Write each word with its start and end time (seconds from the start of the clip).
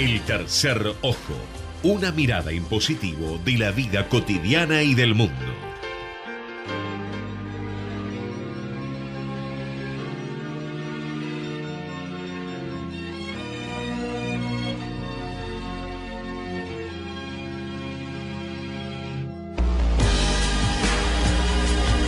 El 0.00 0.22
tercer 0.22 0.94
ojo, 1.02 1.34
una 1.82 2.10
mirada 2.10 2.52
en 2.52 2.64
positivo 2.64 3.38
de 3.44 3.58
la 3.58 3.70
vida 3.70 4.08
cotidiana 4.08 4.82
y 4.82 4.94
del 4.94 5.14
mundo. 5.14 5.34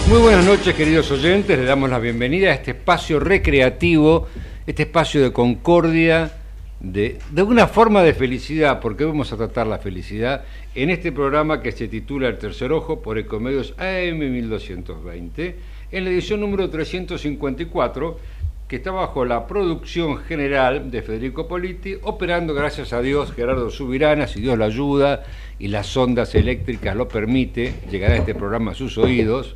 Muy 0.08 0.18
buenas 0.18 0.46
noches 0.46 0.74
queridos 0.74 1.10
oyentes, 1.10 1.58
le 1.58 1.66
damos 1.66 1.90
la 1.90 1.98
bienvenida 1.98 2.52
a 2.52 2.54
este 2.54 2.70
espacio 2.70 3.20
recreativo, 3.20 4.28
este 4.66 4.84
espacio 4.84 5.22
de 5.22 5.34
concordia, 5.34 6.38
de, 6.82 7.18
de 7.30 7.42
una 7.44 7.68
forma 7.68 8.02
de 8.02 8.12
felicidad, 8.12 8.80
porque 8.80 9.04
vamos 9.04 9.32
a 9.32 9.36
tratar 9.36 9.68
la 9.68 9.78
felicidad 9.78 10.44
en 10.74 10.90
este 10.90 11.12
programa 11.12 11.62
que 11.62 11.70
se 11.70 11.86
titula 11.86 12.26
El 12.26 12.38
Tercer 12.38 12.72
Ojo 12.72 13.00
por 13.00 13.18
Ecomedios 13.18 13.74
AM 13.78 14.18
1220, 14.18 15.56
en 15.92 16.04
la 16.04 16.10
edición 16.10 16.40
número 16.40 16.68
354, 16.68 18.18
que 18.66 18.76
está 18.76 18.90
bajo 18.90 19.24
la 19.24 19.46
producción 19.46 20.16
general 20.18 20.90
de 20.90 21.02
Federico 21.02 21.46
Politi, 21.46 21.96
operando 22.02 22.52
gracias 22.52 22.92
a 22.92 23.00
Dios 23.00 23.32
Gerardo 23.32 23.70
Subirana, 23.70 24.26
si 24.26 24.40
Dios 24.40 24.58
lo 24.58 24.64
ayuda 24.64 25.22
y 25.60 25.68
las 25.68 25.96
ondas 25.96 26.34
eléctricas 26.34 26.96
lo 26.96 27.06
permite, 27.06 27.74
llegará 27.90 28.16
este 28.16 28.34
programa 28.34 28.72
a 28.72 28.74
sus 28.74 28.98
oídos 28.98 29.54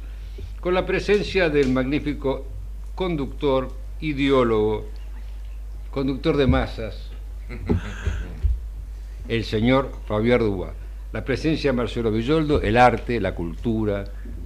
con 0.61 0.75
la 0.75 0.87
presencia 0.87 1.49
del 1.49 1.73
magnífico 1.73 2.45
conductor, 2.95 3.71
ideólogo, 4.01 4.87
conductor 5.91 6.37
de 6.37 6.47
masas, 6.47 7.06
el 9.29 9.45
señor 9.45 9.93
Fabián 10.07 10.41
Dubá. 10.41 10.73
La 11.13 11.25
presencia 11.25 11.71
de 11.71 11.77
Marcelo 11.77 12.11
Villoldo, 12.11 12.61
el 12.61 12.77
arte, 12.77 13.21
la 13.21 13.35
cultura, 13.35 14.05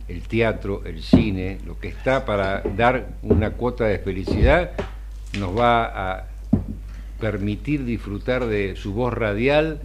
el 0.09 0.23
teatro, 0.23 0.83
el 0.84 1.03
cine, 1.03 1.59
lo 1.67 1.78
que 1.78 1.89
está 1.89 2.25
para 2.25 2.62
dar 2.77 3.15
una 3.23 3.51
cuota 3.51 3.84
de 3.87 3.98
felicidad, 3.98 4.73
nos 5.39 5.56
va 5.56 5.84
a 5.84 6.27
permitir 7.19 7.84
disfrutar 7.84 8.47
de 8.47 8.77
su 8.77 8.93
voz 8.93 9.12
radial 9.15 9.81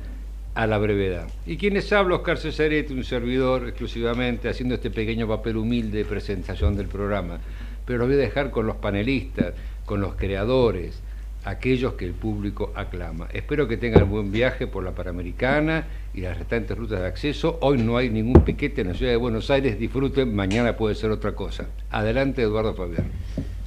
a 0.53 0.67
la 0.67 0.77
brevedad. 0.77 1.27
Y 1.45 1.57
quienes 1.57 1.91
habla, 1.91 2.15
Oscar 2.15 2.37
Cesarete, 2.37 2.93
un 2.93 3.03
servidor 3.03 3.67
exclusivamente, 3.67 4.47
haciendo 4.49 4.75
este 4.75 4.89
pequeño 4.89 5.27
papel 5.27 5.57
humilde 5.57 5.99
de 5.99 6.05
presentación 6.05 6.75
del 6.77 6.87
programa. 6.87 7.39
Pero 7.85 7.99
lo 7.99 8.05
voy 8.05 8.15
a 8.15 8.19
dejar 8.19 8.51
con 8.51 8.65
los 8.65 8.77
panelistas, 8.77 9.53
con 9.85 10.01
los 10.01 10.15
creadores, 10.15 11.01
aquellos 11.45 11.93
que 11.93 12.05
el 12.05 12.13
público 12.13 12.73
aclama. 12.75 13.27
Espero 13.31 13.67
que 13.67 13.77
tengan 13.77 14.09
buen 14.09 14.31
viaje 14.31 14.67
por 14.67 14.83
la 14.83 14.91
Panamericana 14.91 15.85
y 16.13 16.21
las 16.21 16.37
restantes 16.37 16.75
rutas 16.75 16.99
de 16.99 17.05
acceso. 17.05 17.59
Hoy 17.61 17.77
no 17.77 17.97
hay 17.97 18.09
ningún 18.09 18.43
piquete 18.43 18.81
en 18.81 18.89
la 18.89 18.93
ciudad 18.95 19.11
de 19.11 19.17
Buenos 19.17 19.49
Aires, 19.51 19.79
disfruten, 19.79 20.35
mañana 20.35 20.75
puede 20.75 20.95
ser 20.95 21.11
otra 21.11 21.33
cosa. 21.33 21.67
Adelante, 21.91 22.41
Eduardo 22.41 22.73
Fabián. 22.73 23.11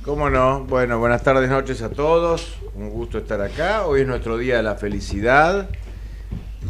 ¿Cómo 0.03 0.29
no? 0.29 0.65
Bueno, 0.65 0.99
buenas 0.99 1.23
tardes, 1.23 1.49
noches 1.49 1.81
a 1.83 1.91
todos. 1.91 2.59
Un 2.75 2.91
gusto 2.91 3.19
estar 3.19 3.41
acá. 3.41 3.87
Hoy 3.87 4.01
es 4.01 4.07
nuestro 4.07 4.39
día 4.39 4.57
de 4.57 4.63
la 4.63 4.75
felicidad. 4.75 5.69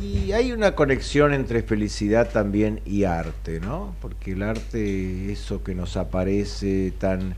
Y 0.03 0.33
hay 0.33 0.53
una 0.53 0.75
conexión 0.75 1.33
entre 1.33 1.63
felicidad 1.63 2.31
también 2.31 2.81
y 2.85 3.05
arte, 3.05 3.61
¿no? 3.61 3.95
Porque 4.01 4.33
el 4.33 4.43
arte, 4.43 5.33
eso 5.33 5.65
que 5.65 5.75
nos 5.75 5.97
aparece 5.97 6.93
tan 6.99 7.35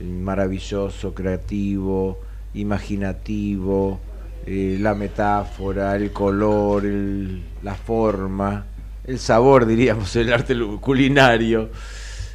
maravilloso, 0.00 1.14
creativo, 1.14 2.18
imaginativo, 2.54 4.00
eh, 4.46 4.78
la 4.80 4.94
metáfora, 4.94 5.96
el 5.96 6.12
color, 6.12 6.84
el, 6.84 7.42
la 7.62 7.74
forma, 7.74 8.66
el 9.04 9.18
sabor, 9.18 9.66
diríamos, 9.66 10.14
el 10.16 10.32
arte 10.32 10.56
culinario. 10.80 11.70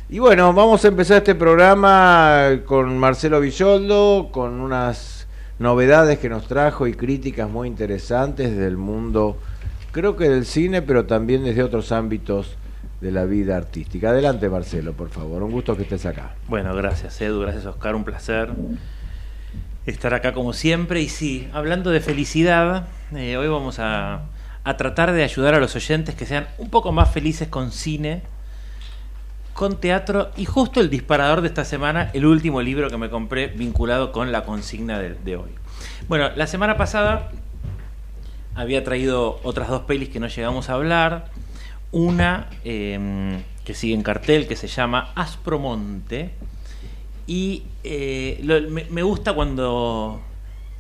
Y 0.09 0.19
bueno, 0.19 0.53
vamos 0.53 0.83
a 0.85 0.89
empezar 0.89 1.17
este 1.17 1.35
programa 1.35 2.61
con 2.65 2.97
Marcelo 2.97 3.39
Villoldo, 3.39 4.29
con 4.31 4.59
unas 4.59 5.27
novedades 5.59 6.19
que 6.19 6.29
nos 6.29 6.47
trajo 6.47 6.87
y 6.87 6.93
críticas 6.93 7.49
muy 7.49 7.67
interesantes 7.67 8.55
del 8.55 8.77
mundo 8.77 9.37
creo 9.93 10.17
que 10.17 10.27
del 10.27 10.45
cine, 10.45 10.81
pero 10.81 11.05
también 11.05 11.45
desde 11.45 11.63
otros 11.63 11.93
ámbitos 11.93 12.57
de 12.99 13.11
la 13.11 13.23
vida 13.23 13.55
artística. 13.55 14.09
Adelante, 14.09 14.49
Marcelo, 14.49 14.91
por 14.93 15.09
favor. 15.09 15.43
Un 15.43 15.51
gusto 15.51 15.77
que 15.77 15.83
estés 15.83 16.05
acá. 16.05 16.35
Bueno, 16.49 16.75
gracias, 16.75 17.21
Edu. 17.21 17.41
Gracias, 17.41 17.65
Oscar. 17.65 17.95
Un 17.95 18.03
placer 18.03 18.49
estar 19.85 20.13
acá 20.13 20.33
como 20.33 20.53
siempre. 20.53 21.01
Y 21.01 21.09
sí, 21.09 21.47
hablando 21.53 21.91
de 21.91 21.99
felicidad, 21.99 22.87
eh, 23.15 23.37
hoy 23.37 23.47
vamos 23.47 23.79
a, 23.79 24.23
a 24.63 24.77
tratar 24.77 25.11
de 25.11 25.23
ayudar 25.23 25.55
a 25.55 25.59
los 25.59 25.75
oyentes 25.75 26.15
que 26.15 26.25
sean 26.25 26.47
un 26.57 26.69
poco 26.69 26.91
más 26.91 27.11
felices 27.11 27.47
con 27.47 27.71
cine, 27.71 28.23
con 29.53 29.79
teatro 29.79 30.31
y 30.35 30.45
justo 30.45 30.79
el 30.79 30.89
disparador 30.89 31.41
de 31.41 31.47
esta 31.47 31.65
semana, 31.65 32.09
el 32.13 32.25
último 32.25 32.61
libro 32.61 32.89
que 32.89 32.97
me 32.97 33.09
compré 33.09 33.47
vinculado 33.47 34.11
con 34.11 34.31
la 34.31 34.43
consigna 34.45 34.99
de, 34.99 35.35
hoy. 35.35 35.51
Bueno, 36.07 36.29
la 36.35 36.47
semana 36.47 36.77
pasada 36.77 37.31
había 38.55 38.83
traído 38.83 39.39
otras 39.43 39.67
dos 39.67 39.83
pelis 39.83 40.09
que 40.09 40.19
no 40.19 40.27
llegamos 40.27 40.69
a 40.69 40.73
hablar. 40.73 41.31
Una 41.91 42.47
eh, 42.63 43.43
que 43.65 43.75
sigue 43.75 43.93
en 43.93 44.01
cartel, 44.01 44.47
que 44.47 44.55
se 44.55 44.67
llama 44.67 45.11
Aspromonte. 45.15 46.31
Y 47.25 47.63
eh, 47.83 48.67
me, 48.89 49.03
gusta 49.03 49.33
cuando 49.33 50.21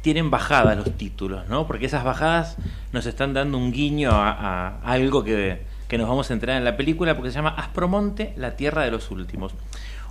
tienen 0.01 0.29
bajadas 0.29 0.77
los 0.77 0.97
títulos, 0.97 1.47
¿no? 1.47 1.65
Porque 1.67 1.85
esas 1.85 2.03
bajadas 2.03 2.57
nos 2.91 3.05
están 3.05 3.33
dando 3.33 3.57
un 3.57 3.71
guiño 3.71 4.11
a, 4.11 4.79
algo 4.83 5.23
que, 5.23 5.61
que, 5.87 5.97
nos 5.97 6.09
vamos 6.09 6.29
a 6.29 6.33
entrar 6.33 6.57
en 6.57 6.65
la 6.65 6.75
película, 6.75 7.15
porque 7.15 7.31
se 7.31 7.35
llama 7.35 7.55
Aspromonte, 7.57 8.33
la 8.35 8.55
tierra 8.57 8.83
de 8.83 8.91
los 8.91 9.09
últimos. 9.11 9.53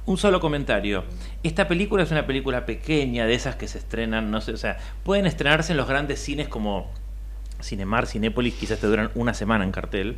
Un 0.05 0.17
solo 0.17 0.41
comentario. 0.41 1.05
Esta 1.43 1.69
película 1.69 2.03
es 2.03 2.11
una 2.11 2.27
película 2.27 2.65
pequeña, 2.65 3.27
de 3.27 3.35
esas 3.35 3.57
que 3.57 3.69
se 3.69 3.79
estrenan, 3.79 4.31
no 4.31 4.41
sé, 4.41 4.53
o 4.53 4.57
sea, 4.57 4.79
pueden 5.05 5.27
estrenarse 5.27 5.73
en 5.73 5.77
los 5.77 5.87
grandes 5.87 6.19
cines 6.21 6.49
como 6.49 6.91
Cinemar, 7.63 8.07
Cinépolis, 8.07 8.55
quizás 8.55 8.81
te 8.81 8.87
duran 8.87 9.11
una 9.15 9.35
semana 9.35 9.65
en 9.65 9.71
cartel, 9.71 10.17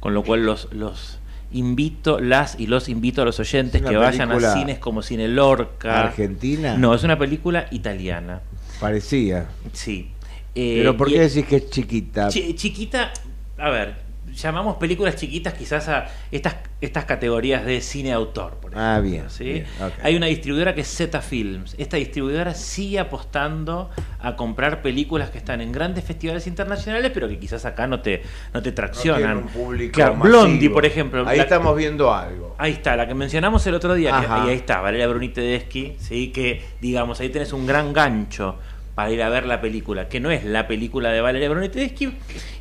con 0.00 0.14
lo 0.14 0.22
cual 0.22 0.44
los, 0.44 0.72
los 0.72 1.18
invito, 1.54 2.20
las 2.20 2.58
y 2.58 2.66
los 2.66 2.88
invito 2.88 3.22
a 3.22 3.24
los 3.24 3.40
oyentes 3.40 3.80
que 3.80 3.96
vayan 3.96 4.30
a 4.30 4.52
cines 4.54 4.78
como 4.78 5.02
Cine 5.02 5.28
Lorca. 5.28 6.04
¿Argentina? 6.04 6.76
No, 6.76 6.94
es 6.94 7.02
una 7.02 7.18
película 7.18 7.66
italiana. 7.70 8.42
Parecía. 8.80 9.46
Sí. 9.72 10.10
Eh, 10.54 10.76
Pero 10.78 10.96
¿por 10.96 11.08
qué 11.08 11.20
decís 11.20 11.46
que 11.46 11.56
es 11.56 11.70
chiquita? 11.70 12.28
Ch 12.28 12.54
chiquita, 12.54 13.12
a 13.58 13.70
ver, 13.70 14.03
llamamos 14.34 14.76
películas 14.76 15.16
chiquitas 15.16 15.54
quizás 15.54 15.88
a 15.88 16.06
estas, 16.30 16.56
estas 16.80 17.04
categorías 17.04 17.64
de 17.64 17.80
cine 17.80 18.12
autor, 18.12 18.56
por 18.56 18.72
ejemplo. 18.72 18.80
Ah, 18.80 19.00
bien. 19.00 19.30
¿sí? 19.30 19.44
bien 19.44 19.66
okay. 19.76 20.00
Hay 20.02 20.16
una 20.16 20.26
distribuidora 20.26 20.74
que 20.74 20.82
es 20.82 20.88
Z 20.88 21.20
Films. 21.20 21.74
Esta 21.78 21.96
distribuidora 21.96 22.54
sigue 22.54 22.98
apostando 22.98 23.90
a 24.20 24.36
comprar 24.36 24.82
películas 24.82 25.30
que 25.30 25.38
están 25.38 25.60
en 25.60 25.72
grandes 25.72 26.04
festivales 26.04 26.46
internacionales, 26.46 27.10
pero 27.14 27.28
que 27.28 27.38
quizás 27.38 27.64
acá 27.64 27.86
no 27.86 28.00
te, 28.00 28.22
no 28.52 28.62
te 28.62 28.72
traccionan. 28.72 29.34
No 29.34 29.40
un 29.42 29.48
público 29.48 29.92
claro, 29.92 30.16
masivo. 30.16 30.42
Blondie, 30.42 30.70
por 30.70 30.84
ejemplo. 30.84 31.26
Ahí 31.26 31.36
la, 31.36 31.44
estamos 31.44 31.76
viendo 31.76 32.12
algo. 32.12 32.54
Ahí 32.58 32.72
está, 32.72 32.96
la 32.96 33.06
que 33.06 33.14
mencionamos 33.14 33.66
el 33.66 33.74
otro 33.74 33.94
día, 33.94 34.20
que, 34.20 34.26
ahí 34.26 34.56
está, 34.56 34.80
Valeria 34.80 35.08
Bruni 35.08 35.28
Tedeschi, 35.28 35.96
¿sí? 35.98 36.28
que 36.28 36.62
digamos, 36.80 37.20
ahí 37.20 37.28
tenés 37.28 37.52
un 37.52 37.66
gran 37.66 37.92
gancho 37.92 38.58
para 38.94 39.10
ir 39.10 39.22
a 39.22 39.28
ver 39.28 39.46
la 39.46 39.60
película, 39.60 40.08
que 40.08 40.20
no 40.20 40.30
es 40.30 40.44
la 40.44 40.66
película 40.66 41.10
de 41.10 41.20
Valeria 41.20 41.48
Bruni 41.48 41.68
Tedeschi, 41.68 42.16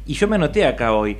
y 0.05 0.13
yo 0.13 0.27
me 0.27 0.35
anoté 0.35 0.65
acá 0.65 0.93
hoy 0.93 1.17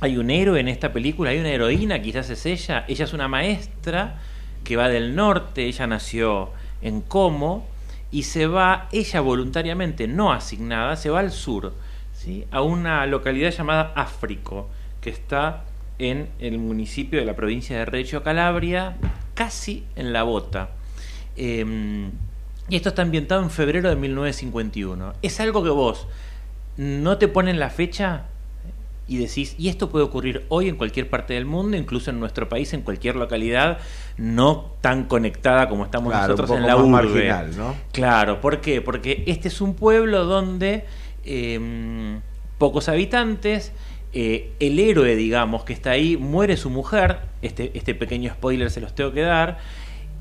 hay 0.00 0.16
un 0.16 0.30
héroe 0.30 0.60
en 0.60 0.68
esta 0.68 0.92
película, 0.92 1.30
hay 1.30 1.38
una 1.38 1.50
heroína, 1.50 2.00
quizás 2.00 2.30
es 2.30 2.46
ella. 2.46 2.84
Ella 2.88 3.04
es 3.04 3.12
una 3.12 3.28
maestra 3.28 4.18
que 4.64 4.76
va 4.76 4.88
del 4.88 5.16
norte, 5.16 5.66
ella 5.66 5.86
nació 5.86 6.50
en 6.82 7.00
Como 7.00 7.66
y 8.10 8.22
se 8.22 8.46
va, 8.46 8.88
ella 8.92 9.20
voluntariamente, 9.20 10.06
no 10.06 10.32
asignada, 10.32 10.96
se 10.96 11.10
va 11.10 11.20
al 11.20 11.30
sur, 11.30 11.74
¿sí? 12.14 12.46
a 12.50 12.62
una 12.62 13.04
localidad 13.06 13.50
llamada 13.50 13.92
Áfrico, 13.96 14.68
que 15.00 15.10
está 15.10 15.64
en 15.98 16.28
el 16.38 16.58
municipio 16.58 17.18
de 17.18 17.26
la 17.26 17.34
provincia 17.34 17.76
de 17.76 17.84
Reggio 17.84 18.22
Calabria, 18.22 18.96
casi 19.34 19.84
en 19.96 20.12
la 20.12 20.22
bota. 20.22 20.70
Eh, 21.36 22.10
y 22.68 22.76
esto 22.76 22.90
está 22.90 23.02
ambientado 23.02 23.42
en 23.42 23.50
febrero 23.50 23.88
de 23.88 23.96
1951. 23.96 25.14
Es 25.22 25.40
algo 25.40 25.64
que 25.64 25.70
vos 25.70 26.06
no 26.76 27.18
te 27.18 27.26
ponen 27.26 27.58
la 27.58 27.70
fecha 27.70 28.24
y 29.08 29.16
decís, 29.16 29.54
y 29.58 29.68
esto 29.68 29.88
puede 29.88 30.04
ocurrir 30.04 30.44
hoy 30.48 30.68
en 30.68 30.76
cualquier 30.76 31.08
parte 31.08 31.34
del 31.34 31.46
mundo, 31.46 31.76
incluso 31.76 32.10
en 32.10 32.20
nuestro 32.20 32.48
país, 32.48 32.72
en 32.74 32.82
cualquier 32.82 33.16
localidad, 33.16 33.78
no 34.18 34.72
tan 34.82 35.04
conectada 35.04 35.68
como 35.68 35.84
estamos 35.84 36.12
claro, 36.12 36.34
nosotros 36.34 36.58
en 36.58 36.66
la 36.66 36.76
urbe. 36.76 36.88
marginal, 36.88 37.56
¿no? 37.56 37.74
Claro, 37.92 38.40
¿por 38.40 38.60
qué? 38.60 38.82
Porque 38.82 39.24
este 39.26 39.48
es 39.48 39.60
un 39.62 39.74
pueblo 39.74 40.26
donde 40.26 40.84
eh, 41.24 42.20
pocos 42.58 42.88
habitantes, 42.88 43.72
eh, 44.12 44.52
el 44.60 44.78
héroe, 44.78 45.16
digamos, 45.16 45.64
que 45.64 45.72
está 45.72 45.92
ahí, 45.92 46.16
muere 46.16 46.56
su 46.56 46.70
mujer, 46.70 47.18
este, 47.40 47.70
este 47.74 47.94
pequeño 47.94 48.32
spoiler 48.32 48.70
se 48.70 48.80
los 48.80 48.94
tengo 48.94 49.12
que 49.12 49.22
dar, 49.22 49.58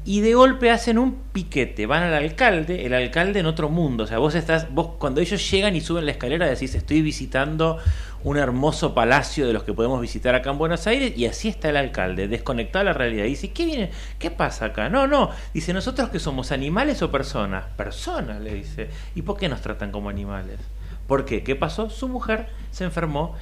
y 0.08 0.22
de 0.22 0.36
golpe 0.36 0.72
hacen 0.72 1.00
un 1.00 1.16
piquete, 1.34 1.86
van 1.86 2.02
al 2.02 2.14
alcalde, 2.14 2.86
el 2.86 2.94
alcalde 2.94 3.42
en 3.42 3.46
otro 3.46 3.68
mundo, 3.68 4.06
o 4.06 4.08
sea, 4.08 4.20
vos 4.20 4.36
estás, 4.36 4.74
vos 4.74 4.92
cuando 4.98 5.20
ellos 5.20 5.52
llegan 5.52 5.76
y 5.76 5.82
suben 5.82 6.06
la 6.06 6.12
escalera 6.12 6.48
decís, 6.48 6.76
estoy 6.76 7.02
visitando 7.02 7.78
un 8.24 8.38
hermoso 8.38 8.94
palacio 8.94 9.46
de 9.46 9.52
los 9.52 9.64
que 9.64 9.74
podemos 9.74 10.00
visitar 10.00 10.34
acá 10.34 10.52
en 10.52 10.60
Buenos 10.60 10.88
Aires, 10.88 11.12
y 11.18 11.26
así 11.26 11.50
está 11.50 11.72
el 11.72 11.76
alcalde, 11.76 12.30
desconectado 12.30 12.86
de 12.86 12.92
la 12.92 12.98
realidad. 12.98 13.26
Y 13.26 13.32
dice, 13.32 13.52
¿qué 13.52 13.66
viene? 13.66 13.92
¿Qué 14.18 14.32
pasa 14.32 14.68
acá? 14.68 14.88
No, 14.88 15.08
no, 15.08 15.30
dice, 15.54 15.74
nosotros 15.74 16.08
que 16.08 16.20
somos 16.20 16.54
animales 16.54 17.02
o 17.02 17.12
personas, 17.12 17.66
personas, 17.76 18.40
le 18.40 18.54
dice, 18.54 18.90
¿y 19.14 19.24
por 19.24 19.36
qué 19.36 19.50
nos 19.50 19.60
tratan 19.60 19.92
como 19.92 20.08
animales? 20.08 20.58
¿Por 21.06 21.26
qué? 21.26 21.44
¿Qué 21.44 21.58
pasó? 21.58 21.90
Su 21.90 22.08
mujer 22.08 22.48
se 22.72 22.86
enfermó 22.86 23.36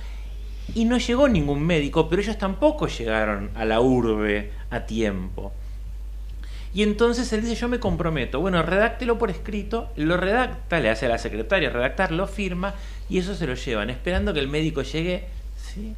y 0.74 0.86
no 0.86 0.98
llegó 0.98 1.28
ningún 1.28 1.62
médico, 1.62 2.10
pero 2.10 2.24
ellos 2.24 2.40
tampoco 2.40 2.88
llegaron 2.88 3.52
a 3.54 3.66
la 3.66 3.82
urbe 3.82 4.52
a 4.72 4.88
tiempo. 4.88 5.54
Y 6.76 6.84
entonces 6.84 7.32
él 7.32 7.42
dice, 7.42 7.56
yo 7.56 7.70
me 7.70 7.80
comprometo. 7.80 8.42
Bueno, 8.42 8.62
redáctelo 8.62 9.18
por 9.18 9.32
escrito, 9.32 9.90
lo 9.96 10.18
redacta, 10.18 10.82
le 10.82 10.90
hace 10.90 11.06
a 11.06 11.10
la 11.10 11.18
secretaria 11.18 11.70
redactar, 11.70 12.12
lo 12.12 12.28
firma 12.28 12.76
y 13.10 13.18
eso 13.18 13.34
se 13.34 13.48
lo 13.48 13.54
llevan, 13.54 13.90
esperando 13.90 14.34
que 14.34 14.42
el 14.42 14.50
médico 14.50 14.82
llegue. 14.82 15.24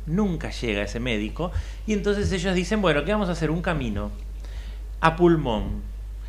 Nunca 0.06 0.52
llega 0.52 0.84
ese 0.84 1.00
médico. 1.00 1.52
Y 1.88 1.94
entonces 1.94 2.32
ellos 2.32 2.54
dicen, 2.54 2.80
bueno, 2.80 3.04
¿qué 3.04 3.12
vamos 3.12 3.28
a 3.28 3.32
hacer? 3.32 3.50
Un 3.50 3.64
camino 3.64 4.12
a 5.02 5.16
pulmón. 5.16 5.82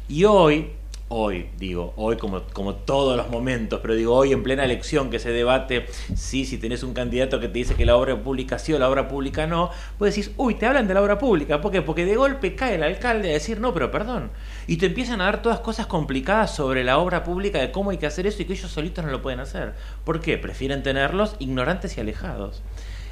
Y 0.09 0.25
hoy, 0.25 0.71
hoy, 1.09 1.49
digo, 1.59 1.95
hoy 1.97 2.17
como, 2.17 2.43
como 2.53 2.75
todos 2.75 3.17
los 3.17 3.29
momentos, 3.31 3.81
pero 3.81 3.95
digo, 3.95 4.15
hoy 4.15 4.33
en 4.33 4.43
plena 4.43 4.65
elección 4.65 5.11
que 5.11 5.19
se 5.19 5.31
debate 5.31 5.87
si, 6.15 6.45
si 6.45 6.59
tenés 6.59 6.83
un 6.83 6.93
candidato 6.93 7.41
que 7.41 7.49
te 7.49 7.55
dice 7.55 7.75
que 7.75 7.87
la 7.87 7.97
obra 7.97 8.23
pública 8.23 8.59
sí 8.59 8.73
o 8.73 8.79
la 8.79 8.89
obra 8.89 9.09
pública 9.09 9.47
no, 9.47 9.71
pues 9.99 10.15
decís, 10.15 10.33
uy, 10.37 10.55
te 10.55 10.67
hablan 10.67 10.87
de 10.87 10.95
la 10.95 11.03
obra 11.03 11.19
pública. 11.19 11.61
¿Por 11.61 11.73
qué? 11.73 11.83
Porque 11.83 12.05
de 12.05 12.17
golpe 12.17 12.55
cae 12.55 12.75
el 12.75 12.83
alcalde 12.83 13.31
a 13.31 13.33
decir, 13.33 13.61
no, 13.61 13.73
pero 13.73 13.91
perdón. 13.91 14.31
Y 14.67 14.77
te 14.77 14.87
empiezan 14.87 15.21
a 15.21 15.25
dar 15.25 15.43
todas 15.43 15.61
cosas 15.61 15.87
complicadas 15.87 16.55
sobre 16.55 16.85
la 16.85 16.99
obra 16.99 17.25
pública, 17.25 17.59
de 17.59 17.73
cómo 17.73 17.91
hay 17.91 17.99
que 17.99 18.07
hacer 18.07 18.27
eso 18.27 18.43
y 18.43 18.45
que 18.45 18.53
ellos 18.53 18.71
solitos 18.71 19.05
no 19.05 19.11
lo 19.11 19.23
pueden 19.23 19.41
hacer. 19.41 19.75
¿Por 20.05 20.21
qué? 20.21 20.37
Prefieren 20.37 20.83
tenerlos 20.83 21.37
ignorantes 21.39 21.97
y 21.97 22.01
alejados. 22.01 22.63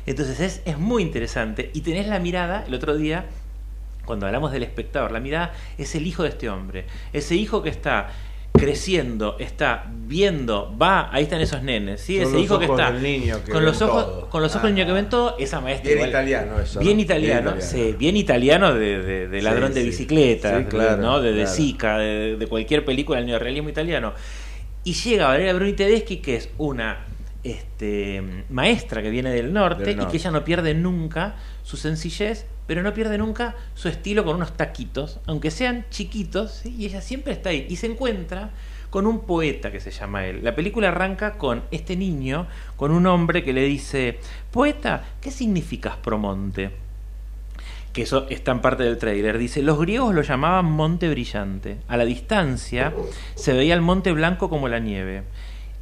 Entonces 0.05 0.41
es, 0.41 0.63
es 0.67 0.79
muy 0.79 1.03
interesante. 1.03 1.71
Y 1.75 1.81
tenés 1.81 2.07
la 2.07 2.19
mirada, 2.19 2.65
el 2.67 2.75
otro 2.75 2.97
día 2.97 3.27
cuando 4.07 4.25
hablamos 4.27 4.53
del 4.53 4.63
espectador, 4.63 5.13
la 5.13 5.21
mirada 5.21 5.53
es 5.77 5.95
el 5.95 6.07
hijo 6.07 6.23
de 6.23 6.31
este 6.31 6.49
hombre, 6.49 6.87
ese 7.13 7.35
hijo 7.35 7.63
que 7.63 7.69
está 7.69 8.09
creciendo, 8.53 9.37
está 9.39 9.85
viendo, 10.07 10.75
va, 10.81 11.11
ahí 11.13 11.25
están 11.25 11.43
esos 11.43 11.63
nenes, 11.63 12.01
¿sí? 12.01 12.19
Ese 12.19 12.33
los 12.33 12.43
hijo 12.43 12.59
que 12.59 12.65
ojos 12.65 12.81
está 12.81 12.91
del 12.91 13.03
niño 13.03 13.37
que 13.45 13.53
con 13.53 13.63
los 13.67 13.83
ojos 13.83 14.29
con 14.31 14.41
los 14.41 14.51
ojos 14.53 14.63
del 14.65 14.75
niño 14.75 14.87
que 14.87 14.93
ven 14.93 15.11
todo, 15.11 15.37
esa 15.39 15.61
maestra 15.61 15.85
Bien 15.89 15.99
igual- 15.99 16.09
italiano 16.09 16.61
eso, 16.61 16.79
¿no? 16.79 16.81
bien 16.81 16.97
Bien 16.97 17.01
italiano, 17.05 17.51
italiano. 17.51 17.61
sí, 17.61 17.95
bien 17.99 18.17
italiano 18.17 18.73
de, 18.73 19.03
de- 19.03 19.29
de 19.29 19.39
Sí, 19.41 19.45
ladrón 19.45 19.75
de 19.75 19.83
bicicleta, 19.83 20.59
Sí, 20.61 20.65
claro, 20.71 21.03
¿no? 21.03 21.21
de, 21.21 21.33
de 21.33 21.43
claro. 21.43 21.55
Zika, 21.55 21.99
de, 21.99 22.37
de 22.39 22.47
cualquier 22.47 22.83
película 22.87 23.19
del 23.19 23.27
neorrealismo 23.27 23.69
italiano. 23.69 24.15
Y 24.85 24.95
llega 24.95 25.27
Valeria 25.27 25.53
Bruni 25.53 25.75
Tedeschi, 25.75 26.19
que 26.19 26.37
es 26.37 26.49
una 26.57 27.05
este, 27.45 28.23
maestra 28.49 29.03
que 29.03 29.11
viene 29.11 29.31
del 29.31 29.53
norte, 29.53 29.85
Del 29.85 30.01
y 30.03 30.07
que 30.07 30.17
ella 30.17 30.31
no 30.31 30.45
pierde 30.45 30.73
nunca 30.75 31.37
su 31.67 31.77
sencillez, 31.77 32.47
pero 32.69 32.85
no 32.85 32.95
pierde 32.95 33.19
nunca 33.19 33.57
su 33.75 33.89
estilo 33.89 34.25
con 34.25 34.37
unos 34.37 34.57
taquitos, 34.57 35.19
aunque 35.27 35.51
sean 35.51 35.85
chiquitos, 35.91 36.65
y 36.65 36.87
ella 36.87 37.01
siempre 37.01 37.33
está 37.33 37.49
ahí. 37.49 37.67
Y 37.69 37.75
se 37.75 37.89
encuentra 37.89 38.51
con 38.89 39.05
un 39.05 39.27
poeta 39.27 39.73
que 39.73 39.81
se 39.81 39.91
llama 39.91 40.27
él. 40.27 40.45
La 40.45 40.55
película 40.55 40.89
arranca 40.89 41.39
con 41.39 41.65
este 41.73 41.97
niño, 41.97 42.47
con 42.77 42.93
un 42.93 43.05
hombre 43.09 43.43
que 43.43 43.53
le 43.53 43.65
dice, 43.65 44.21
poeta, 44.53 45.05
¿qué 45.21 45.33
significa 45.33 45.91
Aspromonte? 45.91 46.71
que 47.93 48.03
eso 48.03 48.27
está 48.29 48.53
en 48.53 48.61
parte 48.61 48.83
del 48.83 48.99
trailer, 48.99 49.39
dice, 49.39 49.63
los 49.63 49.81
griegos 49.81 50.15
lo 50.15 50.21
llamaban 50.21 50.67
monte 50.67 51.09
brillante. 51.09 51.79
A 51.89 51.97
la 51.97 52.05
distancia 52.05 52.93
se 53.35 53.55
veía 53.55 53.73
el 53.73 53.81
monte 53.81 54.13
blanco 54.13 54.51
como 54.51 54.69
la 54.69 54.81
nieve. 54.81 55.23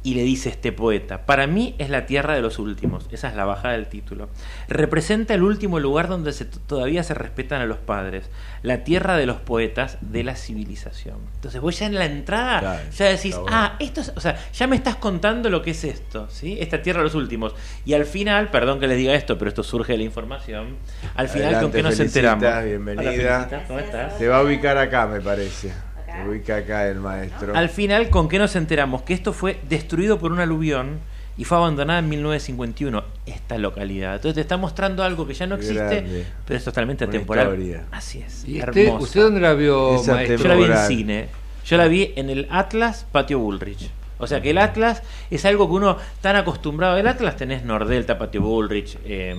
Y 0.05 0.13
le 0.13 0.21
dice 0.21 0.49
este 0.49 0.71
poeta, 0.71 1.25
para 1.25 1.47
mí 1.47 1.73
es 1.79 1.89
la 1.89 2.05
tierra 2.05 2.35
de 2.35 2.41
los 2.43 2.59
últimos, 2.59 3.07
esa 3.11 3.27
es 3.27 3.35
la 3.35 3.43
bajada 3.45 3.73
del 3.73 3.87
título. 3.87 4.29
Representa 4.67 5.33
el 5.33 5.41
último 5.41 5.79
lugar 5.79 6.07
donde 6.07 6.31
se, 6.31 6.45
todavía 6.45 7.01
se 7.01 7.15
respetan 7.15 7.59
a 7.61 7.65
los 7.65 7.79
padres, 7.79 8.29
la 8.61 8.83
tierra 8.83 9.17
de 9.17 9.25
los 9.25 9.37
poetas, 9.37 9.97
de 10.01 10.23
la 10.23 10.35
civilización. 10.35 11.17
Entonces 11.33 11.59
vos 11.59 11.79
ya 11.79 11.87
en 11.87 11.95
la 11.95 12.05
entrada 12.05 12.59
Claro, 12.59 12.81
ya 12.95 13.05
decís, 13.07 13.35
bueno. 13.35 13.49
ah, 13.51 13.75
esto 13.79 14.01
es, 14.01 14.13
o 14.15 14.19
sea, 14.19 14.37
ya 14.53 14.67
me 14.67 14.75
estás 14.75 14.97
contando 14.97 15.49
lo 15.49 15.63
que 15.63 15.71
es 15.71 15.83
esto, 15.83 16.27
¿sí? 16.29 16.55
Esta 16.59 16.83
tierra 16.83 16.99
de 16.99 17.05
los 17.05 17.15
últimos. 17.15 17.55
Y 17.83 17.93
al 17.95 18.05
final, 18.05 18.51
perdón 18.51 18.79
que 18.79 18.85
les 18.87 18.97
diga 18.97 19.15
esto, 19.15 19.39
pero 19.39 19.49
esto 19.49 19.63
surge 19.63 19.93
de 19.93 19.97
la 19.97 20.03
información, 20.03 20.75
al 21.15 21.29
final 21.29 21.59
con 21.61 21.71
qué 21.71 21.81
nos 21.81 21.95
Felicita, 21.95 22.33
enteramos. 22.33 22.63
bienvenida. 22.65 23.47
Hola, 23.49 23.63
¿cómo 23.67 23.79
estás? 23.79 24.17
Se 24.19 24.27
va 24.27 24.37
a 24.37 24.43
ubicar 24.43 24.77
acá, 24.77 25.07
me 25.07 25.19
parece. 25.19 25.73
Se 26.23 26.29
ubica 26.29 26.57
acá 26.57 26.87
el 26.87 26.99
maestro. 26.99 27.55
Al 27.55 27.69
final, 27.69 28.09
¿con 28.09 28.27
qué 28.29 28.39
nos 28.39 28.55
enteramos? 28.55 29.01
Que 29.03 29.13
esto 29.13 29.33
fue 29.33 29.59
destruido 29.69 30.17
por 30.19 30.31
un 30.31 30.39
aluvión 30.39 30.99
y 31.37 31.43
fue 31.43 31.57
abandonada 31.57 31.99
en 31.99 32.07
1951, 32.09 33.03
esta 33.25 33.57
localidad. 33.57 34.15
Entonces 34.15 34.35
te 34.35 34.41
está 34.41 34.57
mostrando 34.57 35.03
algo 35.03 35.27
que 35.27 35.33
ya 35.33 35.45
no 35.47 35.55
existe, 35.55 35.75
grande. 35.75 36.25
pero 36.45 36.57
es 36.57 36.63
totalmente 36.63 37.03
Una 37.03 37.09
atemporal. 37.11 37.47
historia. 37.47 37.83
Así 37.91 38.19
es. 38.19 38.45
¿Y 38.47 38.59
este-. 38.59 38.89
¿Usted 38.91 39.21
dónde 39.21 39.41
la 39.41 39.53
vio, 39.53 40.01
maestro? 40.07 40.37
Yo 40.37 40.47
la 40.47 40.55
vi 40.55 40.63
en 40.63 40.77
cine. 40.87 41.27
Yo 41.65 41.77
la 41.77 41.87
vi 41.87 42.13
en 42.15 42.29
el 42.29 42.47
Atlas 42.51 43.05
Patio 43.11 43.39
Bullrich. 43.39 43.89
O 44.17 44.27
sea 44.27 44.39
que 44.41 44.51
el 44.51 44.57
Atlas 44.59 45.03
es 45.29 45.43
algo 45.43 45.67
que 45.67 45.73
uno 45.73 45.97
tan 46.21 46.37
acostumbrado. 46.37 46.95
El 46.97 47.07
Atlas 47.07 47.35
tenés 47.35 47.65
Nordelta, 47.65 48.17
Patio 48.17 48.41
Bullrich, 48.41 48.97
eh, 49.03 49.35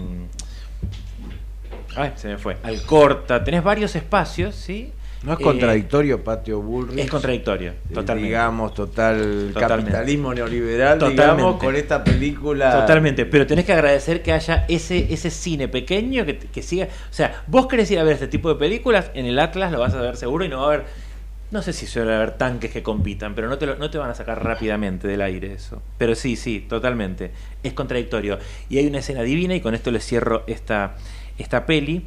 ay, 1.96 2.12
se 2.16 2.28
me 2.28 2.36
fue. 2.38 2.58
Alcorta, 2.62 3.42
tenés 3.42 3.62
varios 3.64 3.96
espacios, 3.96 4.54
¿sí? 4.54 4.92
¿No 5.22 5.32
es 5.32 5.40
Eh, 5.40 5.42
contradictorio 5.42 6.22
Patio 6.22 6.60
Bullrich? 6.60 6.98
es 7.00 7.10
contradictorio, 7.10 7.70
Eh, 7.72 7.94
totalmente. 7.94 8.28
Digamos, 8.28 8.74
total 8.74 9.50
Totalmente. 9.52 9.90
capitalismo 9.90 10.32
neoliberal, 10.34 10.98
Totalmente. 10.98 11.22
digamos, 11.22 11.56
con 11.56 11.74
esta 11.74 12.04
película. 12.04 12.80
Totalmente, 12.80 13.26
pero 13.26 13.46
tenés 13.46 13.64
que 13.64 13.72
agradecer 13.72 14.22
que 14.22 14.32
haya 14.32 14.64
ese, 14.68 15.12
ese 15.12 15.30
cine 15.30 15.68
pequeño 15.68 16.24
que, 16.24 16.38
que 16.38 16.62
siga. 16.62 16.86
O 16.86 17.12
sea, 17.14 17.42
vos 17.46 17.66
querés 17.66 17.90
ir 17.90 17.98
a 17.98 18.04
ver 18.04 18.12
este 18.14 18.28
tipo 18.28 18.48
de 18.48 18.54
películas, 18.56 19.10
en 19.14 19.26
el 19.26 19.38
Atlas 19.38 19.72
lo 19.72 19.80
vas 19.80 19.94
a 19.94 20.00
ver 20.00 20.16
seguro 20.16 20.44
y 20.44 20.48
no 20.48 20.58
va 20.58 20.62
a 20.64 20.66
haber. 20.74 20.84
No 21.50 21.62
sé 21.62 21.72
si 21.72 21.86
suele 21.86 22.12
haber 22.12 22.32
tanques 22.32 22.72
que 22.72 22.82
compitan, 22.82 23.34
pero 23.36 23.48
no 23.48 23.56
te, 23.56 23.66
lo- 23.66 23.76
no 23.76 23.88
te 23.88 23.98
van 23.98 24.10
a 24.10 24.14
sacar 24.14 24.42
rápidamente 24.44 25.06
del 25.06 25.22
aire 25.22 25.52
eso. 25.52 25.80
Pero 25.96 26.14
sí, 26.16 26.34
sí, 26.36 26.66
totalmente. 26.68 27.30
Es 27.62 27.72
contradictorio. 27.72 28.38
Y 28.68 28.78
hay 28.78 28.86
una 28.88 28.98
escena 28.98 29.22
divina, 29.22 29.54
y 29.54 29.60
con 29.60 29.72
esto 29.74 29.90
les 29.92 30.04
cierro 30.04 30.42
esta, 30.48 30.96
esta 31.38 31.64
peli, 31.64 32.04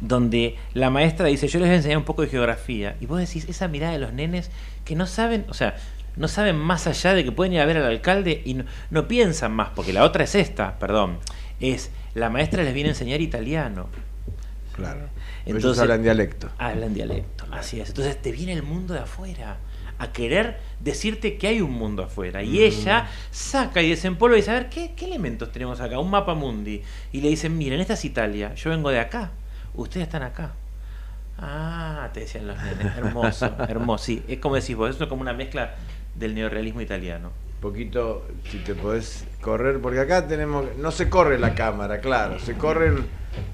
donde 0.00 0.56
la 0.74 0.90
maestra 0.90 1.26
dice, 1.26 1.48
yo 1.48 1.58
les 1.58 1.68
voy 1.68 1.74
a 1.74 1.76
enseñar 1.78 1.98
un 1.98 2.04
poco 2.04 2.22
de 2.22 2.28
geografía. 2.28 2.96
Y 3.00 3.06
vos 3.06 3.18
decís, 3.18 3.46
esa 3.48 3.68
mirada 3.68 3.92
de 3.92 3.98
los 3.98 4.12
nenes 4.12 4.50
que 4.84 4.94
no 4.94 5.06
saben, 5.06 5.44
o 5.48 5.54
sea, 5.54 5.76
no 6.16 6.28
saben 6.28 6.56
más 6.56 6.86
allá 6.86 7.14
de 7.14 7.24
que 7.24 7.32
pueden 7.32 7.52
ir 7.52 7.60
a 7.60 7.66
ver 7.66 7.76
al 7.78 7.84
alcalde 7.86 8.42
y 8.44 8.54
no, 8.54 8.64
no 8.90 9.08
piensan 9.08 9.52
más, 9.52 9.70
porque 9.74 9.92
la 9.92 10.04
otra 10.04 10.24
es 10.24 10.34
esta, 10.34 10.78
perdón, 10.78 11.18
es 11.60 11.90
la 12.14 12.30
maestra 12.30 12.62
les 12.62 12.74
viene 12.74 12.88
a 12.90 12.92
enseñar 12.92 13.20
italiano. 13.20 13.88
Claro. 14.74 15.08
Ellos 15.44 15.56
Entonces- 15.56 15.82
hablan 15.82 16.02
dialecto. 16.02 16.48
Hablan 16.58 16.94
dialecto, 16.94 17.44
así 17.50 17.80
es. 17.80 17.88
Entonces 17.88 18.20
te 18.20 18.32
viene 18.32 18.52
el 18.52 18.62
mundo 18.62 18.94
de 18.94 19.00
afuera 19.00 19.58
a 19.98 20.12
querer 20.12 20.58
decirte 20.78 21.36
que 21.38 21.48
hay 21.48 21.60
un 21.60 21.72
mundo 21.72 22.04
afuera. 22.04 22.42
Y 22.42 22.62
ella 22.62 23.08
saca 23.32 23.82
y 23.82 23.90
desempolva 23.90 24.36
y 24.36 24.40
dice, 24.40 24.52
a 24.52 24.54
ver, 24.54 24.68
¿qué, 24.68 24.92
qué 24.94 25.06
elementos 25.06 25.50
tenemos 25.50 25.80
acá? 25.80 25.98
Un 25.98 26.10
mapa 26.10 26.34
mundi. 26.34 26.82
Y 27.10 27.20
le 27.20 27.28
dicen, 27.28 27.58
miren, 27.58 27.80
esta 27.80 27.94
es 27.94 28.04
Italia, 28.04 28.54
yo 28.54 28.70
vengo 28.70 28.90
de 28.90 29.00
acá, 29.00 29.32
ustedes 29.78 30.06
están 30.06 30.22
acá. 30.22 30.52
Ah, 31.38 32.10
te 32.12 32.20
decían 32.20 32.46
los 32.46 32.56
nenes, 32.62 32.96
hermoso, 32.96 33.54
hermoso. 33.68 34.04
Sí, 34.04 34.24
es 34.28 34.38
como 34.40 34.56
decís 34.56 34.76
vos, 34.76 35.00
es 35.00 35.06
como 35.06 35.22
una 35.22 35.32
mezcla 35.32 35.76
del 36.14 36.34
neorrealismo 36.34 36.80
italiano. 36.80 37.30
Poquito, 37.60 38.22
si 38.50 38.58
te 38.58 38.74
podés 38.74 39.24
correr, 39.40 39.80
porque 39.80 39.98
acá 39.98 40.26
tenemos. 40.28 40.64
No 40.76 40.90
se 40.92 41.08
corre 41.08 41.38
la 41.38 41.54
cámara, 41.54 42.00
claro, 42.00 42.38
se 42.38 42.54
corren 42.54 43.06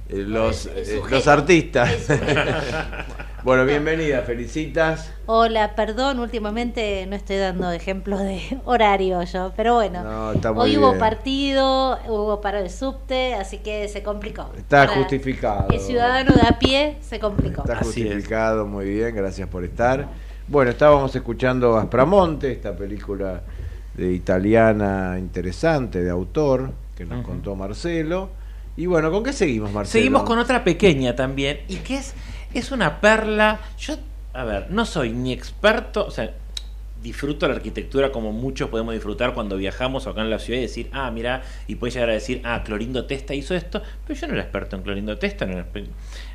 eh, 0.09 0.17
los, 0.17 0.67
eh, 0.67 1.01
los 1.11 1.27
artistas. 1.27 2.09
Bueno, 3.45 3.67
bienvenida, 3.67 4.23
felicitas. 4.23 5.13
Hola, 5.27 5.75
perdón, 5.75 6.19
últimamente 6.19 7.05
no 7.07 7.15
estoy 7.15 7.37
dando 7.37 7.71
ejemplos 7.73 8.21
de 8.21 8.41
horario 8.65 9.23
yo, 9.23 9.53
pero 9.55 9.75
bueno. 9.75 10.03
No, 10.03 10.33
está 10.33 10.51
muy 10.51 10.63
hoy 10.71 10.79
hubo 10.79 10.97
partido, 10.97 11.99
hubo 12.09 12.41
para 12.41 12.61
el 12.61 12.71
subte, 12.71 13.35
así 13.35 13.59
que 13.59 13.87
se 13.89 14.03
complicó. 14.03 14.51
Está 14.57 14.87
Para 14.87 14.99
justificado. 14.99 15.69
El 15.69 15.81
ciudadano 15.81 16.33
de 16.33 16.41
a 16.41 16.59
pie 16.59 16.97
se 17.03 17.21
complicó. 17.21 17.65
Está 17.65 17.81
Así 17.81 18.01
es. 18.01 18.07
justificado, 18.07 18.67
muy 18.67 18.87
bien, 18.87 19.15
gracias 19.15 19.47
por 19.47 19.63
estar. 19.63 20.09
Bueno, 20.49 20.71
estábamos 20.71 21.15
escuchando 21.15 21.77
Aspramonte, 21.77 22.51
esta 22.51 22.75
película 22.75 23.43
de 23.95 24.13
italiana 24.13 25.17
interesante, 25.19 26.03
de 26.03 26.11
autor, 26.11 26.73
que 26.97 27.05
nos 27.05 27.25
contó 27.25 27.55
Marcelo. 27.57 28.31
Y 28.77 28.87
bueno, 28.87 29.11
¿con 29.11 29.23
qué 29.23 29.33
seguimos, 29.33 29.73
Marcelo? 29.73 29.93
Seguimos 29.93 30.23
con 30.25 30.39
otra 30.39 30.65
pequeña 30.65 31.15
también, 31.15 31.61
y 31.69 31.77
que 31.77 31.97
es, 31.97 32.15
es 32.53 32.73
una 32.73 33.01
perla. 33.01 33.61
Yo, 33.79 33.97
a 34.33 34.45
ver, 34.45 34.67
no 34.71 34.85
soy 34.85 35.13
ni 35.13 35.33
experto, 35.33 36.05
o 36.07 36.11
sea, 36.11 36.33
disfruto 37.01 37.47
la 37.47 37.55
arquitectura 37.55 38.11
como 38.11 38.33
muchos 38.33 38.71
podemos 38.71 38.95
disfrutar 38.95 39.35
cuando 39.35 39.59
viajamos 39.59 40.07
acá 40.07 40.23
en 40.23 40.31
la 40.31 40.39
ciudad 40.39 40.59
y 40.59 40.63
decir, 40.63 40.89
ah, 40.93 41.11
mira, 41.11 41.43
y 41.67 41.75
puedes 41.75 41.95
llegar 41.95 42.09
a 42.09 42.15
decir, 42.15 42.41
ah, 42.45 42.63
Clorindo 42.65 43.05
Testa 43.05 43.35
hizo 43.35 43.55
esto, 43.55 43.83
pero 44.07 44.19
yo 44.19 44.27
no 44.27 44.33
era 44.33 44.43
experto 44.43 44.77
en 44.77 44.83
Clorindo 44.83 45.19
Testa, 45.19 45.45
no, 45.45 45.53
era 45.53 45.67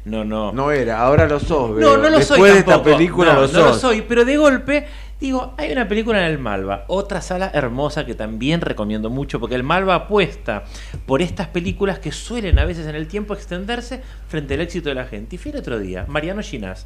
no, 0.05 0.23
no, 0.23 0.53
No 0.53 0.71
era, 0.71 0.99
ahora 1.01 1.27
lo 1.27 1.39
sos. 1.39 1.71
no, 1.71 1.97
no 1.97 2.09
lo 2.09 2.19
Después 2.19 2.27
soy 2.27 2.51
de 2.51 2.59
esta 2.59 2.71
tampoco. 2.73 2.95
película 2.95 3.33
no, 3.33 3.41
lo 3.41 3.47
no 3.47 3.53
sos. 3.53 3.65
lo 3.65 3.73
soy, 3.73 4.03
pero 4.03 4.23
de 4.25 4.37
golpe 4.37 4.85
digo, 5.19 5.53
hay 5.57 5.71
una 5.71 5.87
película 5.87 6.19
en 6.19 6.31
el 6.31 6.39
Malva, 6.39 6.85
otra 6.87 7.21
sala 7.21 7.51
hermosa 7.53 8.05
que 8.05 8.15
también 8.15 8.61
recomiendo 8.61 9.09
mucho, 9.09 9.39
porque 9.39 9.55
el 9.55 9.63
Malva 9.63 9.95
apuesta 9.95 10.63
por 11.05 11.21
estas 11.21 11.47
películas 11.47 11.99
que 11.99 12.11
suelen 12.11 12.59
a 12.59 12.65
veces 12.65 12.87
en 12.87 12.95
el 12.95 13.07
tiempo 13.07 13.33
extenderse 13.33 14.01
frente 14.27 14.53
al 14.53 14.61
éxito 14.61 14.89
de 14.89 14.95
la 14.95 15.05
gente. 15.05 15.35
Y 15.35 15.39
fui 15.39 15.51
el 15.51 15.57
otro 15.57 15.79
día, 15.79 16.05
Mariano 16.07 16.41
Ginás, 16.41 16.85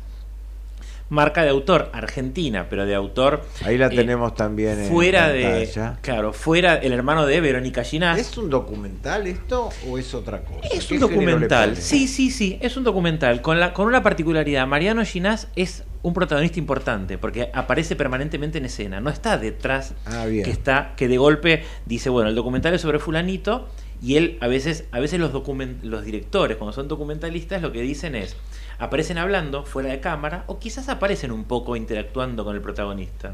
marca 1.14 1.44
de 1.44 1.50
autor 1.50 1.90
argentina, 1.94 2.68
pero 2.70 2.86
de 2.86 2.96
autor 2.96 3.46
Ahí 3.64 3.78
la 3.78 3.88
eh, 3.88 3.96
tenemos 3.96 4.34
también 4.36 4.80
en 4.80 4.86
fuera 4.90 5.30
de, 5.30 5.70
claro, 6.02 6.34
fuera 6.34 6.76
el 6.76 6.92
hermano 6.92 7.26
de 7.26 7.40
Verónica 7.40 7.84
Ginás. 7.84 8.18
¿Es 8.20 8.36
un 8.38 8.50
documental 8.50 9.28
esto 9.28 9.70
o 9.88 9.98
es 9.98 10.14
otra 10.14 10.42
cosa? 10.44 10.68
Es 10.72 10.86
¿Qué 10.88 10.96
un 10.96 11.00
documental, 11.02 11.78
sí, 11.78 12.08
sí, 12.08 12.32
sí, 12.32 12.58
es 12.62 12.76
un 12.78 12.84
documental 12.84 13.42
con, 13.42 13.60
la, 13.60 13.74
con 13.74 13.88
una 13.88 14.02
particularidad. 14.02 14.66
Mariano 14.66 15.06
Ginás 15.06 15.48
es 15.56 15.84
un 16.02 16.14
protagonista 16.14 16.60
importante 16.60 17.18
porque 17.18 17.50
aparece 17.54 17.96
permanentemente 17.96 18.58
en 18.58 18.66
escena, 18.66 19.00
no 19.00 19.10
está 19.10 19.38
detrás 19.38 19.94
Ah, 20.06 20.26
bien. 20.26 20.44
que 20.44 20.52
está 20.52 20.94
que 20.98 21.08
de 21.08 21.18
golpe 21.18 21.64
dice, 21.86 22.10
bueno, 22.10 22.28
el 22.30 22.36
documental 22.36 22.74
es 22.74 22.82
sobre 22.82 23.00
fulanito 23.00 23.70
y 24.02 24.18
él 24.18 24.38
a 24.42 24.48
veces 24.48 24.84
a 24.92 25.00
veces 25.00 25.20
los 25.20 25.32
document- 25.32 25.82
los 25.84 26.04
directores 26.04 26.58
cuando 26.58 26.74
son 26.74 26.90
documentalistas 26.90 27.62
lo 27.62 27.72
que 27.72 27.82
dicen 27.82 28.16
es 28.16 28.36
aparecen 28.80 29.18
hablando 29.18 29.64
fuera 29.64 29.90
de 29.90 30.00
cámara 30.00 30.44
o 30.48 30.60
quizás 30.60 30.90
aparecen 30.90 31.32
un 31.32 31.46
poco 31.46 31.76
interactuando 31.76 32.44
con 32.44 32.56
el 32.56 32.62
protagonista. 32.62 33.34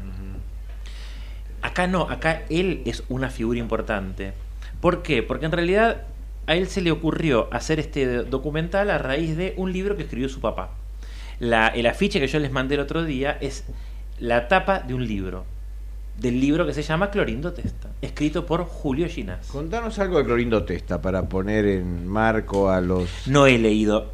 Acá 1.62 1.86
no, 1.86 2.02
acá 2.02 2.42
él 2.48 2.82
es 2.86 3.04
una 3.08 3.30
figura 3.30 3.58
importante. 3.58 4.32
¿Por 4.80 5.02
qué? 5.02 5.22
Porque 5.22 5.46
en 5.46 5.52
realidad 5.52 6.04
a 6.46 6.54
él 6.54 6.66
se 6.68 6.80
le 6.80 6.90
ocurrió 6.90 7.48
hacer 7.52 7.78
este 7.78 8.24
documental 8.24 8.90
a 8.90 8.98
raíz 8.98 9.36
de 9.36 9.54
un 9.56 9.72
libro 9.72 9.96
que 9.96 10.04
escribió 10.04 10.28
su 10.28 10.40
papá. 10.40 10.70
La, 11.38 11.68
el 11.68 11.86
afiche 11.86 12.20
que 12.20 12.26
yo 12.26 12.38
les 12.38 12.50
mandé 12.50 12.74
el 12.74 12.80
otro 12.80 13.04
día 13.04 13.36
es 13.40 13.64
la 14.18 14.48
tapa 14.48 14.80
de 14.80 14.94
un 14.94 15.06
libro. 15.06 15.44
Del 16.18 16.38
libro 16.40 16.66
que 16.66 16.74
se 16.74 16.82
llama 16.82 17.10
Clorindo 17.10 17.54
Testa, 17.54 17.88
escrito 18.02 18.44
por 18.44 18.64
Julio 18.64 19.08
Ginás. 19.08 19.46
Contanos 19.46 19.98
algo 19.98 20.18
de 20.18 20.24
Clorindo 20.24 20.64
Testa 20.64 21.00
para 21.00 21.28
poner 21.28 21.64
en 21.64 22.06
marco 22.06 22.68
a 22.68 22.82
los. 22.82 23.26
No 23.26 23.46
he 23.46 23.56
leído 23.56 24.12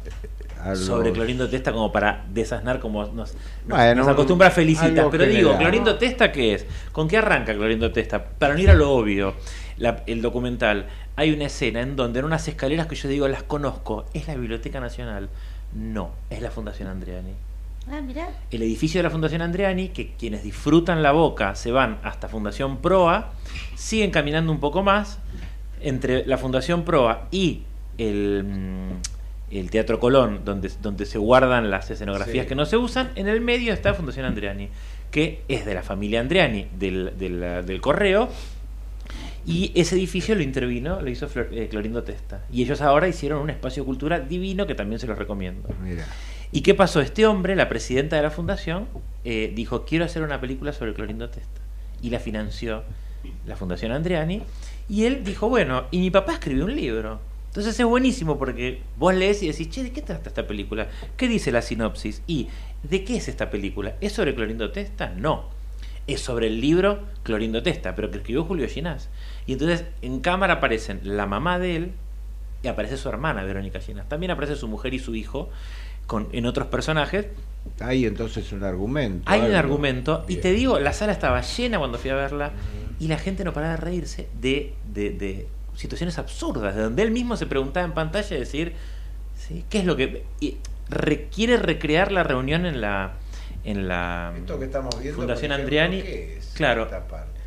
a 0.67 0.71
los- 0.71 0.79
sobre 0.85 1.11
Clorindo 1.11 1.49
Testa 1.49 1.71
como 1.71 1.91
para 1.91 2.25
desasnar 2.29 2.79
como 2.79 3.03
nos, 3.05 3.13
nos- 3.13 3.33
Bueno, 3.67 3.95
nos 3.95 4.07
acostumbra 4.07 4.47
a 4.47 4.51
felicitar. 4.51 4.89
algo 4.97 5.09
Pero 5.11 5.25
digo, 5.25 5.51
general. 5.51 5.59
Clorindo 5.59 5.97
Testa, 5.97 6.31
¿qué 6.31 6.53
es? 6.55 6.65
¿Con 6.91 7.07
qué 7.07 7.17
arranca 7.17 7.53
Clorindo 7.53 7.91
Testa? 7.91 8.23
Para 8.23 8.53
no 8.53 8.59
ir 8.59 8.69
a 8.69 8.73
lo 8.73 8.91
obvio, 8.91 9.33
la- 9.77 10.03
el 10.07 10.21
documental, 10.21 10.87
hay 11.15 11.31
una 11.31 11.45
escena 11.45 11.81
en 11.81 11.95
donde 11.95 12.19
en 12.19 12.25
unas 12.25 12.47
escaleras 12.47 12.87
que 12.87 12.95
yo 12.95 13.09
digo 13.09 13.27
las 13.27 13.43
conozco, 13.43 14.05
¿es 14.13 14.27
la 14.27 14.35
Biblioteca 14.35 14.79
Nacional? 14.79 15.29
No, 15.73 16.11
es 16.29 16.41
la 16.41 16.51
Fundación 16.51 16.87
Andreani. 16.87 17.31
Ah, 17.89 18.01
mirá. 18.01 18.27
El 18.51 18.61
edificio 18.63 18.99
de 18.99 19.03
la 19.03 19.09
Fundación 19.09 19.41
Andreani, 19.41 19.89
que 19.89 20.11
quienes 20.19 20.43
disfrutan 20.43 21.01
la 21.01 21.11
boca 21.13 21.55
se 21.55 21.71
van 21.71 21.99
hasta 22.03 22.27
Fundación 22.27 22.77
Proa, 22.77 23.31
siguen 23.75 24.11
caminando 24.11 24.51
un 24.51 24.59
poco 24.59 24.83
más 24.83 25.19
entre 25.79 26.25
la 26.25 26.37
Fundación 26.37 26.83
Proa 26.83 27.27
y 27.31 27.61
el, 27.97 28.43
mm, 28.45 29.16
el 29.51 29.69
Teatro 29.71 29.99
Colón, 29.99 30.41
donde, 30.43 30.69
donde 30.81 31.05
se 31.05 31.17
guardan 31.17 31.69
las 31.69 31.89
escenografías 31.89 32.43
Sí. 32.45 32.49
que 32.49 32.55
no 32.55 32.65
se 32.65 32.77
usan. 32.77 33.11
En 33.15 33.27
el 33.27 33.41
medio 33.41 33.73
está 33.73 33.93
Fundación 33.93 34.25
Andreani, 34.25 34.69
que 35.11 35.41
es 35.47 35.65
de 35.65 35.73
la 35.73 35.83
familia 35.83 36.19
Andreani, 36.19 36.67
del, 36.77 37.13
del, 37.17 37.65
del 37.65 37.81
correo. 37.81 38.29
Y 39.45 39.71
ese 39.75 39.95
edificio 39.95 40.35
lo 40.35 40.41
intervino, 40.41 41.01
lo 41.01 41.09
hizo 41.09 41.29
Flor- 41.29 41.47
eh, 41.53 41.67
Clorindo 41.69 42.03
Testa. 42.03 42.43
Y 42.51 42.63
ellos 42.63 42.81
ahora 42.81 43.07
hicieron 43.07 43.41
un 43.41 43.49
espacio 43.49 43.85
cultural 43.85 44.27
divino 44.27 44.67
que 44.67 44.75
también 44.75 44.99
se 44.99 45.07
los 45.07 45.17
recomiendo. 45.17 45.69
Mira. 45.81 46.05
¿Y 46.51 46.61
qué 46.61 46.73
pasó? 46.73 46.99
Este 46.99 47.25
hombre, 47.25 47.55
la 47.55 47.69
presidenta 47.69 48.17
de 48.17 48.23
la 48.23 48.31
fundación, 48.31 48.87
eh, 49.23 49.51
dijo, 49.55 49.85
quiero 49.85 50.03
hacer 50.03 50.21
una 50.23 50.41
película 50.41 50.73
sobre 50.73 50.93
Clorindo 50.93 51.29
Testa. 51.29 51.61
Y 52.01 52.09
la 52.09 52.19
financió 52.19 52.83
la 53.45 53.55
Fundación 53.55 53.91
Andreani. 53.93 54.43
Y 54.89 55.05
él 55.05 55.23
dijo, 55.23 55.49
bueno, 55.49 55.85
y 55.91 55.99
mi 55.99 56.11
papá 56.11 56.33
escribió 56.33 56.65
un 56.65 56.75
libro. 56.75 57.19
Entonces 57.57 57.79
es 57.79 57.85
buenísimo 57.87 58.37
porque 58.37 58.81
vos 58.97 59.15
lees 59.15 59.41
y 59.41 59.47
decís, 59.47 59.67
che, 59.71 59.81
¿de 59.81 59.91
qué 59.91 60.03
trata 60.03 60.29
esta 60.29 60.45
película? 60.45 60.89
¿Qué 61.17 61.27
dice 61.27 61.51
la 61.51 61.63
sinopsis? 61.63 62.21
¿Y 62.27 62.49
de 62.83 63.03
qué 63.03 63.17
es 63.17 63.27
esta 63.27 63.49
película? 63.49 63.95
¿Es 63.99 64.13
sobre 64.13 64.35
Clorindo 64.35 64.71
Testa? 64.71 65.09
No. 65.09 65.45
Es 66.05 66.21
sobre 66.21 66.45
el 66.47 66.61
libro 66.61 66.99
Clorindo 67.23 67.63
Testa, 67.63 67.95
pero 67.95 68.11
que 68.11 68.17
escribió 68.17 68.43
Julio 68.43 68.67
Ginás. 68.69 69.09
Y 69.47 69.53
entonces 69.53 69.85
en 70.03 70.19
cámara 70.19 70.53
aparecen 70.53 70.99
la 71.03 71.25
mamá 71.25 71.57
de 71.57 71.75
él 71.77 71.91
y 72.61 72.67
aparece 72.67 72.95
su 72.95 73.09
hermana, 73.09 73.43
Verónica 73.43 73.79
Ginás. 73.79 74.07
También 74.07 74.29
aparece 74.29 74.55
su 74.55 74.67
mujer 74.67 74.93
y 74.93 74.99
su 74.99 75.15
hijo 75.15 75.49
con, 76.05 76.27
en 76.33 76.45
otros 76.45 76.67
personajes. 76.67 77.25
Hay 77.79 78.05
entonces 78.05 78.51
un 78.51 78.63
argumento. 78.63 79.23
Hay 79.31 79.41
un 79.41 79.55
argumento, 79.55 80.25
y 80.27 80.35
te 80.35 80.51
digo, 80.51 80.77
la 80.77 80.93
sala 80.93 81.11
estaba 81.11 81.41
llena 81.41 81.79
cuando 81.79 81.97
fui 81.97 82.11
a 82.11 82.15
verla, 82.15 82.51
y 82.99 83.07
la 83.07 83.17
gente 83.17 83.43
no 83.43 83.51
paraba 83.51 83.73
de 83.73 83.77
reírse 83.81 84.27
de, 84.39 84.75
de- 84.93 85.09
de 85.09 85.47
situaciones 85.77 86.17
absurdas, 86.17 86.75
de 86.75 86.81
donde 86.81 87.03
él 87.03 87.11
mismo 87.11 87.37
se 87.37 87.45
preguntaba 87.45 87.85
en 87.85 87.93
pantalla 87.93 88.35
y 88.35 88.39
decir, 88.39 88.73
¿sí? 89.35 89.63
¿qué 89.69 89.79
es 89.79 89.85
lo 89.85 89.95
que... 89.95 90.25
y 90.39 90.57
requiere 90.89 91.57
recrear 91.57 92.11
la 92.11 92.23
reunión 92.23 92.65
en 92.65 92.81
la... 92.81 93.13
En 93.63 93.87
la 93.87 94.33
Esto 94.35 94.57
que 94.59 94.65
estamos 94.65 94.99
viendo. 94.99 95.17
Fundación 95.17 95.51
ejemplo, 95.51 95.79
Andriani, 95.79 96.01
¿qué 96.01 96.37
es 96.37 96.53
claro. 96.55 96.83
esta 96.83 97.07
parte? 97.07 97.41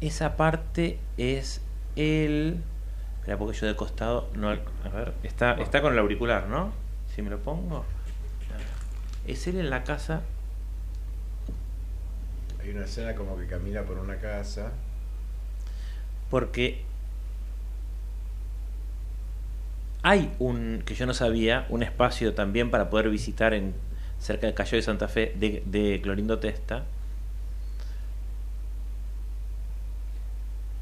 Esa 0.00 0.36
parte 0.36 0.98
es 1.16 1.60
el... 1.96 2.62
Espera, 3.18 3.36
porque 3.36 3.58
yo 3.58 3.66
de 3.66 3.76
costado... 3.76 4.30
No, 4.34 4.48
a 4.48 4.54
ver, 4.54 5.12
está, 5.22 5.54
está 5.54 5.82
con 5.82 5.92
el 5.92 5.98
auricular, 5.98 6.46
¿no? 6.46 6.72
Si 7.14 7.22
me 7.22 7.30
lo 7.30 7.38
pongo... 7.38 7.84
Es 9.26 9.46
él 9.46 9.60
en 9.60 9.68
la 9.68 9.84
casa 9.84 10.22
Hay 12.62 12.70
una 12.70 12.86
escena 12.86 13.14
como 13.14 13.36
que 13.36 13.46
camina 13.46 13.82
por 13.82 13.98
una 13.98 14.16
casa. 14.16 14.72
porque 16.30 16.87
hay 20.02 20.32
un, 20.38 20.82
que 20.84 20.94
yo 20.94 21.06
no 21.06 21.14
sabía, 21.14 21.66
un 21.68 21.82
espacio 21.82 22.34
también 22.34 22.70
para 22.70 22.90
poder 22.90 23.10
visitar 23.10 23.54
en 23.54 23.74
cerca 24.18 24.46
del 24.46 24.54
Cayo 24.54 24.76
de 24.76 24.82
Santa 24.82 25.08
Fe 25.08 25.34
de, 25.38 25.62
de 25.66 26.00
Clorindo 26.00 26.38
Testa. 26.38 26.84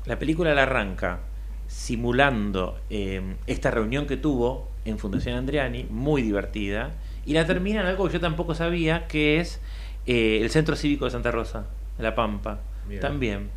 La 0.05 0.19
película 0.19 0.55
la 0.55 0.63
arranca 0.63 1.21
simulando 1.69 2.79
eh, 2.91 3.37
esta 3.47 3.71
reunión 3.71 4.07
que 4.07 4.17
tuvo 4.17 4.69
en 4.85 4.99
Fundación 4.99 5.37
Andriani, 5.37 5.85
muy 5.91 6.23
divertida, 6.23 6.93
y 7.25 7.33
la 7.33 7.45
termina 7.45 7.81
en 7.81 7.87
algo 7.87 8.07
que 8.07 8.15
yo 8.15 8.21
tampoco 8.21 8.55
sabía, 8.55 9.09
que 9.09 9.41
es 9.41 9.61
eh, 10.07 10.39
el 10.43 10.51
Centro 10.51 10.77
Cívico 10.77 11.07
de 11.07 11.11
Santa 11.11 11.33
Rosa, 11.33 11.67
La 11.99 12.15
Pampa, 12.15 12.61
Mira. 12.89 13.01
también, 13.01 13.51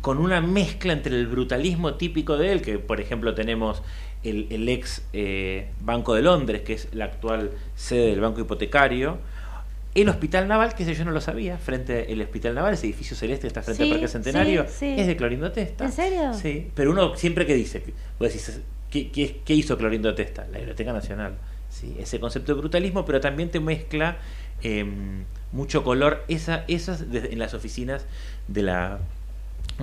con 0.00 0.18
una 0.18 0.40
mezcla 0.40 0.92
entre 0.92 1.14
el 1.14 1.28
brutalismo 1.28 1.94
típico 1.94 2.36
de 2.36 2.50
él, 2.50 2.62
que 2.62 2.80
por 2.80 3.00
ejemplo 3.00 3.34
tenemos 3.34 3.82
el, 4.24 4.46
el 4.50 4.68
ex 4.68 5.02
eh, 5.12 5.68
Banco 5.80 6.14
de 6.14 6.22
Londres, 6.22 6.62
que 6.62 6.74
es 6.74 6.88
la 6.92 7.06
actual 7.06 7.50
sede 7.76 8.10
del 8.10 8.20
Banco 8.20 8.40
Hipotecario, 8.40 9.18
el 9.94 10.08
Hospital 10.08 10.48
Naval, 10.48 10.74
que 10.74 10.84
ese 10.84 10.94
yo 10.94 11.04
no 11.04 11.10
lo 11.10 11.20
sabía, 11.20 11.58
frente 11.58 12.06
al 12.10 12.20
Hospital 12.22 12.54
Naval, 12.54 12.74
ese 12.74 12.86
edificio 12.86 13.14
celeste 13.16 13.42
que 13.42 13.46
está 13.48 13.62
frente 13.62 13.82
Sí, 13.84 13.90
al 13.90 13.96
Parque 13.98 14.08
Centenario, 14.08 14.64
sí, 14.68 14.74
sí. 14.78 14.94
es 14.98 15.06
de 15.06 15.16
Clorindo 15.16 15.52
Testa. 15.52 15.84
¿En 15.84 15.92
serio? 15.92 16.32
Sí, 16.34 16.70
pero 16.74 16.92
uno 16.92 17.14
siempre 17.16 17.44
que 17.46 17.54
dice, 17.54 17.82
vos 18.18 18.28
decís, 18.28 18.60
¿qué, 18.90 19.10
qué, 19.10 19.40
qué 19.44 19.54
hizo 19.54 19.76
Clorindo 19.76 20.14
Testa? 20.14 20.46
La 20.50 20.58
Biblioteca 20.58 20.92
Nacional. 20.94 21.34
Sí, 21.68 21.94
ese 21.98 22.20
concepto 22.20 22.54
de 22.54 22.60
brutalismo, 22.60 23.04
pero 23.04 23.20
también 23.20 23.50
te 23.50 23.58
mezcla 23.60 24.16
eh, 24.62 24.84
mucho 25.52 25.82
color, 25.84 26.24
esa, 26.28 26.64
esas 26.68 27.10
desde- 27.10 27.32
en 27.32 27.38
las 27.38 27.52
oficinas 27.54 28.06
de 28.48 28.62
la... 28.62 28.98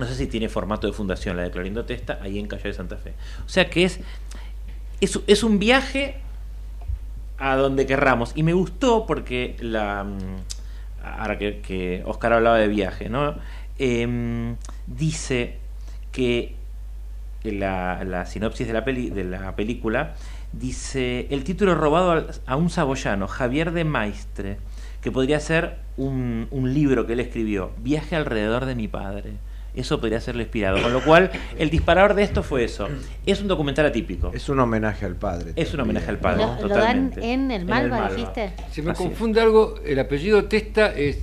No 0.00 0.06
sé 0.06 0.14
si 0.14 0.26
tiene 0.26 0.48
formato 0.48 0.86
de 0.86 0.94
fundación 0.94 1.36
la 1.36 1.42
de 1.42 1.50
Clorindo 1.50 1.84
Testa, 1.84 2.18
ahí 2.22 2.38
en 2.38 2.46
Calle 2.46 2.68
de 2.68 2.72
Santa 2.72 2.96
Fe. 2.96 3.12
O 3.44 3.48
sea 3.48 3.68
que 3.68 3.84
es, 3.84 4.00
es, 5.00 5.42
un 5.42 5.58
viaje 5.58 6.16
a 7.36 7.56
donde 7.56 7.84
querramos. 7.84 8.32
Y 8.34 8.42
me 8.42 8.54
gustó 8.54 9.04
porque 9.06 9.56
la. 9.60 10.04
mm, 10.04 10.60
Ahora 11.02 11.38
que, 11.38 12.02
Oscar 12.06 12.32
hablaba 12.34 12.58
de 12.58 12.68
viaje, 12.68 13.08
¿no? 13.08 13.34
Em, 13.78 14.56
dice 14.86 15.58
que 16.12 16.54
la, 17.42 18.26
sinopsis 18.26 18.66
de 18.66 18.72
la, 19.24 19.54
película 19.56 20.14
dice 20.52 21.26
el 21.30 21.44
título 21.44 21.74
robado 21.74 22.26
a 22.46 22.56
un 22.56 22.68
saboyano, 22.68 23.28
Javier 23.28 23.72
de 23.72 23.84
Maistre, 23.84 24.58
que 25.00 25.10
podría 25.10 25.40
ser 25.40 25.76
un, 25.96 26.48
un 26.50 26.74
libro 26.74 27.06
que 27.06 27.14
él 27.14 27.20
escribió, 27.20 27.72
Viaje 27.78 28.16
alrededor 28.16 28.66
de 28.66 28.74
mi 28.74 28.88
padre. 28.88 29.32
Eso 29.74 30.00
podría 30.00 30.20
serlo 30.20 30.42
inspirado. 30.42 30.82
Con 30.82 30.92
lo 30.92 31.02
cual, 31.04 31.30
el 31.58 31.70
disparador 31.70 32.14
de 32.14 32.22
esto 32.24 32.42
fue 32.42 32.64
eso. 32.64 32.88
Es 33.24 33.40
un 33.40 33.48
documental 33.48 33.86
atípico. 33.86 34.30
Es 34.34 34.48
un 34.48 34.58
homenaje 34.60 35.06
al 35.06 35.16
padre. 35.16 35.52
Es 35.56 35.72
un 35.74 35.80
homenaje 35.80 36.10
al 36.10 36.18
padre. 36.18 36.44
¿no? 36.44 36.56
Lo, 36.56 36.62
lo 36.62 36.68
dan 36.74 37.10
totalmente. 37.10 37.32
en 37.32 37.50
el 37.50 37.60
En 37.62 37.66
Malva, 37.68 37.84
el 37.84 37.90
Malva. 38.02 38.16
dijiste. 38.16 38.52
Se 38.72 38.82
me 38.82 38.90
Así 38.90 39.02
es. 39.02 39.08
confunde 39.08 39.40
algo, 39.40 39.76
el 39.84 39.98
apellido 39.98 40.44
Testa 40.46 40.92
es 40.94 41.18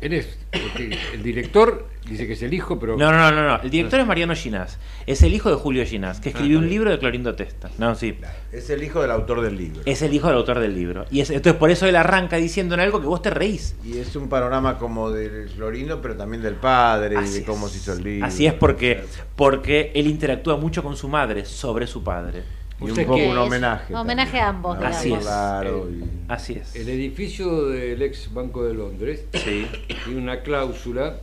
Él 0.00 0.14
es, 0.14 0.38
porque 0.50 0.98
el 1.12 1.22
director 1.22 1.86
dice 2.08 2.26
que 2.26 2.32
es 2.32 2.42
el 2.42 2.54
hijo, 2.54 2.78
pero... 2.78 2.96
No, 2.96 3.12
no, 3.12 3.30
no, 3.30 3.46
no. 3.46 3.62
El 3.62 3.70
director 3.70 4.00
es 4.00 4.06
Mariano 4.06 4.34
Ginás. 4.34 4.78
Es 5.06 5.22
el 5.22 5.34
hijo 5.34 5.50
de 5.50 5.56
Julio 5.56 5.84
Ginás, 5.84 6.20
que 6.20 6.30
escribió 6.30 6.58
un 6.58 6.68
libro 6.68 6.90
de 6.90 6.98
Clorindo 6.98 7.34
Testa. 7.34 7.70
No, 7.78 7.94
sí. 7.94 8.16
Es 8.50 8.70
el 8.70 8.82
hijo 8.82 9.02
del 9.02 9.10
autor 9.10 9.42
del 9.42 9.56
libro. 9.56 9.82
Es 9.84 10.00
el 10.02 10.14
hijo 10.14 10.28
del 10.28 10.36
autor 10.38 10.58
del 10.58 10.74
libro. 10.74 11.04
Y 11.10 11.20
es, 11.20 11.30
entonces 11.30 11.58
por 11.58 11.70
eso 11.70 11.86
él 11.86 11.96
arranca 11.96 12.36
diciendo 12.36 12.74
en 12.74 12.80
algo 12.80 13.00
que 13.00 13.06
vos 13.06 13.20
te 13.20 13.30
reís. 13.30 13.76
Y 13.84 13.98
es 13.98 14.16
un 14.16 14.28
panorama 14.28 14.78
como 14.78 15.10
del 15.10 15.48
Florindo, 15.50 16.00
pero 16.00 16.16
también 16.16 16.42
del 16.42 16.54
padre 16.54 17.16
y 17.22 17.28
de 17.28 17.44
cómo 17.44 17.66
es. 17.66 17.72
se 17.72 17.78
hizo 17.78 17.92
el 17.92 18.02
libro. 18.02 18.26
Así 18.26 18.46
es 18.46 18.54
porque, 18.54 19.04
porque 19.36 19.92
él 19.94 20.06
interactúa 20.06 20.56
mucho 20.56 20.82
con 20.82 20.96
su 20.96 21.08
madre 21.08 21.44
sobre 21.44 21.86
su 21.86 22.02
padre. 22.02 22.42
Y 22.80 22.90
un 22.90 22.96
poco 22.96 23.14
un 23.16 23.36
homenaje. 23.38 23.94
homenaje 23.94 24.38
también. 24.38 24.44
a 24.44 24.48
ambos, 24.48 24.78
Así 24.82 25.12
es. 25.12 25.20
Claro, 25.20 25.88
y- 25.90 26.04
Así 26.28 26.54
es. 26.54 26.74
El 26.76 26.88
edificio 26.88 27.66
del 27.66 28.00
ex 28.02 28.32
Banco 28.32 28.64
de 28.64 28.74
Londres 28.74 29.24
Sí. 29.34 29.66
tiene 30.04 30.18
una 30.20 30.40
cláusula 30.42 31.18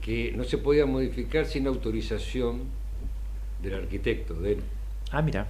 que 0.00 0.32
no 0.36 0.44
se 0.44 0.58
podía 0.58 0.86
modificar 0.86 1.46
sin 1.46 1.66
autorización 1.66 2.62
del 3.62 3.74
arquitecto, 3.74 4.34
de 4.34 4.52
él, 4.54 4.62
Ah, 5.12 5.20
mira. 5.22 5.46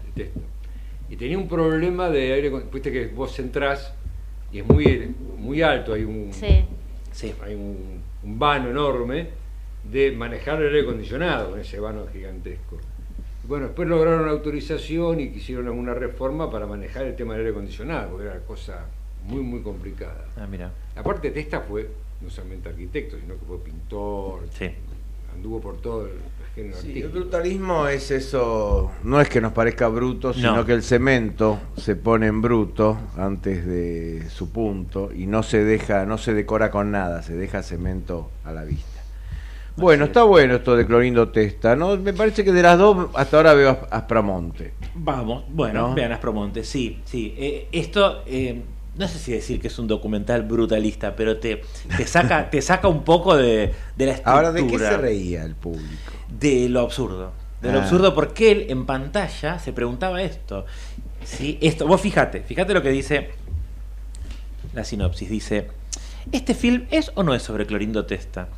Y 1.09 1.17
tenía 1.17 1.39
un 1.39 1.49
problema 1.49 2.11
de 2.11 2.33
aire, 2.33 2.51
viste 2.73 2.91
que 2.91 3.07
vos 3.07 3.39
entrás 3.39 3.95
y 4.53 4.59
es 4.59 4.67
muy, 4.67 5.15
muy 5.39 5.63
alto, 5.63 5.95
hay 5.95 6.03
un, 6.05 6.33
Sí. 6.33 6.65
Sí. 7.13 7.33
hay 7.43 7.55
un, 7.55 8.03
un 8.25 8.39
vano 8.39 8.71
enorme 8.71 9.29
de 9.91 10.11
manejar 10.13 10.61
el 10.61 10.69
aire 10.69 10.81
acondicionado 10.83 11.51
con 11.51 11.61
ese 11.61 11.79
vano 11.81 12.07
gigantesco. 12.13 12.79
Bueno, 13.49 13.67
después 13.67 13.89
lograron 13.89 14.25
la 14.25 14.33
autorización 14.33 15.21
y 15.21 15.31
quisieron 15.31 15.69
una 15.69 15.95
reforma 15.95 16.51
para 16.51 16.67
manejar 16.67 17.05
el 17.05 17.17
tema 17.17 17.33
del 17.33 17.41
aire 17.43 17.51
acondicionado, 17.53 18.11
porque 18.11 18.27
era 18.27 18.39
cosa 18.41 18.87
muy, 19.27 19.41
muy 19.43 19.61
complicada. 19.63 20.25
Ah, 20.37 20.47
mira. 20.49 20.71
Aparte, 20.97 21.31
Testa 21.31 21.61
fue 21.61 21.89
no 22.21 22.31
solamente 22.31 22.69
arquitecto, 22.69 23.17
sino 23.19 23.35
que 23.35 23.45
fue 23.47 23.59
pintor, 23.59 24.43
Sí. 24.57 24.71
anduvo 25.35 25.61
por 25.61 25.79
todo 25.81 26.07
el 26.07 26.13
género 26.55 26.77
Sí, 26.77 26.87
el 26.91 26.93
artístico. 26.99 27.09
brutalismo 27.21 27.89
es 27.89 28.11
eso, 28.13 28.93
no 29.03 29.21
es 29.21 29.29
que 29.29 29.41
nos 29.41 29.53
parezca 29.53 29.89
bruto, 29.89 30.33
sino 30.33 30.55
No. 30.57 30.65
que 30.65 30.73
el 30.75 30.83
cemento 30.85 31.59
se 31.77 31.97
pone 31.97 32.29
en 32.29 32.43
bruto 32.43 32.97
antes 33.17 33.67
de 33.67 34.29
su 34.31 34.51
punto 34.53 35.11
y 35.13 35.27
no 35.27 35.43
se 35.43 35.65
deja, 35.65 36.07
no 36.07 36.17
se 36.17 36.33
decora 36.35 36.71
con 36.71 36.93
nada, 36.93 37.23
se 37.23 37.35
deja 37.35 37.63
cemento 37.65 38.31
a 38.45 38.53
la 38.53 38.63
vista. 38.65 38.92
Bueno, 39.77 40.05
es. 40.05 40.11
está 40.11 40.23
bueno 40.25 40.55
esto 40.57 40.77
de 40.77 40.87
Clorindo 40.87 41.29
Testa, 41.31 41.75
¿no? 41.77 41.97
Me 41.97 42.13
parece 42.13 42.45
que 42.45 42.53
de 42.53 42.63
las 42.63 42.79
dos 42.79 43.09
hasta 43.15 43.37
ahora 43.39 43.55
veo 43.55 43.87
Aspramonte. 43.91 44.75
Vamos, 44.95 45.45
bueno, 45.49 45.89
¿No? 45.89 45.95
vean 45.95 46.13
Aspromonte, 46.13 46.65
sí, 46.65 47.01
sí. 47.05 47.35
Eh, 47.39 47.69
esto, 47.73 48.23
eh, 48.27 48.63
no 48.97 49.09
sé 49.09 49.19
si 49.19 49.33
decir 49.33 49.61
que 49.61 49.69
es 49.69 49.79
un 49.79 49.87
documental 49.89 50.43
brutalista, 50.43 51.17
pero 51.17 51.39
te, 51.39 51.63
te 51.97 52.07
saca, 52.07 52.51
te 52.51 52.61
saca 52.61 52.89
un 52.89 53.03
poco 53.05 53.37
de, 53.37 53.73
de 53.97 54.07
la 54.07 54.13
estructura. 54.13 54.37
Ahora, 54.49 54.53
¿de 54.53 54.67
qué 54.67 54.79
se 54.79 54.97
reía 54.99 55.43
el 55.45 55.55
público? 55.55 56.13
De 56.39 56.69
lo 56.69 56.81
absurdo. 56.81 57.33
De 57.63 57.73
lo 57.73 57.79
Ah. 57.79 57.83
absurdo, 57.83 58.15
porque 58.15 58.51
él 58.53 58.67
en 58.69 58.85
pantalla 58.87 59.59
se 59.59 59.73
preguntaba 59.73 60.21
esto. 60.23 60.67
¿sí? 61.25 61.57
Esto, 61.63 61.87
vos 61.87 62.01
fíjate, 62.01 62.43
fíjate 62.43 62.75
lo 62.75 62.83
que 62.83 62.91
dice 62.91 63.31
la 64.75 64.85
sinopsis. 64.85 65.31
Dice, 65.31 65.69
¿este 66.33 66.55
film 66.55 66.87
es 66.91 67.13
o 67.15 67.23
no 67.23 67.35
es 67.35 67.43
sobre 67.43 67.67
Clorindo 67.67 68.05
Testa? 68.07 68.49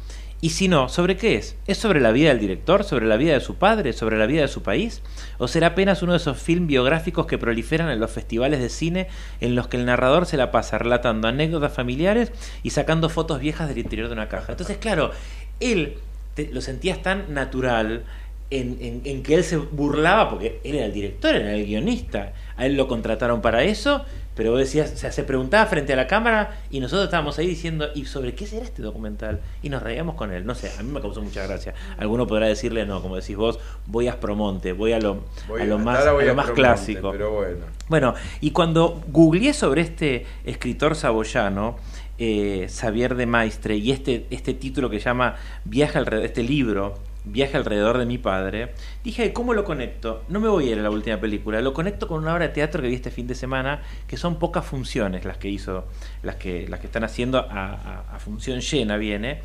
Y 0.40 0.50
si 0.50 0.68
no, 0.68 0.90
¿sobre 0.90 1.16
qué 1.16 1.36
es? 1.36 1.56
¿Es 1.66 1.78
sobre 1.78 2.02
la 2.02 2.12
vida 2.12 2.28
del 2.28 2.38
director? 2.38 2.84
¿Sobre 2.84 3.06
la 3.06 3.16
vida 3.16 3.32
de 3.32 3.40
su 3.40 3.54
padre? 3.54 3.94
¿Sobre 3.94 4.18
la 4.18 4.26
vida 4.26 4.42
de 4.42 4.48
su 4.48 4.62
país? 4.62 5.00
¿O 5.38 5.48
será 5.48 5.68
apenas 5.68 6.02
uno 6.02 6.12
de 6.12 6.18
esos 6.18 6.36
films 6.36 6.66
biográficos 6.66 7.24
que 7.26 7.38
proliferan 7.38 7.88
en 7.90 7.98
los 7.98 8.10
festivales 8.10 8.60
de 8.60 8.68
cine 8.68 9.06
en 9.40 9.54
los 9.54 9.68
que 9.68 9.78
el 9.78 9.86
narrador 9.86 10.26
se 10.26 10.36
la 10.36 10.50
pasa 10.50 10.76
relatando 10.76 11.28
anécdotas 11.28 11.72
familiares 11.72 12.30
y 12.62 12.70
sacando 12.70 13.08
fotos 13.08 13.40
viejas 13.40 13.68
del 13.68 13.78
interior 13.78 14.08
de 14.08 14.12
una 14.14 14.28
caja? 14.28 14.52
Entonces, 14.52 14.76
claro, 14.76 15.12
él 15.60 15.94
te- 16.34 16.50
lo 16.52 16.60
sentías 16.60 17.00
tan 17.02 17.32
natural 17.32 18.04
en, 18.50 18.76
en- 18.82 19.00
en 19.04 19.22
que 19.22 19.36
él 19.36 19.44
se 19.44 19.56
burlaba, 19.56 20.28
porque 20.28 20.60
él 20.62 20.74
era 20.74 20.84
el 20.84 20.92
director, 20.92 21.34
era 21.34 21.54
el 21.54 21.64
guionista, 21.64 22.34
a 22.58 22.66
él 22.66 22.76
lo 22.76 22.86
contrataron 22.86 23.40
para 23.40 23.64
eso, 23.64 24.04
pero 24.34 24.50
vos 24.50 24.58
decías, 24.60 24.92
o 24.92 24.96
sea, 24.96 25.12
se 25.12 25.22
preguntaba 25.24 25.66
frente 25.66 25.92
a 25.92 25.96
la 25.96 26.06
cámara 26.06 26.58
y 26.70 26.80
nosotros 26.80 27.04
estábamos 27.04 27.38
ahí 27.38 27.46
diciendo, 27.46 27.88
¿y 27.94 28.04
sobre 28.06 28.34
qué 28.34 28.46
será 28.46 28.64
este 28.64 28.82
documental? 28.82 29.40
Y 29.62 29.68
nos 29.68 29.82
reíamos 29.82 30.16
con 30.16 30.32
él, 30.32 30.44
no 30.44 30.54
sé, 30.54 30.70
a 30.78 30.82
mí 30.82 30.90
me 30.90 31.00
causó 31.00 31.22
mucha 31.22 31.46
gracia. 31.46 31.74
Alguno 31.98 32.26
podrá 32.26 32.46
decirle, 32.46 32.84
no, 32.86 33.00
como 33.02 33.16
decís 33.16 33.36
vos, 33.36 33.58
voy 33.86 34.08
a 34.08 34.12
Aspromonte, 34.12 34.72
voy 34.72 34.92
a 34.92 34.98
lo, 35.00 35.24
Voy- 35.48 35.62
a 35.62 35.64
lo 35.66 35.76
hasta 35.76 35.84
más, 35.84 36.06
a 36.06 36.12
lo 36.12 36.34
más 36.34 36.50
clásico. 36.50 37.10
Pero 37.12 37.30
bueno. 37.32 37.64
Bueno, 37.88 38.14
y 38.40 38.50
cuando 38.50 39.02
googleé 39.08 39.52
sobre 39.52 39.82
este 39.82 40.26
escritor 40.44 40.94
saboyano, 40.96 41.76
eh, 42.18 42.68
Xavier 42.70 43.14
de 43.16 43.26
Maistre, 43.26 43.76
y 43.76 43.90
este, 43.92 44.26
este 44.30 44.54
título 44.54 44.88
que 44.90 44.98
llama 45.00 45.36
Viaje 45.64 45.98
alrededor, 45.98 46.26
este 46.26 46.42
libro, 46.42 46.94
Viaje 47.26 47.56
alrededor 47.56 47.96
de 47.96 48.04
mi 48.04 48.18
padre, 48.18 48.74
dije, 49.02 49.32
¿cómo 49.32 49.54
lo 49.54 49.64
conecto? 49.64 50.22
No 50.28 50.40
me 50.40 50.48
voy 50.48 50.68
a 50.68 50.72
ir 50.72 50.78
a 50.78 50.82
la 50.82 50.90
última 50.90 51.16
película, 51.18 51.58
lo 51.62 51.72
conecto 51.72 52.06
con 52.06 52.22
una 52.22 52.34
obra 52.34 52.48
de 52.48 52.52
teatro 52.52 52.82
que 52.82 52.88
vi 52.88 52.94
este 52.96 53.10
fin 53.10 53.26
de 53.26 53.34
semana, 53.34 53.80
que 54.06 54.18
son 54.18 54.38
pocas 54.38 54.64
funciones 54.66 55.24
las 55.24 55.38
que 55.38 55.48
hizo, 55.48 55.86
las 56.22 56.36
que, 56.36 56.68
las 56.68 56.80
que 56.80 56.86
están 56.86 57.02
haciendo 57.02 57.38
a, 57.38 57.44
a- 57.48 58.04
a 58.14 58.18
función 58.18 58.60
llena 58.60 58.98
viene, 58.98 59.40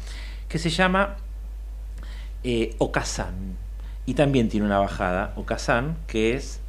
que 0.50 0.60
se 0.60 0.70
llama 0.70 1.16
eh, 2.44 2.76
Okazán. 2.80 3.56
Y 4.06 4.14
también 4.16 4.50
tiene 4.50 4.66
una 4.66 4.80
bajada, 4.80 5.34
Okazán, 5.38 5.96
que 6.08 6.34
es 6.34 6.60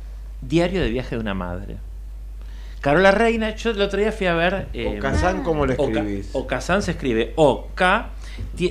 Diario 0.43 0.81
de 0.81 0.91
viaje 0.91 1.17
de 1.17 1.21
una 1.21 1.35
madre. 1.35 1.77
Carola 2.81 3.11
Reina, 3.11 3.55
yo 3.57 3.71
el 3.73 3.81
otro 3.83 3.99
día 3.99 4.13
fui 4.13 4.27
a 4.27 4.35
ver... 4.35 4.69
eh, 4.73 4.97
Okazán, 4.99 5.43
¿cómo 5.43 5.67
lo 5.67 5.75
Oka- 5.75 6.01
escribís? 6.01 6.31
Okazán 6.33 6.83
se 6.83 6.93
escribe 6.93 7.33
O-K, 7.37 8.09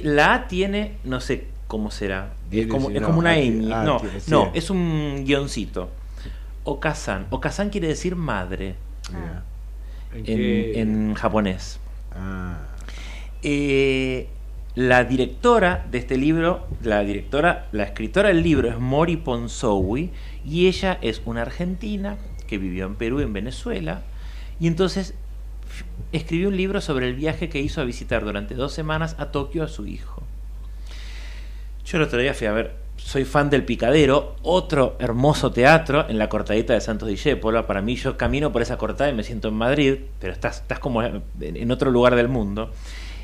la 0.03 0.33
A 0.33 0.47
tiene, 0.47 0.93
no 1.03 1.19
sé 1.19 1.45
cómo 1.69 1.91
será, 1.91 2.33
es 2.49 2.67
como, 2.67 2.89
es 2.89 3.01
una 3.01 3.29
ah, 3.29 3.37
ñ, 3.37 3.71
ah, 3.71 3.83
no, 3.85 4.01
no, 4.27 4.51
es 4.53 4.69
un 4.69 5.23
guioncito. 5.23 5.89
Okazán, 6.65 7.27
Okazán 7.29 7.69
quiere 7.69 7.87
decir 7.87 8.15
madre 8.15 8.75
Mira. 9.13 9.43
¿En 10.25 11.13
japonés. 11.13 11.79
Ah. 12.11 12.57
Eh, 13.43 14.27
la 14.73 15.03
directora 15.03 15.85
de 15.91 15.99
este 15.99 16.17
libro, 16.17 16.67
la 16.81 17.01
directora, 17.01 17.67
la 17.71 17.83
escritora 17.83 18.29
del 18.29 18.41
libro 18.41 18.67
es 18.67 18.79
Mori 18.79 19.17
Ponsowi 19.17 20.11
y 20.43 20.67
ella 20.67 20.97
es 21.01 21.21
una 21.25 21.43
argentina 21.43 22.17
que 22.47 22.57
vivió 22.57 22.87
en 22.87 22.95
Perú, 22.95 23.19
en 23.19 23.31
Venezuela 23.31 24.01
y 24.59 24.65
entonces 24.67 25.13
escribió 26.11 26.49
un 26.49 26.57
libro 26.57 26.81
sobre 26.81 27.07
el 27.07 27.15
viaje 27.15 27.49
que 27.49 27.61
hizo 27.61 27.81
a 27.81 27.83
visitar 27.83 28.23
durante 28.23 28.55
dos 28.55 28.73
semanas 28.73 29.15
a 29.19 29.27
Tokio 29.31 29.63
a 29.63 29.67
su 29.67 29.85
hijo. 29.85 30.23
Yo 31.89 31.97
el 31.97 32.03
otro 32.03 32.19
día 32.19 32.33
fui 32.33 32.45
a 32.47 32.51
ver, 32.51 32.73
soy 32.97 33.25
fan 33.25 33.49
del 33.49 33.63
Picadero, 33.65 34.35
otro 34.43 34.95
hermoso 34.99 35.51
teatro 35.51 36.05
en 36.07 36.19
la 36.19 36.29
cortadita 36.29 36.73
de 36.73 36.81
Santos 36.81 37.07
Discépolo. 37.09 37.65
Para 37.65 37.81
mí, 37.81 37.95
yo 37.95 38.15
camino 38.15 38.51
por 38.51 38.61
esa 38.61 38.77
cortada 38.77 39.09
y 39.09 39.13
me 39.13 39.23
siento 39.23 39.47
en 39.47 39.55
Madrid, 39.55 39.95
pero 40.19 40.31
estás, 40.33 40.57
estás 40.57 40.77
como 40.79 41.01
en 41.03 41.71
otro 41.71 41.89
lugar 41.89 42.15
del 42.15 42.27
mundo. 42.27 42.71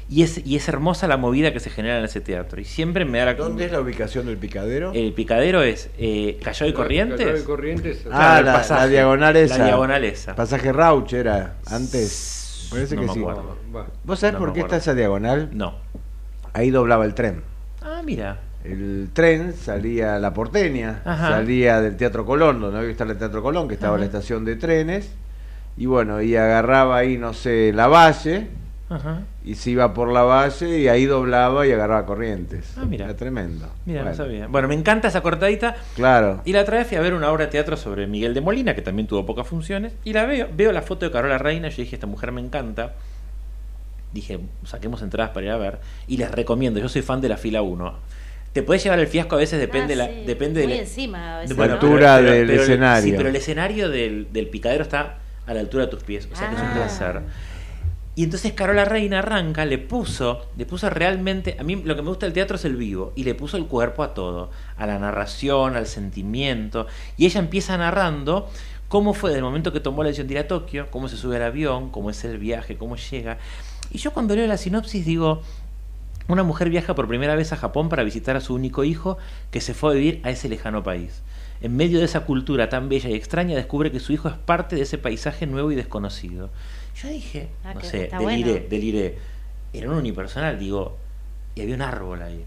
Y 0.09 0.21
es, 0.23 0.45
y 0.45 0.55
es 0.55 0.67
hermosa 0.67 1.07
la 1.07 1.17
movida 1.17 1.51
que 1.51 1.59
se 1.59 1.69
genera 1.71 1.97
en 1.99 2.05
ese 2.05 2.21
teatro. 2.21 2.61
Y 2.61 2.65
siempre 2.65 3.05
me 3.05 3.17
da 3.19 3.25
la. 3.25 3.33
¿Dónde 3.33 3.65
es 3.65 3.71
la 3.71 3.81
ubicación 3.81 4.27
del 4.27 4.37
picadero? 4.37 4.91
El 4.93 5.13
Picadero 5.13 5.63
es 5.63 5.89
eh, 5.97 6.39
Callao 6.43 6.69
y 6.69 6.73
Corrientes. 6.73 7.19
Callao 7.25 7.37
y 7.39 7.43
Corrientes. 7.43 8.05
ah, 8.11 8.41
la, 8.43 8.53
pasaje. 8.53 8.81
la 8.81 8.87
diagonal 8.87 9.35
esa. 9.35 9.57
La 9.59 9.65
diagonal 9.65 10.03
esa. 10.03 10.35
Pasaje 10.35 10.71
Rauch 10.71 11.11
era 11.13 11.55
antes. 11.67 12.67
Parece 12.69 12.95
No 12.95 13.01
que 13.01 13.07
me 13.07 13.13
sí. 13.13 13.19
acuerdo. 13.19 13.57
¿Vos 14.03 14.19
sabés 14.19 14.33
No 14.33 14.39
por 14.39 14.53
qué 14.53 14.59
está 14.59 14.75
acuerdo. 14.75 14.81
esa 14.91 14.93
diagonal? 14.93 15.49
No. 15.53 15.75
Ahí 16.53 16.69
doblaba 16.69 17.05
el 17.05 17.15
tren. 17.15 17.41
Ah, 17.81 18.01
mira. 18.03 18.41
El 18.69 19.09
tren 19.13 19.53
salía 19.53 20.15
a 20.15 20.19
la 20.19 20.33
porteña, 20.33 21.01
Ajá. 21.05 21.29
salía 21.29 21.81
del 21.81 21.97
Teatro 21.97 22.25
Colón, 22.25 22.59
donde 22.61 22.79
hoy 22.79 22.91
está 22.91 23.03
el 23.03 23.17
Teatro 23.17 23.43
Colón, 23.43 23.67
que 23.67 23.75
estaba 23.75 23.93
Ajá. 23.93 23.99
la 23.99 24.05
estación 24.05 24.43
de 24.45 24.55
trenes, 24.55 25.11
y 25.77 25.85
bueno, 25.85 26.21
y 26.21 26.35
agarraba 26.35 26.97
ahí, 26.97 27.17
no 27.17 27.33
sé, 27.33 27.71
la 27.73 27.87
valle, 27.87 28.47
Ajá. 28.89 29.21
y 29.43 29.55
se 29.55 29.71
iba 29.71 29.93
por 29.93 30.11
la 30.11 30.23
valle, 30.23 30.79
y 30.79 30.87
ahí 30.87 31.05
doblaba 31.05 31.67
y 31.67 31.71
agarraba 31.71 32.05
corrientes. 32.05 32.73
Ah, 32.77 32.85
mira. 32.87 33.05
Era 33.05 33.15
tremendo. 33.15 33.67
Mira, 33.85 34.01
Bueno, 34.01 34.11
no 34.11 34.15
sabía. 34.25 34.47
Bueno, 34.47 34.67
me 34.67 34.73
encanta 34.75 35.09
esa 35.09 35.21
cortadita. 35.21 35.75
Claro. 35.95 36.41
Y 36.45 36.53
la 36.53 36.61
otra 36.61 36.77
vez 36.77 36.87
fui 36.87 36.97
a 36.97 37.01
ver 37.01 37.13
una 37.13 37.31
obra 37.31 37.45
de 37.45 37.51
teatro 37.51 37.77
sobre 37.77 38.07
Miguel 38.07 38.33
de 38.33 38.41
Molina, 38.41 38.73
que 38.73 38.81
también 38.81 39.07
tuvo 39.07 39.25
pocas 39.25 39.47
funciones, 39.47 39.93
y 40.03 40.13
la 40.13 40.25
veo, 40.25 40.47
veo 40.55 40.71
la 40.71 40.81
foto 40.81 41.05
de 41.05 41.11
Carola 41.11 41.37
Reina, 41.37 41.69
yo 41.69 41.77
dije, 41.83 41.95
esta 41.95 42.07
mujer 42.07 42.31
me 42.31 42.41
encanta. 42.41 42.93
Dije, 44.13 44.39
saquemos 44.63 45.01
entradas 45.01 45.31
para 45.33 45.45
ir 45.45 45.51
a 45.51 45.57
ver, 45.57 45.79
y 46.07 46.15
les 46.17 46.31
recomiendo, 46.31 46.79
yo 46.79 46.87
soy 46.87 47.01
fan 47.01 47.19
de 47.21 47.27
la 47.29 47.37
fila 47.37 47.61
1. 47.61 47.93
Te 48.55 48.63
puedes 48.63 48.81
llevar 48.81 48.99
el 48.99 49.07
fiasco 49.07 49.35
a 49.35 49.39
veces, 49.39 49.59
depende, 49.59 49.95
Ah, 49.95 49.97
la, 49.97 50.07
depende 50.07 50.61
de 50.61 50.67
Muy 50.67 50.75
la- 50.77 50.81
encima 50.83 51.35
a 51.35 51.39
veces, 51.41 51.57
de- 51.57 51.61
La 51.61 51.67
¿no? 51.67 51.73
altura 51.73 52.21
del 52.21 52.49
escenario. 52.49 53.03
Sí, 53.11 53.13
pero 53.17 53.27
el 53.27 53.35
escenario 53.35 53.89
del, 53.89 54.31
del 54.31 54.47
picadero 54.47 54.81
está 54.81 55.17
a 55.45 55.53
la 55.53 55.59
altura 55.59 55.83
de 55.87 55.91
tus 55.91 56.03
pies, 56.03 56.29
o 56.31 56.35
sea 56.37 56.47
que 56.49 56.55
es 56.55 56.61
un 56.61 56.67
Ah. 56.69 56.73
placer. 56.73 57.21
Y 58.15 58.23
entonces 58.23 58.53
Carola 58.53 58.85
Reina 58.85 59.19
arranca, 59.19 59.65
le 59.65 59.77
puso, 59.77 60.45
le 60.55 60.65
puso 60.65 60.89
realmente, 60.89 61.57
a 61.59 61.63
mí 61.63 61.75
lo 61.83 61.97
que 61.97 62.01
me 62.01 62.07
gusta 62.07 62.27
del 62.27 62.31
teatro 62.31 62.55
es 62.55 62.63
el 62.63 62.77
vivo, 62.77 63.11
y 63.17 63.25
le 63.25 63.35
puso 63.35 63.57
el 63.57 63.65
cuerpo 63.65 64.03
a 64.03 64.13
todo, 64.13 64.51
a 64.77 64.87
la 64.87 64.97
narración, 64.99 65.75
al 65.75 65.85
sentimiento, 65.85 66.87
y 67.17 67.25
ella 67.25 67.41
empieza 67.41 67.77
narrando 67.77 68.49
cómo 68.87 69.13
fue 69.13 69.31
desde 69.31 69.39
el 69.39 69.43
momento 69.43 69.73
que 69.73 69.81
tomó 69.81 70.01
la 70.01 70.07
decisión 70.07 70.27
de 70.29 70.35
ir 70.35 70.39
a 70.39 70.47
Tokio, 70.47 70.87
cómo 70.91 71.09
se 71.09 71.17
sube 71.17 71.35
al 71.35 71.43
avión, 71.43 71.89
cómo 71.89 72.09
es 72.09 72.23
el 72.23 72.37
viaje, 72.37 72.77
cómo 72.77 72.95
llega. 72.95 73.37
Y 73.91 73.97
yo 73.97 74.13
cuando 74.13 74.33
leo 74.33 74.47
la 74.47 74.55
sinopsis 74.55 75.05
digo, 75.05 75.41
una 76.27 76.43
mujer 76.43 76.69
viaja 76.69 76.95
por 76.95 77.07
primera 77.07 77.35
vez 77.35 77.53
a 77.53 77.57
Japón 77.57 77.89
para 77.89 78.03
visitar 78.03 78.35
a 78.35 78.41
su 78.41 78.53
único 78.55 78.83
hijo 78.83 79.17
que 79.51 79.61
se 79.61 79.73
fue 79.73 79.91
a 79.91 79.93
vivir 79.95 80.21
a 80.23 80.29
ese 80.31 80.49
lejano 80.49 80.83
país. 80.83 81.21
En 81.61 81.75
medio 81.77 81.99
de 81.99 82.05
esa 82.05 82.21
cultura 82.21 82.69
tan 82.69 82.89
bella 82.89 83.09
y 83.09 83.13
extraña 83.13 83.55
descubre 83.55 83.91
que 83.91 83.99
su 83.99 84.11
hijo 84.13 84.27
es 84.27 84.35
parte 84.35 84.75
de 84.75 84.81
ese 84.81 84.97
paisaje 84.97 85.45
nuevo 85.47 85.71
y 85.71 85.75
desconocido. 85.75 86.49
Yo 87.01 87.09
dije, 87.09 87.49
Ah, 87.63 87.73
no 87.73 87.81
sé, 87.81 88.09
deliré, 88.11 88.51
bueno. 88.53 88.67
deliré. 88.69 89.17
Era 89.73 89.89
un 89.89 89.97
unipersonal, 89.97 90.57
digo, 90.59 90.97
y 91.55 91.61
había 91.61 91.75
un 91.75 91.81
árbol 91.81 92.21
ahí. 92.21 92.43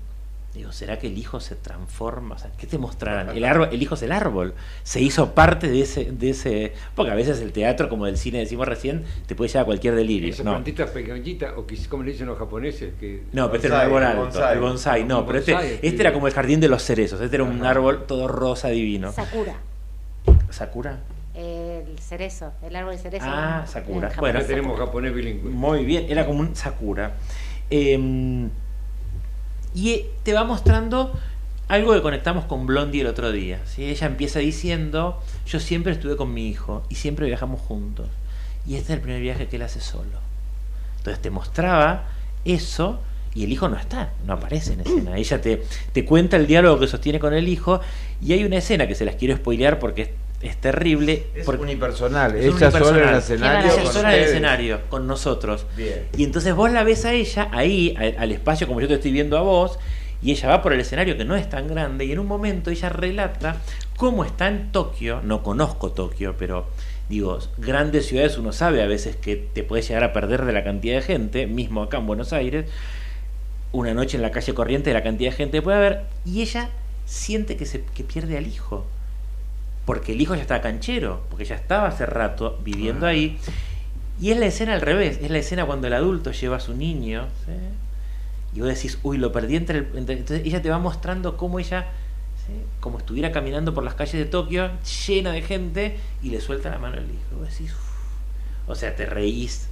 Digo, 0.59 0.73
¿será 0.73 0.99
que 0.99 1.07
el 1.07 1.17
hijo 1.17 1.39
se 1.39 1.55
transforma? 1.55 2.35
O 2.35 2.39
sea, 2.39 2.51
¿qué 2.59 2.67
te 2.67 2.79
mostrarán? 2.79 3.29
El 3.37 3.45
árbol, 3.45 3.69
el 3.71 3.81
hijo 3.81 3.95
es 3.95 4.03
el 4.03 4.11
árbol. 4.11 4.55
Se 4.83 5.01
hizo 5.01 5.33
parte 5.33 5.69
de 5.69 5.83
ese, 5.83 6.07
de 6.11 6.31
ese. 6.31 6.73
Porque 6.97 7.13
a 7.13 7.15
veces 7.15 7.41
el 7.41 7.53
teatro, 7.53 7.89
como 7.89 8.07
del 8.07 8.19
cine 8.19 8.39
decimos 8.41 8.67
recién, 8.67 9.05
te 9.29 9.37
puede 9.37 9.51
llevar 9.51 9.63
a 9.63 9.67
cualquier 9.67 9.95
delirio. 9.95 10.31
Esas 10.31 10.45
No, 10.45 10.51
plantitas 10.51 10.91
pequeñitas, 10.91 11.53
o 11.57 11.65
quizás 11.65 11.87
como 11.87 12.03
le 12.03 12.11
dicen 12.11 12.27
los 12.27 12.37
japoneses, 12.37 12.93
que 12.99 13.23
no, 13.33 13.47
pero 13.53 13.55
este 13.57 13.69
era 13.69 13.77
un 13.77 14.03
árbol 14.03 14.03
Bonsai, 14.03 14.17
alto, 14.17 14.25
bonsai. 14.33 14.53
el 14.55 14.61
bonsai, 14.61 15.05
no, 15.05 15.27
pero 15.27 15.39
este, 15.39 15.53
bonsai, 15.53 15.79
este 15.81 16.01
era 16.01 16.13
como 16.13 16.27
el 16.27 16.33
jardín 16.33 16.59
de 16.59 16.69
los 16.69 16.83
cerezos, 16.83 17.21
este 17.21 17.37
era 17.37 17.45
un 17.45 17.61
Ajá. 17.61 17.71
árbol 17.71 18.05
todo 18.09 18.27
rosa 18.27 18.67
divino. 18.71 19.13
Sakura. 19.13 19.55
¿Sakura? 20.51 20.99
El 21.37 21.97
cerezo, 22.01 22.53
el 22.67 22.75
árbol 22.75 22.97
de 22.97 22.99
cerezo. 22.99 23.27
Ah, 23.29 23.65
Sakura. 23.69 24.11
en 24.13 24.17
Bueno, 24.19 24.41
ya 24.41 24.47
tenemos 24.49 24.77
japonés 24.77 25.15
bilingüe. 25.15 25.53
Muy 25.53 25.85
bien, 25.85 26.07
era 26.09 26.27
como 26.27 26.41
un 26.41 26.57
Sakura. 26.57 27.13
Eh, 27.71 28.49
y 29.75 29.91
eh, 29.91 30.11
te 30.23 30.33
va 30.33 30.45
mostrando 30.45 31.13
algo 31.69 31.93
que 31.93 32.03
conectamos 32.03 32.45
con 32.47 32.67
Blondie 32.67 33.03
el 33.03 33.07
otro 33.07 33.31
día. 33.31 33.61
¿sí? 33.67 33.85
Ella 33.85 34.07
empieza 34.07 34.39
diciendo, 34.39 35.21
yo 35.47 35.61
siempre 35.61 35.93
estuve 35.93 36.17
con 36.17 36.33
mi 36.33 36.49
hijo 36.49 36.83
y 36.89 36.95
siempre 36.95 37.27
viajamos 37.27 37.61
juntos. 37.61 38.09
Y 38.67 38.77
este 38.77 38.93
es 38.93 38.97
el 38.99 39.03
primer 39.03 39.21
viaje 39.21 39.47
que 39.49 39.57
él 39.57 39.63
hace 39.63 39.81
solo. 39.81 40.19
Entonces 40.99 41.23
te 41.23 41.31
mostraba 41.31 42.05
eso 42.45 43.01
y 43.35 43.45
el 43.45 43.53
hijo 43.53 43.69
no 43.69 43.77
está, 43.77 44.13
no 44.27 44.33
aparece 44.33 44.73
en 44.73 44.81
escena. 44.81 45.17
Ella 45.17 45.41
te, 45.41 45.63
te 45.93 46.05
cuenta 46.05 46.37
el 46.37 46.47
diálogo 46.47 46.81
que 46.81 46.87
sostiene 46.87 47.21
con 47.21 47.35
el 47.35 47.49
hijo 47.49 47.81
y 48.23 48.33
hay 48.33 48.45
una 48.45 48.57
escena 48.57 48.89
que 48.89 48.95
se 48.95 49.05
las 49.05 49.17
quiero 49.17 49.37
spoilear 49.37 49.79
porque 49.79 50.15
es, 50.41 50.57
terrible. 50.59 51.27
Es 51.35 51.45
porque 51.45 51.63
unipersonal. 51.63 52.37
es 52.37 52.45
Ella 52.45 52.51
unipersonal. 52.51 52.85
sola 52.85 53.03
en 53.03 53.09
el 53.09 53.19
escenario. 53.19 53.73
ella 53.73 53.83
con 53.83 53.93
sola 53.93 54.15
en 54.15 54.23
el 54.23 54.29
escenario, 54.29 54.81
con 54.89 55.07
nosotros. 55.07 55.67
Bien. 55.77 56.07
Y 56.17 56.25
entonces 56.25 56.55
vos 56.55 56.71
la 56.71 56.85
ves 56.85 57.05
a 57.05 57.13
ella 57.13 57.49
ahí, 57.53 57.95
al 57.97 58.33
espacio 58.33 58.67
como 58.67 58.81
yo 58.81 58.89
te 58.89 58.95
estoy 58.95 59.13
viendo 59.13 59.37
a 59.37 59.43
vos, 59.43 59.79
y 60.23 60.33
ella 60.33 60.49
va 60.49 60.63
por 60.63 60.73
el 60.73 60.81
escenario 60.81 61.17
que 61.17 61.25
no 61.25 61.37
es 61.37 61.49
tan 61.49 61.69
grande, 61.69 62.05
y 62.05 62.13
en 62.13 62.19
un 62.19 62.27
momento 62.27 62.71
ella 62.71 62.89
relata 62.89 63.57
cómo 63.97 64.25
está 64.25 64.49
en 64.49 64.73
Tokio, 64.73 65.21
no 65.23 65.43
conozco 65.43 65.93
Tokio, 65.93 66.35
pero 66.39 66.67
digo, 67.09 67.39
grandes 67.57 68.07
ciudades 68.07 68.37
uno 68.39 68.53
sabe 68.53 68.83
a 68.83 68.87
veces 68.87 69.17
que 69.17 69.37
te 69.37 69.63
puedes 69.63 69.89
llegar 69.89 70.05
a 70.05 70.13
perder 70.13 70.45
de 70.45 70.53
la 70.53 70.65
cantidad 70.65 70.97
de 70.97 71.03
gente, 71.03 71.47
mismo 71.47 71.83
acá 71.83 71.99
en 71.99 72.07
Buenos 72.07 72.33
Aires, 72.33 72.67
una 73.73 73.95
noche 73.95 74.17
en 74.17 74.23
la 74.23 74.31
calle 74.31 74.55
corriente 74.55 74.91
de 74.91 74.95
la 74.95 75.03
cantidad 75.03 75.31
de 75.31 75.37
gente 75.37 75.59
que 75.59 75.63
puede 75.63 75.77
haber, 75.77 76.03
y 76.25 76.43
ella 76.43 76.71
siente 77.07 77.57
que, 77.57 77.67
se, 77.67 77.83
que 77.83 78.05
pierde 78.05 78.37
al 78.37 78.47
hijo. 78.47 78.87
Porque 79.89 80.13
el 80.13 80.21
hijo 80.21 80.35
ya 80.35 80.43
está 80.43 80.61
canchero, 80.61 81.23
porque 81.31 81.47
ya 81.47 81.55
estaba 81.55 81.89
hace 81.89 82.05
rato 82.05 82.59
viviendo 82.63 83.07
Ah. 83.07 83.09
ahí. 83.09 83.39
Y 84.21 84.33
es 84.33 84.39
la 84.39 84.45
escena 84.45 84.75
al 84.75 84.83
revés, 84.83 85.19
es 85.23 85.31
la 85.31 85.39
escena 85.39 85.65
cuando 85.65 85.87
el 85.87 85.95
adulto 85.95 86.31
lleva 86.31 86.59
a 86.59 86.61
su 86.61 86.75
niño. 86.75 87.27
¿sí? 87.47 87.53
Y 88.55 88.61
vos 88.61 88.69
decís, 88.69 88.99
uy, 89.03 89.17
lo 89.17 89.33
perdí 89.33 89.57
entre, 89.57 89.79
el- 89.79 89.89
entre-". 89.97 90.19
Entonces 90.19 90.47
ella 90.47 90.61
te 90.61 90.69
va 90.69 90.79
mostrando 90.79 91.39
cómo 91.39 91.59
ella, 91.59 91.87
¿sí? 92.47 92.53
como 92.81 92.99
estuviera 92.99 93.33
caminando 93.33 93.73
por 93.73 93.83
las 93.83 93.95
calles 93.95 94.13
de 94.13 94.27
Tokio, 94.27 94.71
llena 95.07 95.33
de 95.33 95.41
gente, 95.41 95.97
y 96.23 96.29
le 96.29 96.43
suelta 96.43 96.69
la 96.69 96.77
mano 96.79 96.99
al 96.99 97.05
hijo. 97.05 97.39
Vos 97.41 97.49
decís, 97.49 97.73
"Uf". 97.73 98.69
o 98.71 98.75
sea, 98.75 98.95
te 98.95 99.07
reís, 99.07 99.69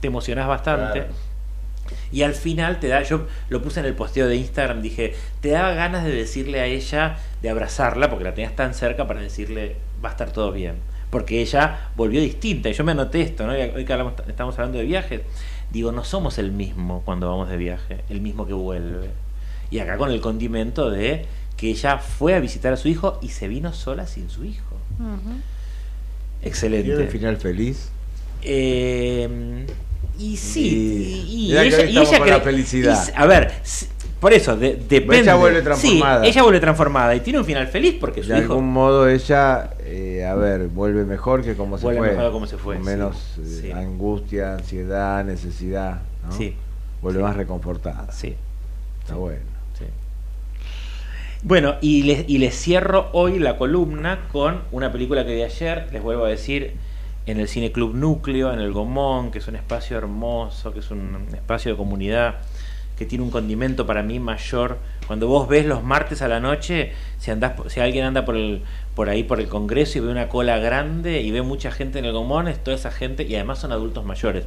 te 0.00 0.06
emocionás 0.06 0.48
bastante. 0.48 1.00
Claro. 1.00 1.14
Y 2.12 2.22
al 2.22 2.34
final 2.34 2.80
te 2.80 2.88
da, 2.88 3.02
yo 3.02 3.26
lo 3.48 3.62
puse 3.62 3.80
en 3.80 3.86
el 3.86 3.94
posteo 3.94 4.26
de 4.28 4.36
Instagram, 4.36 4.82
dije, 4.82 5.14
te 5.40 5.50
daba 5.50 5.72
ganas 5.74 6.04
de 6.04 6.10
decirle 6.12 6.60
a 6.60 6.66
ella, 6.66 7.18
de 7.42 7.50
abrazarla, 7.50 8.08
porque 8.10 8.24
la 8.24 8.34
tenías 8.34 8.54
tan 8.56 8.74
cerca 8.74 9.06
para 9.06 9.20
decirle, 9.20 9.76
va 10.04 10.08
a 10.10 10.12
estar 10.12 10.32
todo 10.32 10.52
bien. 10.52 10.74
Porque 11.10 11.40
ella 11.40 11.88
volvió 11.96 12.20
distinta, 12.20 12.68
y 12.68 12.72
yo 12.72 12.84
me 12.84 12.92
anoté 12.92 13.20
esto, 13.22 13.46
¿no? 13.46 13.56
Y 13.56 13.60
Hoy 13.62 13.84
que 13.84 13.92
hablamos- 13.92 14.14
estamos 14.28 14.56
hablando 14.58 14.78
de 14.78 14.84
viajes, 14.84 15.22
digo, 15.72 15.90
no 15.92 16.04
somos 16.04 16.38
el 16.38 16.52
mismo 16.52 17.02
cuando 17.04 17.28
vamos 17.28 17.48
de 17.48 17.56
viaje, 17.56 18.04
el 18.08 18.20
mismo 18.20 18.46
que 18.46 18.52
vuelve. 18.52 19.08
Y 19.70 19.78
acá 19.80 19.96
con 19.96 20.10
el 20.10 20.20
condimento 20.20 20.90
de 20.90 21.26
que 21.56 21.70
ella 21.70 21.98
fue 21.98 22.34
a 22.34 22.40
visitar 22.40 22.72
a 22.72 22.76
su 22.76 22.88
hijo 22.88 23.18
y 23.22 23.28
se 23.28 23.46
vino 23.48 23.72
sola 23.72 24.06
sin 24.06 24.30
su 24.30 24.44
hijo. 24.44 24.76
Excelente. 26.42 26.86
¿Tiene 26.88 27.04
un 27.04 27.08
final 27.10 27.36
feliz? 27.36 27.90
Eh, 28.42 29.66
y 30.20 30.36
sí, 30.36 30.60
Y- 30.60 31.48
y, 31.48 31.52
y 31.52 31.58
ella, 31.58 31.84
y 31.84 31.98
ella 31.98 32.18
con 32.18 32.28
la 32.30 32.40
felicidad. 32.40 33.08
y- 33.08 33.12
a 33.16 33.26
ver, 33.26 33.52
por 34.20 34.32
eso, 34.32 34.56
de- 34.56 34.76
depende. 34.76 35.20
Ella 35.20 35.34
vuelve 35.36 35.62
transformada. 35.62 36.22
Sí, 36.24 36.28
ella 36.30 36.42
vuelve 36.42 36.60
transformada 36.60 37.14
y 37.14 37.20
tiene 37.20 37.38
un 37.38 37.44
final 37.44 37.66
feliz 37.68 37.96
porque 37.98 38.22
su 38.22 38.28
De 38.30 38.38
hijo. 38.40 38.52
algún 38.52 38.70
modo 38.72 39.08
ella, 39.08 39.70
eh, 39.80 40.26
a 40.26 40.34
ver, 40.34 40.68
vuelve 40.68 41.04
mejor 41.04 41.42
que 41.42 41.54
como 41.54 41.78
se 41.78 41.84
Vuelve 41.84 42.00
fue. 42.00 42.08
mejor 42.10 42.24
que 42.26 42.32
como 42.32 42.46
se 42.46 42.56
fue, 42.58 42.74
Con 42.76 42.84
sí. 42.84 42.90
menos 42.90 43.16
eh, 43.38 43.60
Sí. 43.62 43.72
angustia, 43.72 44.54
ansiedad, 44.54 45.24
necesidad. 45.24 46.02
¿no? 46.26 46.32
Sí, 46.36 46.54
Vuelve 47.02 47.22
más 47.22 47.34
reconfortada. 47.36 48.12
sí, 48.12 48.34
Está 49.00 49.14
bueno. 49.14 49.40
Bueno, 51.42 51.76
y 51.80 52.02
les, 52.02 52.28
y 52.28 52.36
les 52.36 52.54
cierro 52.54 53.08
hoy 53.12 53.38
la 53.38 53.56
columna 53.56 54.28
con 54.30 54.60
una 54.72 54.92
película 54.92 55.24
que 55.24 55.34
vi 55.34 55.42
ayer, 55.42 55.88
les 55.90 56.02
vuelvo 56.02 56.26
a 56.26 56.28
decir, 56.28 56.74
en 57.30 57.40
el 57.40 57.48
Cine 57.48 57.72
Club 57.72 57.94
Núcleo, 57.94 58.52
en 58.52 58.60
el 58.60 58.72
Gomón, 58.72 59.30
que 59.30 59.38
es 59.38 59.48
un 59.48 59.56
espacio 59.56 59.96
hermoso, 59.96 60.72
que 60.72 60.80
es 60.80 60.90
un 60.90 61.28
espacio 61.32 61.72
de 61.72 61.76
comunidad 61.76 62.36
que 62.98 63.06
tiene 63.06 63.24
un 63.24 63.30
condimento 63.30 63.86
para 63.86 64.02
mí 64.02 64.18
mayor. 64.18 64.78
Cuando 65.06 65.26
vos 65.26 65.48
ves 65.48 65.64
los 65.64 65.82
martes 65.82 66.20
a 66.20 66.28
la 66.28 66.38
noche, 66.38 66.92
si 67.18 67.30
andás, 67.30 67.52
si 67.68 67.80
alguien 67.80 68.04
anda 68.04 68.26
por 68.26 68.36
el, 68.36 68.62
por 68.94 69.08
ahí 69.08 69.22
por 69.22 69.40
el 69.40 69.48
Congreso 69.48 69.98
y 69.98 70.02
ve 70.02 70.08
una 70.08 70.28
cola 70.28 70.58
grande 70.58 71.22
y 71.22 71.30
ve 71.30 71.40
mucha 71.40 71.70
gente 71.70 71.98
en 71.98 72.04
el 72.04 72.12
Gomón, 72.12 72.46
es 72.46 72.62
toda 72.62 72.76
esa 72.76 72.90
gente 72.90 73.22
y 73.24 73.34
además 73.36 73.58
son 73.58 73.72
adultos 73.72 74.04
mayores. 74.04 74.44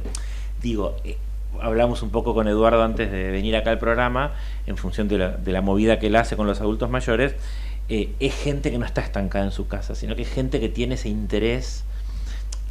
Digo, 0.62 0.96
eh, 1.04 1.18
hablamos 1.60 2.02
un 2.02 2.10
poco 2.10 2.32
con 2.32 2.46
Eduardo 2.46 2.84
antes 2.84 3.10
de 3.10 3.30
venir 3.32 3.56
acá 3.56 3.70
al 3.70 3.78
programa, 3.78 4.34
en 4.66 4.76
función 4.76 5.08
de 5.08 5.18
la, 5.18 5.30
de 5.30 5.50
la 5.50 5.60
movida 5.60 5.98
que 5.98 6.06
él 6.06 6.16
hace 6.16 6.36
con 6.36 6.46
los 6.46 6.60
adultos 6.60 6.88
mayores, 6.88 7.34
eh, 7.88 8.12
es 8.20 8.34
gente 8.34 8.70
que 8.70 8.78
no 8.78 8.86
está 8.86 9.00
estancada 9.00 9.44
en 9.44 9.50
su 9.50 9.66
casa, 9.66 9.94
sino 9.94 10.14
que 10.14 10.22
es 10.22 10.32
gente 10.32 10.60
que 10.60 10.68
tiene 10.68 10.94
ese 10.94 11.08
interés. 11.08 11.84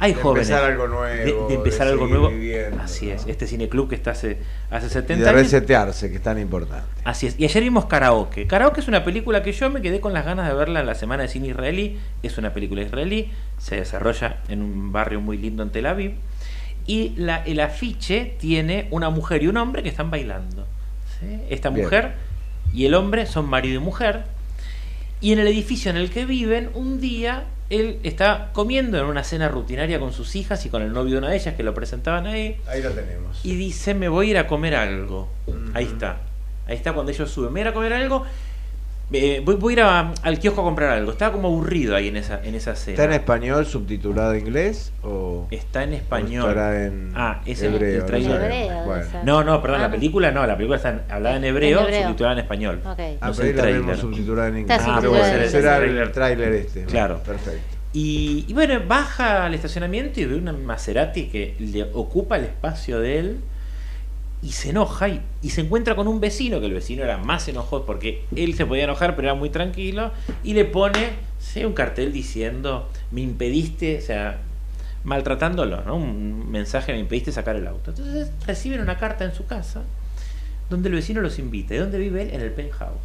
Hay 0.00 0.12
De 0.14 0.20
jóvenes. 0.20 0.48
empezar 0.50 0.70
algo 0.70 0.88
nuevo, 0.88 1.04
De, 1.06 1.48
de 1.48 1.54
empezar 1.54 1.86
de 1.86 1.92
algo 1.92 2.06
nuevo. 2.08 2.28
viviendo, 2.28 2.82
Así 2.82 3.10
es. 3.10 3.24
¿no? 3.24 3.30
Este 3.32 3.46
cineclub 3.46 3.88
que 3.88 3.94
está 3.94 4.10
hace, 4.10 4.38
hace 4.70 4.86
Y 4.86 4.90
70 4.90 5.22
de 5.24 5.30
años. 5.30 5.42
resetearse, 5.42 6.10
que 6.10 6.16
es 6.16 6.22
tan 6.22 6.38
importante. 6.38 6.84
Así 7.04 7.28
es. 7.28 7.38
Y 7.38 7.44
ayer 7.44 7.62
vimos 7.62 7.84
Karaoke. 7.86 8.46
Karaoke 8.46 8.80
es 8.80 8.88
una 8.88 9.04
película 9.04 9.42
que 9.42 9.52
yo 9.52 9.70
me 9.70 9.80
quedé 9.80 10.00
con 10.00 10.12
las 10.12 10.24
ganas 10.24 10.48
de 10.48 10.54
verla 10.54 10.80
en 10.80 10.86
la 10.86 10.94
semana 10.96 11.22
de 11.22 11.28
cine 11.28 11.48
israelí. 11.48 11.98
Es 12.22 12.38
una 12.38 12.52
película 12.52 12.82
israelí. 12.82 13.30
Se 13.58 13.76
desarrolla 13.76 14.38
en 14.48 14.62
un 14.62 14.92
barrio 14.92 15.20
muy 15.20 15.38
lindo 15.38 15.62
en 15.62 15.70
Tel 15.70 15.86
Aviv. 15.86 16.14
Y 16.86 17.14
la, 17.16 17.36
el 17.44 17.60
afiche 17.60 18.34
tiene 18.38 18.88
una 18.90 19.10
mujer 19.10 19.42
y 19.42 19.46
un 19.46 19.56
hombre 19.56 19.82
que 19.82 19.88
están 19.88 20.10
bailando. 20.10 20.66
¿sí? 21.20 21.38
Esta 21.48 21.70
Bien. 21.70 21.84
mujer 21.84 22.12
y 22.74 22.84
el 22.86 22.94
hombre 22.94 23.26
son 23.26 23.48
marido 23.48 23.76
y 23.80 23.84
mujer. 23.84 24.24
Y 25.24 25.32
en 25.32 25.38
el 25.38 25.48
edificio 25.48 25.90
en 25.90 25.96
el 25.96 26.10
que 26.10 26.26
viven, 26.26 26.68
un 26.74 27.00
día 27.00 27.44
él 27.70 27.98
está 28.02 28.50
comiendo 28.52 28.98
en 28.98 29.06
una 29.06 29.24
cena 29.24 29.48
rutinaria 29.48 29.98
con 29.98 30.12
sus 30.12 30.36
hijas 30.36 30.66
y 30.66 30.68
con 30.68 30.82
el 30.82 30.92
novio 30.92 31.12
de 31.14 31.18
una 31.20 31.30
de 31.30 31.36
ellas 31.36 31.54
que 31.54 31.62
lo 31.62 31.72
presentaban 31.72 32.26
ahí 32.26 32.58
Ahí 32.68 32.82
lo 32.82 32.90
tenemos. 32.90 33.40
y 33.42 33.54
dice, 33.54 33.94
me 33.94 34.08
voy 34.10 34.26
a 34.26 34.30
ir 34.32 34.38
a 34.38 34.46
comer 34.46 34.74
algo. 34.74 35.30
Ahí 35.72 35.84
está. 35.84 36.18
Ahí 36.66 36.76
está 36.76 36.92
cuando 36.92 37.10
ellos 37.10 37.30
suben. 37.30 37.54
Me 37.54 37.60
voy 37.60 37.60
a 37.60 37.62
ir 37.62 37.68
a 37.68 37.72
comer 37.72 37.92
algo. 37.94 38.26
Eh, 39.12 39.42
voy, 39.44 39.54
voy 39.56 39.72
a 39.72 39.76
ir 39.76 39.80
a- 39.82 40.12
al 40.22 40.38
kiosco 40.38 40.60
a 40.62 40.64
comprar 40.64 40.90
algo. 40.90 41.12
Estaba 41.12 41.32
como 41.32 41.48
aburrido 41.48 41.94
ahí 41.94 42.08
en 42.08 42.16
esa, 42.16 42.40
en 42.42 42.54
esa 42.54 42.74
cena. 42.74 42.94
¿Está 42.94 43.04
en 43.04 43.12
español 43.12 43.66
subtitulado 43.66 44.32
en 44.34 44.40
inglés 44.46 44.92
o 45.02 45.46
Está 45.50 45.84
en 45.84 45.94
español. 45.94 46.48
estará 46.48 46.84
en 46.86 47.12
Ah, 47.14 47.40
es 47.46 47.62
el- 47.62 47.74
hebreo? 47.74 47.90
el 47.94 47.98
no 48.00 48.06
trailer. 48.06 48.42
Hebreo, 48.42 48.84
Bueno. 48.84 49.04
ser. 49.10 49.24
No, 49.24 49.44
no, 49.44 49.60
perdón, 49.62 49.78
Ah, 49.80 49.82
la 49.82 49.88
no. 49.88 49.94
película 49.94 50.30
no, 50.30 50.46
la 50.46 50.56
película 50.56 50.76
está 50.76 51.02
hablada 51.10 51.36
en 51.36 51.44
hebreo, 51.44 51.80
En 51.80 51.84
hebreo. 51.86 52.02
subtitulada 52.02 52.32
en 52.34 52.38
español. 52.40 52.80
Ok. 52.84 52.98
Ah, 53.20 53.28
No 53.28 53.34
pero 53.36 53.48
el 53.48 53.56
la 53.56 53.62
vemos 53.64 53.98
subtitulada 53.98 54.48
en 54.48 54.58
inglés. 54.58 54.78
Ah, 54.80 54.84
subtitulada 54.84 55.28
bueno, 55.28 55.44
en 55.44 55.50
será 55.50 55.76
el 55.78 56.12
tráiler 56.12 56.52
este. 56.54 56.84
Claro. 56.84 57.20
Perfecto. 57.24 57.60
Y, 57.92 58.44
y 58.48 58.52
bueno, 58.54 58.80
baja 58.88 59.44
al 59.46 59.54
estacionamiento 59.54 60.18
y 60.20 60.24
ve 60.24 60.34
una 60.34 60.52
Maserati 60.52 61.26
que 61.28 61.54
le 61.60 61.84
ocupa 61.92 62.36
el 62.38 62.44
espacio 62.46 62.98
de 62.98 63.18
él 63.20 63.40
y 64.44 64.52
se 64.52 64.70
enoja 64.70 65.08
y, 65.08 65.22
se 65.48 65.62
encuentra 65.62 65.96
con 65.96 66.06
un 66.06 66.20
vecino, 66.20 66.60
que 66.60 66.66
el 66.66 66.74
vecino 66.74 67.02
era 67.02 67.16
más 67.16 67.48
enojado 67.48 67.86
porque 67.86 68.24
él 68.36 68.54
se 68.54 68.66
podía 68.66 68.84
enojar 68.84 69.16
pero 69.16 69.28
era 69.28 69.34
muy 69.34 69.48
tranquilo, 69.48 70.12
y 70.42 70.52
le 70.52 70.66
pone 70.66 71.12
sí, 71.38 71.64
un 71.64 71.72
cartel 71.72 72.12
diciendo, 72.12 72.88
me 73.10 73.22
impediste, 73.22 73.98
o 73.98 74.00
sea, 74.02 74.38
maltratándolo, 75.02 75.82
¿no? 75.82 75.96
Un 75.96 76.50
mensaje, 76.50 76.92
me 76.92 76.98
impediste 76.98 77.32
sacar 77.32 77.56
el 77.56 77.66
auto. 77.66 77.90
Entonces 77.90 78.30
reciben 78.46 78.80
una 78.80 78.98
carta 78.98 79.24
en 79.24 79.34
su 79.34 79.46
casa 79.46 79.82
donde 80.68 80.88
el 80.88 80.94
vecino 80.94 81.20
los 81.20 81.38
invita. 81.38 81.74
¿Y 81.74 81.78
dónde 81.78 81.98
vive 81.98 82.22
él? 82.22 82.30
En 82.32 82.40
el 82.40 82.50
penthouse. 82.50 83.00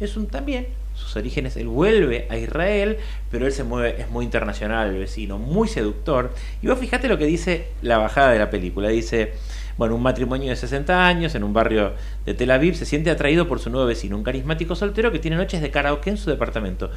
es 0.00 0.16
un 0.16 0.26
también 0.26 0.66
sus 0.94 1.16
orígenes, 1.16 1.56
él 1.56 1.68
vuelve 1.68 2.26
a 2.28 2.36
Israel, 2.36 2.98
pero 3.30 3.46
él 3.46 3.52
se 3.52 3.64
mueve, 3.64 4.00
es 4.00 4.10
muy 4.10 4.26
internacional, 4.26 4.90
el 4.90 4.98
vecino, 4.98 5.38
muy 5.38 5.68
seductor. 5.68 6.34
Y 6.60 6.66
vos 6.66 6.78
fijate 6.78 7.08
lo 7.08 7.16
que 7.16 7.24
dice 7.24 7.68
la 7.80 7.98
bajada 7.98 8.30
de 8.30 8.38
la 8.38 8.50
película. 8.50 8.88
Dice, 8.88 9.32
bueno, 9.76 9.94
un 9.94 10.02
matrimonio 10.02 10.50
de 10.50 10.56
60 10.56 11.06
años 11.06 11.34
en 11.34 11.44
un 11.44 11.52
barrio 11.52 11.92
de 12.24 12.34
Tel 12.34 12.50
Aviv 12.50 12.74
se 12.76 12.86
siente 12.86 13.10
atraído 13.10 13.48
por 13.48 13.58
su 13.60 13.70
nuevo 13.70 13.86
vecino, 13.86 14.16
un 14.16 14.22
carismático 14.22 14.74
soltero 14.74 15.12
que 15.12 15.18
tiene 15.18 15.36
noches 15.36 15.60
de 15.60 15.70
karaoke 15.70 16.10
en 16.10 16.16
su 16.16 16.30
departamento. 16.30 16.90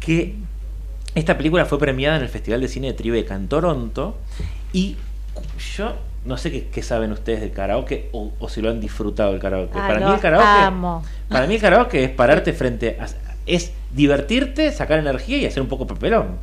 Que 0.00 0.36
esta 1.14 1.36
película 1.36 1.64
fue 1.66 1.78
premiada 1.78 2.16
en 2.16 2.22
el 2.22 2.28
Festival 2.28 2.60
de 2.60 2.68
Cine 2.68 2.88
de 2.88 2.94
Tribeca 2.94 3.34
en 3.34 3.48
Toronto 3.48 4.16
y 4.72 4.96
yo 5.76 5.94
no 6.24 6.36
sé 6.36 6.52
qué, 6.52 6.68
qué 6.68 6.82
saben 6.82 7.12
ustedes 7.12 7.40
del 7.40 7.52
karaoke 7.52 8.08
o, 8.12 8.32
o 8.38 8.48
si 8.48 8.62
lo 8.62 8.70
han 8.70 8.80
disfrutado 8.80 9.34
el 9.34 9.40
karaoke. 9.40 9.78
Ah, 9.78 9.88
para 9.88 10.06
mí 10.06 10.14
el 10.14 10.20
karaoke, 10.20 10.46
amo. 10.46 11.02
para 11.28 11.46
mí 11.46 11.54
el 11.54 11.60
karaoke 11.60 12.04
es 12.04 12.10
pararte 12.10 12.52
frente 12.52 12.96
a, 13.00 13.06
es 13.46 13.72
divertirte, 13.90 14.70
sacar 14.72 14.98
energía 14.98 15.38
y 15.38 15.46
hacer 15.46 15.62
un 15.62 15.68
poco 15.68 15.86
papelón. 15.86 16.38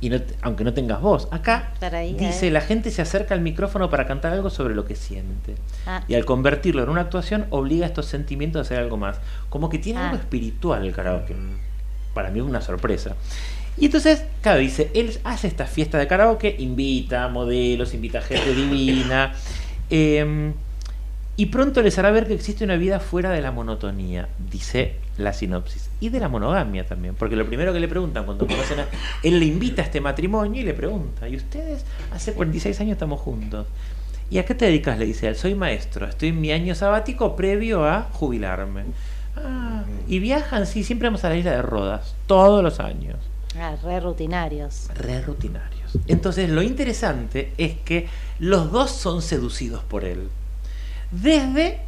Y 0.00 0.10
no 0.10 0.18
aunque 0.42 0.62
no 0.64 0.74
tengas 0.74 1.00
voz. 1.00 1.28
Acá 1.30 1.72
ahí, 1.80 2.14
dice 2.14 2.48
eh. 2.48 2.50
la 2.50 2.60
gente 2.60 2.90
se 2.90 3.00
acerca 3.00 3.34
al 3.34 3.40
micrófono 3.40 3.88
para 3.88 4.06
cantar 4.06 4.32
algo 4.32 4.50
sobre 4.50 4.74
lo 4.74 4.84
que 4.84 4.94
siente. 4.94 5.54
Ah. 5.86 6.04
Y 6.06 6.14
al 6.14 6.24
convertirlo 6.24 6.82
en 6.82 6.90
una 6.90 7.02
actuación 7.02 7.46
obliga 7.50 7.86
a 7.86 7.88
estos 7.88 8.06
sentimientos 8.06 8.60
a 8.60 8.62
hacer 8.62 8.78
algo 8.78 8.96
más. 8.96 9.18
Como 9.48 9.70
que 9.70 9.78
tiene 9.78 10.00
Ah. 10.00 10.10
algo 10.10 10.16
espiritual 10.16 10.84
el 10.84 10.92
karaoke. 10.92 11.34
Para 12.12 12.30
mí 12.30 12.40
es 12.40 12.44
una 12.44 12.60
sorpresa. 12.60 13.16
Y 13.78 13.86
entonces, 13.86 14.24
claro, 14.42 14.60
dice, 14.60 14.90
él 14.94 15.18
hace 15.24 15.48
esta 15.48 15.66
fiesta 15.66 15.98
de 15.98 16.06
karaoke, 16.06 16.56
invita 16.58 17.24
a 17.24 17.28
modelos, 17.28 17.94
invita 17.94 18.20
gente 18.20 18.54
divina. 18.54 19.32
eh, 19.90 20.52
y 21.38 21.46
pronto 21.46 21.82
les 21.82 21.98
hará 21.98 22.10
ver 22.10 22.26
que 22.26 22.34
existe 22.34 22.64
una 22.64 22.76
vida 22.76 22.98
fuera 22.98 23.30
de 23.30 23.42
la 23.42 23.50
monotonía, 23.52 24.28
dice 24.50 24.96
la 25.18 25.32
sinopsis. 25.32 25.90
Y 26.00 26.08
de 26.10 26.20
la 26.20 26.28
monogamia 26.28 26.86
también, 26.86 27.14
porque 27.14 27.36
lo 27.36 27.46
primero 27.46 27.72
que 27.72 27.80
le 27.80 27.88
preguntan 27.88 28.24
cuando 28.24 28.46
conocen 28.46 28.80
a... 28.80 28.86
Él 29.22 29.38
le 29.38 29.46
invita 29.46 29.82
a 29.82 29.84
este 29.84 30.00
matrimonio 30.00 30.60
y 30.60 30.64
le 30.64 30.74
pregunta, 30.74 31.28
¿y 31.28 31.36
ustedes? 31.36 31.84
Hace 32.12 32.32
46 32.34 32.80
años 32.80 32.92
estamos 32.92 33.20
juntos. 33.20 33.66
¿Y 34.28 34.38
a 34.38 34.44
qué 34.44 34.54
te 34.54 34.66
dedicas? 34.66 34.98
Le 34.98 35.06
dice 35.06 35.28
él, 35.28 35.36
soy 35.36 35.54
maestro, 35.54 36.06
estoy 36.06 36.28
en 36.30 36.40
mi 36.40 36.50
año 36.52 36.74
sabático 36.74 37.36
previo 37.36 37.84
a 37.86 38.08
jubilarme. 38.12 38.84
Ah, 39.36 39.84
y 40.08 40.18
viajan, 40.18 40.66
sí, 40.66 40.82
siempre 40.82 41.08
vamos 41.08 41.24
a 41.24 41.28
la 41.28 41.36
isla 41.36 41.52
de 41.52 41.62
Rodas, 41.62 42.14
todos 42.26 42.62
los 42.62 42.80
años 42.80 43.16
Ah, 43.58 43.74
re 43.82 44.00
rutinarios. 44.00 44.88
re 44.94 45.22
rutinarios. 45.22 45.96
Entonces 46.08 46.50
lo 46.50 46.60
interesante 46.62 47.52
es 47.56 47.74
que 47.84 48.08
los 48.38 48.70
dos 48.70 48.90
son 48.90 49.22
seducidos 49.22 49.82
por 49.84 50.04
él. 50.04 50.28
Desde, 51.10 51.80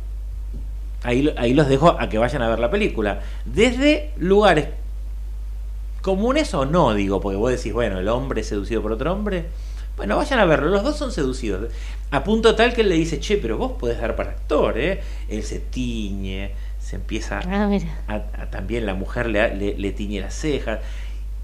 ahí, 1.02 1.32
ahí 1.37 1.54
los 1.54 1.68
dejo 1.68 1.98
a 2.00 2.08
que 2.08 2.18
vayan 2.18 2.42
a 2.42 2.48
ver 2.48 2.58
la 2.58 2.70
película, 2.70 3.20
desde 3.44 4.11
lugares 4.18 4.68
comunes 6.02 6.54
o 6.54 6.64
no, 6.64 6.94
digo, 6.94 7.20
porque 7.20 7.37
vos 7.37 7.50
decís, 7.50 7.72
bueno, 7.72 7.98
el 7.98 8.08
hombre 8.08 8.40
es 8.42 8.48
seducido 8.48 8.82
por 8.82 8.92
otro 8.92 9.12
hombre. 9.12 9.46
Bueno, 9.96 10.16
vayan 10.16 10.38
a 10.38 10.44
verlo, 10.44 10.68
los 10.68 10.84
dos 10.84 10.96
son 10.96 11.11
seducidos. 11.11 11.70
A 12.12 12.22
punto 12.22 12.54
tal 12.54 12.72
que 12.72 12.82
él 12.82 12.88
le 12.88 12.94
dice, 12.94 13.18
che, 13.18 13.37
pero 13.37 13.58
vos 13.58 13.72
podés 13.72 14.00
dar 14.00 14.14
para 14.14 14.30
actor, 14.30 14.78
¿eh? 14.78 15.00
Él 15.28 15.42
se 15.42 15.58
tiñe, 15.58 16.52
se 16.80 16.96
empieza 16.96 17.40
Ah, 18.06 18.22
a- 18.37 18.42
a- 18.42 18.50
también 18.50 18.87
la 18.87 18.94
mujer 18.94 19.26
le, 19.26 19.54
le, 19.56 19.76
le 19.76 19.90
tiñe 19.92 20.20
las 20.20 20.34
cejas. 20.34 20.78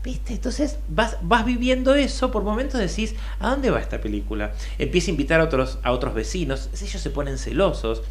¿Viste? 0.04 0.34
Entonces 0.34 0.78
vas, 0.88 1.16
vas 1.22 1.44
viviendo 1.46 1.94
eso, 1.94 2.30
por 2.30 2.42
momentos 2.44 2.78
decís, 2.78 3.14
¿a 3.40 3.50
dónde 3.50 3.70
va 3.70 3.80
esta 3.80 4.00
película? 4.00 4.52
Empieza 4.78 5.10
a 5.10 5.12
invitar 5.12 5.40
a 5.40 5.44
otros, 5.44 5.78
a 5.82 5.92
otros 5.92 6.14
vecinos, 6.14 6.68
ellos 6.80 7.00
se 7.02 7.10
ponen 7.10 7.38
celosos. 7.38 8.02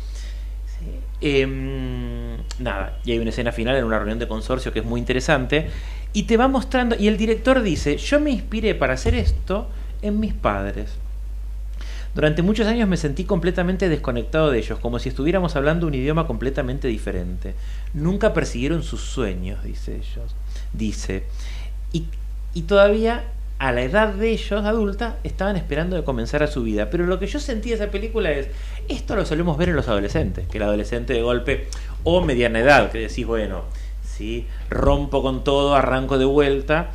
Em, 1.22 2.38
nada, 2.60 3.00
y 3.06 3.12
hay 3.12 3.19
una 3.19 3.30
escena 3.30 3.52
final 3.52 3.76
en 3.78 3.86
una 3.86 3.98
reunión 3.98 4.19
de 4.19 4.28
consorcio 4.28 4.74
que 4.74 4.80
es 4.80 4.86
muy 4.86 5.00
interesante, 5.00 5.69
y 6.12 6.24
te 6.24 6.38
va 6.38 6.48
mostrando, 6.48 6.96
y 7.00 7.08
el 7.08 7.17
director 7.17 7.62
dice, 7.62 7.98
yo 7.98 8.19
me 8.19 8.32
inspiré 8.32 8.76
para 8.76 8.93
hacer 8.93 9.15
esto 9.15 9.67
en 10.02 10.19
mis 10.19 10.34
padres. 10.34 10.98
Durante 12.13 12.43
muchos 12.43 12.67
años 12.67 12.88
me 12.88 12.98
sentí 12.98 13.24
completamente 13.24 13.89
desconectado 13.89 14.52
de 14.52 14.60
ellos, 14.60 14.78
como 14.80 15.00
si 15.00 15.10
estuviéramos 15.10 15.56
hablando 15.56 15.88
un 15.88 15.96
idioma 15.96 16.28
completamente 16.28 16.88
diferente. 16.88 17.56
Nunca 17.93 18.34
persiguieron 18.34 18.84
sus 18.84 19.02
sueños, 19.02 19.63
dice 19.63 19.96
ellos. 19.96 20.36
Dice. 20.74 21.24
Y, 21.91 22.06
y 22.54 22.63
todavía 22.63 23.24
a 23.63 23.71
la 23.71 23.82
edad 23.82 24.10
de 24.10 24.32
ellos, 24.32 24.65
adulta, 24.65 25.19
estaban 25.23 25.56
esperando 25.56 25.95
de 25.95 26.04
comenzar 26.04 26.43
a 26.43 26.47
su 26.47 26.63
vida. 26.63 26.89
Pero 26.89 27.06
lo 27.06 27.17
que 27.17 27.28
yo 27.28 27.39
sentí 27.39 27.69
de 27.69 27.76
esa 27.76 27.89
película 27.89 28.30
es, 28.30 28.49
esto 28.89 29.15
lo 29.15 29.26
solemos 29.26 29.58
ver 29.58 29.69
en 29.69 29.78
los 29.78 29.88
adolescentes, 29.88 30.49
que 30.49 30.58
el 30.58 30.65
adolescente 30.65 31.13
de 31.13 31.21
golpe, 31.21 31.67
o 32.04 32.19
mediana 32.19 32.60
edad, 32.60 32.91
que 32.91 32.99
decís, 32.99 33.26
bueno, 33.26 33.62
sí, 34.04 34.47
rompo 34.69 35.21
con 35.21 35.45
todo, 35.45 35.76
arranco 35.76 36.17
de 36.17 36.26
vuelta. 36.26 36.91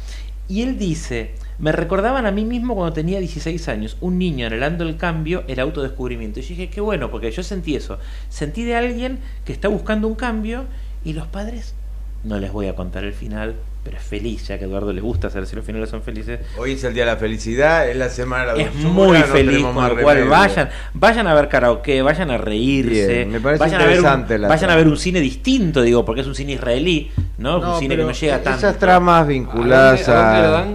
Y 0.46 0.60
él 0.60 0.76
dice, 0.76 1.30
me 1.58 1.72
recordaban 1.72 2.26
a 2.26 2.32
mí 2.32 2.44
mismo 2.44 2.74
cuando 2.74 2.92
tenía 2.92 3.18
16 3.18 3.66
años, 3.68 3.96
un 4.02 4.18
niño 4.18 4.46
anhelando 4.46 4.84
el 4.84 4.98
cambio, 4.98 5.44
el 5.48 5.60
autodescubrimiento. 5.60 6.40
Y 6.40 6.42
yo 6.42 6.48
dije, 6.50 6.68
qué 6.68 6.82
bueno, 6.82 7.10
porque 7.10 7.30
yo 7.30 7.42
sentí 7.42 7.76
eso. 7.76 7.98
Sentí 8.28 8.64
de 8.64 8.76
alguien 8.76 9.20
que 9.46 9.54
está 9.54 9.68
buscando 9.68 10.06
un 10.06 10.16
cambio 10.16 10.66
y 11.02 11.14
los 11.14 11.28
padres, 11.28 11.74
no 12.24 12.38
les 12.38 12.52
voy 12.52 12.66
a 12.66 12.76
contar 12.76 13.04
el 13.04 13.14
final, 13.14 13.54
pero 13.88 13.96
es 14.02 14.06
feliz, 14.06 14.46
ya 14.46 14.58
que 14.58 14.64
a 14.64 14.68
Eduardo 14.68 14.92
le 14.92 15.00
gusta 15.00 15.30
saber 15.30 15.46
si 15.48 15.56
los 15.56 15.64
finales 15.64 15.88
son 15.88 16.02
felices. 16.02 16.40
Hoy 16.58 16.72
es 16.72 16.84
el 16.84 16.92
día 16.92 17.06
de 17.06 17.12
la 17.12 17.16
felicidad, 17.16 17.88
es 17.88 17.96
la 17.96 18.10
semana 18.10 18.52
de 18.52 18.58
la 18.64 18.68
Es 18.68 18.74
muy 18.74 19.16
no 19.18 19.24
feliz, 19.24 19.62
con 19.62 19.74
lo 19.88 20.02
cual 20.02 20.16
remedio. 20.18 20.30
vayan, 20.30 20.68
vayan 20.92 21.26
a 21.26 21.32
ver 21.34 21.48
karaoke, 21.48 22.02
vayan 22.02 22.30
a 22.30 22.36
reírse, 22.36 23.06
Bien, 23.08 23.30
me 23.32 23.40
parece 23.40 23.60
vayan, 23.64 23.80
a 23.80 23.84
ver, 23.86 23.96
interesante 23.96 24.34
un, 24.34 24.40
la 24.42 24.48
vayan 24.48 24.70
a 24.70 24.76
ver 24.76 24.86
un 24.88 24.96
cine 24.98 25.20
distinto, 25.20 25.80
digo, 25.80 26.04
porque 26.04 26.20
es 26.20 26.26
un 26.26 26.34
cine 26.34 26.52
israelí, 26.52 27.10
¿no? 27.38 27.58
No, 27.60 27.74
un 27.74 27.80
cine 27.80 27.96
que 27.96 28.02
no 28.02 28.12
llega 28.12 28.42
tanto. 28.42 28.58
Esas 28.58 28.78
tramas 28.78 29.26
vinculadas 29.26 30.06
¿A 30.08 30.12
dónde- 30.12 30.28
a 30.28 30.32
dónde 30.34 30.42
la 30.42 30.48
a... 30.48 30.50
dan? 30.60 30.74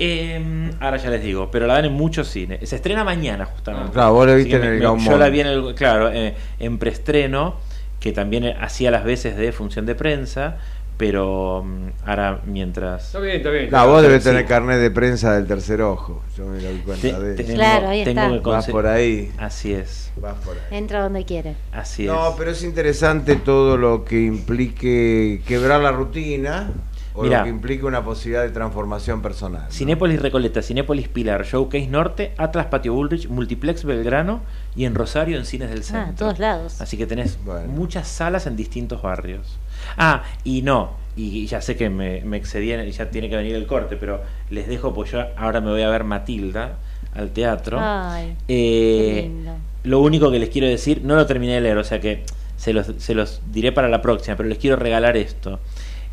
Eh, 0.00 0.70
ahora 0.80 0.96
ya 0.96 1.10
les 1.10 1.22
digo, 1.22 1.50
pero 1.52 1.66
la 1.68 1.74
dan 1.74 1.84
en 1.84 1.92
muchos 1.92 2.28
cines. 2.28 2.68
Se 2.68 2.76
estrena 2.76 3.04
mañana, 3.04 3.44
justamente. 3.46 3.88
Ah, 3.90 3.92
claro, 3.92 4.12
vos 4.14 4.26
la 4.26 4.34
viste 4.34 4.56
en 4.56 4.64
el 4.64 4.74
me- 4.74 4.80
Gaumont. 4.80 5.08
Yo 5.10 5.18
la 5.18 5.28
vi 5.28 5.40
en 5.40 5.46
el, 5.46 5.74
claro, 5.74 6.10
eh, 6.12 6.34
en 6.58 6.78
preestreno, 6.78 7.56
que 8.00 8.12
también 8.12 8.44
hacía 8.60 8.90
las 8.92 9.02
veces 9.04 9.36
de 9.36 9.50
función 9.52 9.86
de 9.86 9.94
prensa, 9.96 10.56
pero 10.98 11.62
mm, 11.64 11.88
ahora 12.06 12.40
mientras. 12.44 13.06
Está 13.06 13.20
bien, 13.20 13.36
está 13.36 13.50
bien. 13.50 13.70
No, 13.70 13.86
vos 13.88 14.02
debes 14.02 14.22
Sí. 14.22 14.28
tener 14.28 14.44
carnet 14.44 14.78
de 14.78 14.90
prensa 14.90 15.32
del 15.34 15.46
tercer 15.46 15.80
ojo. 15.80 16.22
Yo 16.36 16.44
me 16.46 16.58
doy 16.60 16.76
cuenta 16.80 17.00
te- 17.00 17.18
de 17.20 17.42
eso. 17.42 17.54
Claro, 17.54 17.88
ahí 17.88 18.04
tengo 18.04 18.20
está. 18.20 18.42
que 18.42 18.50
Vas 18.50 18.66
por 18.68 18.86
ahí. 18.86 19.32
Así 19.38 19.72
es, 19.72 20.12
Vas 20.20 20.34
por 20.44 20.54
ahí. 20.56 20.76
Entra 20.78 21.02
donde 21.02 21.24
quiere. 21.24 21.54
así 21.72 22.04
No, 22.04 22.28
es. 22.30 22.34
pero 22.36 22.50
es 22.50 22.62
interesante 22.62 23.36
todo 23.36 23.76
lo 23.78 24.04
que 24.04 24.20
implique 24.22 25.40
quebrar 25.46 25.80
la 25.80 25.92
rutina 25.92 26.70
o 27.14 27.22
Mirá. 27.22 27.38
lo 27.38 27.44
que 27.44 27.50
implique 27.50 27.84
una 27.84 28.04
posibilidad 28.04 28.42
de 28.42 28.50
transformación 28.50 29.22
personal. 29.22 29.62
¿no? 29.64 29.70
Cinépolis 29.72 30.20
Recoleta, 30.22 30.62
Cinépolis 30.62 31.08
Pilar, 31.08 31.44
Showcase 31.44 31.86
Norte, 31.88 32.32
Atlas 32.38 32.66
Patio 32.66 32.92
Bullrich, 32.94 33.28
Multiplex 33.28 33.84
Belgrano 33.84 34.40
y 34.76 34.84
en 34.84 34.94
Rosario 34.94 35.36
en 35.38 35.44
Cines 35.44 35.70
del 35.70 35.80
Ah, 35.80 35.82
Centro. 35.82 36.08
en 36.10 36.14
todos 36.16 36.38
lados. 36.38 36.80
Así 36.80 36.96
que 36.96 37.06
tenés 37.06 37.38
Bueno. 37.44 37.66
muchas 37.68 38.06
salas 38.08 38.46
en 38.46 38.54
distintos 38.56 39.02
barrios. 39.02 39.58
Ah, 39.96 40.22
y 40.44 40.62
no, 40.62 40.92
y 41.16 41.46
ya 41.46 41.60
sé 41.60 41.76
que 41.76 41.90
me, 41.90 42.20
me 42.22 42.36
excedí 42.36 42.72
y 42.72 42.90
ya 42.92 43.10
tiene 43.10 43.28
que 43.28 43.36
venir 43.36 43.54
el 43.54 43.66
corte, 43.66 43.96
pero 43.96 44.22
les 44.50 44.68
dejo, 44.68 44.94
pues 44.94 45.10
yo 45.12 45.24
ahora 45.36 45.60
me 45.60 45.70
voy 45.70 45.82
a 45.82 45.88
ver 45.88 46.04
Matilda 46.04 46.78
al 47.14 47.30
teatro. 47.30 47.78
Ay, 47.80 48.34
Eh, 48.48 49.22
lindo. 49.24 49.56
lo 49.84 50.00
único 50.00 50.30
que 50.30 50.38
les 50.38 50.48
quiero 50.50 50.68
decir, 50.68 51.00
no 51.04 51.16
lo 51.16 51.26
terminé 51.26 51.54
de 51.54 51.60
leer, 51.62 51.78
o 51.78 51.84
sea 51.84 52.00
que 52.00 52.22
se 52.56 52.72
los, 52.72 52.86
se 52.98 53.14
los 53.14 53.40
diré 53.52 53.72
para 53.72 53.88
la 53.88 54.02
próxima, 54.02 54.36
pero 54.36 54.48
les 54.48 54.58
quiero 54.58 54.76
regalar 54.76 55.16
esto. 55.16 55.58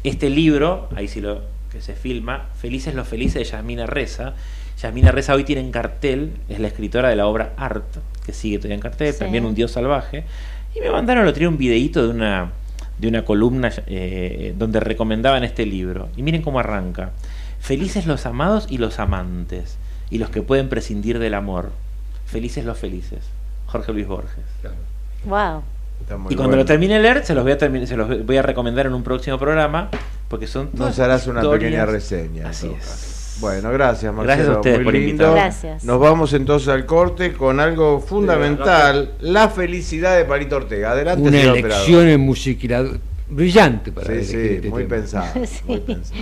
Este 0.03 0.29
libro, 0.29 0.87
ahí 0.95 1.07
sí 1.07 1.21
lo 1.21 1.41
que 1.71 1.81
se 1.81 1.93
filma, 1.93 2.45
Felices 2.59 2.93
los 2.95 3.07
Felices 3.07 3.35
de 3.35 3.43
Yasmina 3.43 3.85
Reza. 3.85 4.33
Yasmina 4.81 5.11
Reza 5.11 5.33
hoy 5.33 5.43
tiene 5.43 5.61
en 5.61 5.71
cartel, 5.71 6.31
es 6.49 6.59
la 6.59 6.67
escritora 6.67 7.09
de 7.09 7.15
la 7.15 7.27
obra 7.27 7.53
Art, 7.57 7.85
que 8.25 8.33
sigue 8.33 8.57
todavía 8.57 8.75
en 8.75 8.81
cartel, 8.81 9.13
Sí. 9.13 9.19
también 9.19 9.45
Un 9.45 9.55
Dios 9.55 9.71
Salvaje. 9.71 10.23
Y 10.75 10.79
me 10.81 10.89
mandaron, 10.91 11.25
lo 11.25 11.33
tenía 11.33 11.49
un 11.49 11.57
videíto 11.57 12.03
de 12.03 12.09
una, 12.09 12.51
de 12.97 13.07
una 13.07 13.25
columna 13.25 13.71
eh, 13.87 14.53
donde 14.57 14.79
recomendaban 14.79 15.43
este 15.43 15.65
libro. 15.65 16.09
Y 16.15 16.23
miren 16.23 16.41
cómo 16.41 16.59
arranca. 16.59 17.11
Felices 17.59 18.05
los 18.05 18.25
amados 18.25 18.67
y 18.69 18.77
los 18.77 18.99
amantes, 18.99 19.77
y 20.09 20.17
los 20.17 20.29
que 20.29 20.41
pueden 20.41 20.69
prescindir 20.69 21.19
del 21.19 21.33
amor. 21.33 21.71
Felices 22.25 22.65
los 22.65 22.77
felices. 22.77 23.19
Jorge 23.67 23.93
Luis 23.93 24.07
Borges. 24.07 24.45
Claro. 24.61 24.75
Wow. 25.25 25.63
Está 26.01 26.17
muy 26.17 26.33
Y 26.33 26.35
cuando 26.35 26.51
bueno. 26.51 26.63
lo 26.63 26.65
termine 26.65 26.95
de 26.95 27.01
leer, 27.01 27.25
se 27.25 27.33
los 27.33 27.43
voy 27.43 27.53
a 27.53 27.59
se 27.59 27.97
los 27.97 28.25
voy 28.25 28.37
a 28.37 28.41
recomendar 28.41 28.85
en 28.85 28.93
un 28.93 29.03
próximo 29.03 29.37
programa, 29.37 29.89
porque 30.27 30.47
son 30.47 30.69
Nos 30.73 30.99
harás 30.99 31.27
una 31.27 31.41
pequeña 31.41 31.85
reseña. 31.85 32.49
Así 32.49 32.67
es. 32.67 33.14
Bueno, 33.39 33.69
gracias 33.71 34.13
Marcelo. 34.13 34.25
Gracias 34.25 34.47
a 34.47 34.59
ustedes 34.59 34.77
muy 34.77 34.83
por 34.85 34.93
lindo. 34.93 35.09
invitarme. 35.09 35.35
Gracias. 35.35 35.83
Nos 35.83 35.99
vamos 35.99 36.33
entonces 36.33 36.67
al 36.69 36.85
corte 36.85 37.33
con 37.33 37.59
algo 37.59 37.99
fundamental, 37.99 39.13
la 39.19 39.49
felicidad 39.49 40.15
de 40.17 40.25
Parito 40.25 40.55
Ortega. 40.57 40.91
Adelante, 40.91 41.21
Una 41.27 41.39
señor 41.39 41.57
elección 41.57 42.07
en 42.07 42.21
musiquilado 42.21 42.97
brillante 43.29 43.91
para. 43.91 44.07
Sí, 44.07 44.23
sí, 44.23 44.37
este 44.37 44.69
muy 44.69 44.85
pensado, 44.85 45.33
Sí. 45.45 45.61
muy 45.65 45.79
pensado. 45.81 46.21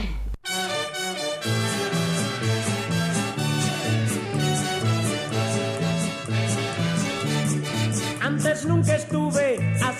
Antes 8.21 8.65
nunca 8.65 8.95
estuve 8.95 9.42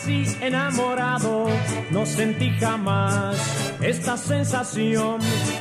así 0.04 0.26
enamorado, 0.42 1.48
no 1.92 2.06
sentí 2.06 2.50
jamás 2.60 3.38
esta 3.82 4.18
sensación. 4.18 5.20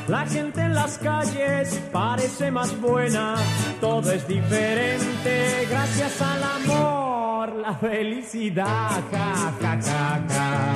La 0.09 0.27
gente 0.27 0.61
en 0.61 0.75
las 0.75 0.99
calles 0.99 1.81
parece 1.93 2.51
más 2.51 2.79
buena, 2.81 3.37
todo 3.81 4.11
es 4.11 4.27
diferente 4.27 5.67
gracias 5.71 6.21
al 6.21 6.43
amor, 6.43 7.55
la 7.57 7.75
felicidad, 7.75 8.91
ja, 9.13 9.53
ja, 9.61 9.79
ja, 9.81 10.21
ja, 10.29 10.75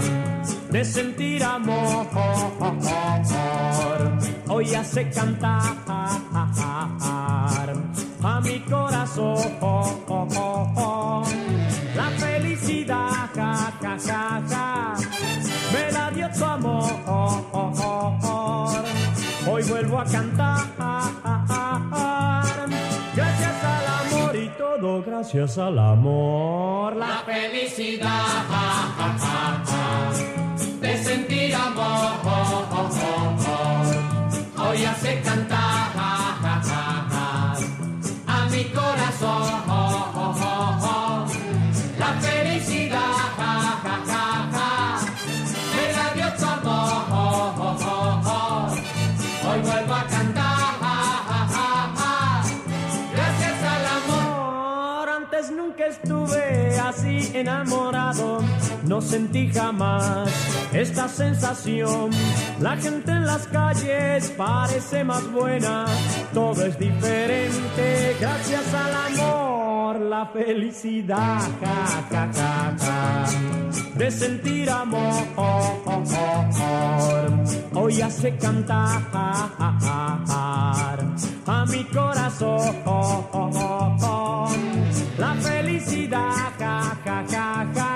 de 0.71 0.85
sentir 0.85 1.43
amor. 1.43 2.07
Hoy 4.49 4.75
hace 4.75 5.11
cantar 5.11 5.77
a 8.23 8.41
mi 8.43 8.61
corazón 8.61 9.37
felicidad, 12.87 13.29
ja, 13.35 13.73
ja, 13.83 13.97
ja, 13.99 14.43
ja, 14.49 14.95
me 15.73 15.93
la 15.93 16.11
dio 16.11 16.29
tu 16.31 16.45
amor. 16.45 16.85
Hoy 19.49 19.63
vuelvo 19.63 19.99
a 19.99 20.05
cantar, 20.05 20.67
gracias 23.15 23.65
al 23.65 23.87
amor 23.87 24.37
y 24.37 24.49
todo 24.59 25.03
gracias 25.03 25.59
al 25.59 25.79
amor. 25.79 26.97
La 26.97 27.23
felicidad, 27.25 28.09
ja, 28.51 28.95
ja, 28.99 29.17
ja, 29.19 29.63
ja, 29.67 30.13
de 30.81 31.05
sentir 31.05 31.55
amor. 31.55 32.17
Hoy 34.59 34.85
hace 34.85 35.21
cantar 35.23 36.26
enamorado, 57.41 58.39
no 58.87 59.01
sentí 59.01 59.51
jamás 59.53 60.29
esta 60.73 61.09
sensación. 61.09 62.11
La 62.61 62.77
gente 62.77 63.11
en 63.11 63.27
las 63.27 63.47
calles 63.49 64.33
parece 64.37 65.05
más 65.05 65.31
buena, 65.33 65.87
todo 66.33 66.65
es 66.65 66.79
diferente 66.79 68.17
gracias 68.21 68.75
al 68.75 68.95
amor, 69.13 70.01
la 70.01 70.27
felicidad, 70.27 71.41
ja, 71.61 71.87
ja, 72.11 72.31
ja, 72.33 72.77
ja, 72.79 73.25
de 73.97 74.11
sentir 74.11 74.71
amor. 74.71 75.25
Hoy 77.75 78.01
hace 78.01 78.37
cantar 78.37 79.03
a 81.47 81.65
mi 81.69 81.85
corazón 81.85 82.77
la 85.19 85.35
felicidad, 85.35 86.53
ja, 86.59 86.99
ja, 87.05 87.25
ja, 87.29 87.67
ja, 87.75 87.96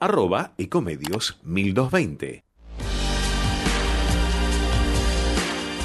arroba 0.00 0.52
ecomedios 0.58 1.38
1220. 1.44 2.44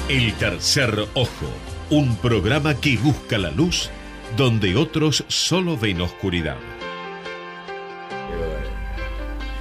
El 0.08 0.34
tercer 0.34 1.06
ojo, 1.14 1.46
un 1.90 2.16
programa 2.16 2.74
que 2.74 2.96
busca 2.96 3.38
la 3.38 3.50
luz 3.50 3.88
donde 4.36 4.76
otros 4.76 5.24
solo 5.28 5.76
ven 5.76 6.00
oscuridad. 6.00 6.56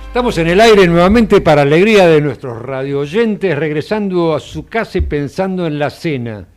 Estamos 0.08 0.38
en 0.40 0.48
el 0.48 0.60
aire 0.60 0.88
nuevamente 0.88 1.40
para 1.40 1.62
alegría 1.62 2.06
de 2.06 2.20
nuestros 2.20 2.62
radio 2.62 3.00
oyentes, 3.00 3.58
regresando 3.58 4.36
a 4.36 4.42
su 4.42 4.66
casa 4.66 4.98
y 4.98 5.02
pensando 5.02 5.66
en 5.66 5.80
la 5.80 5.90
cena. 5.90 6.48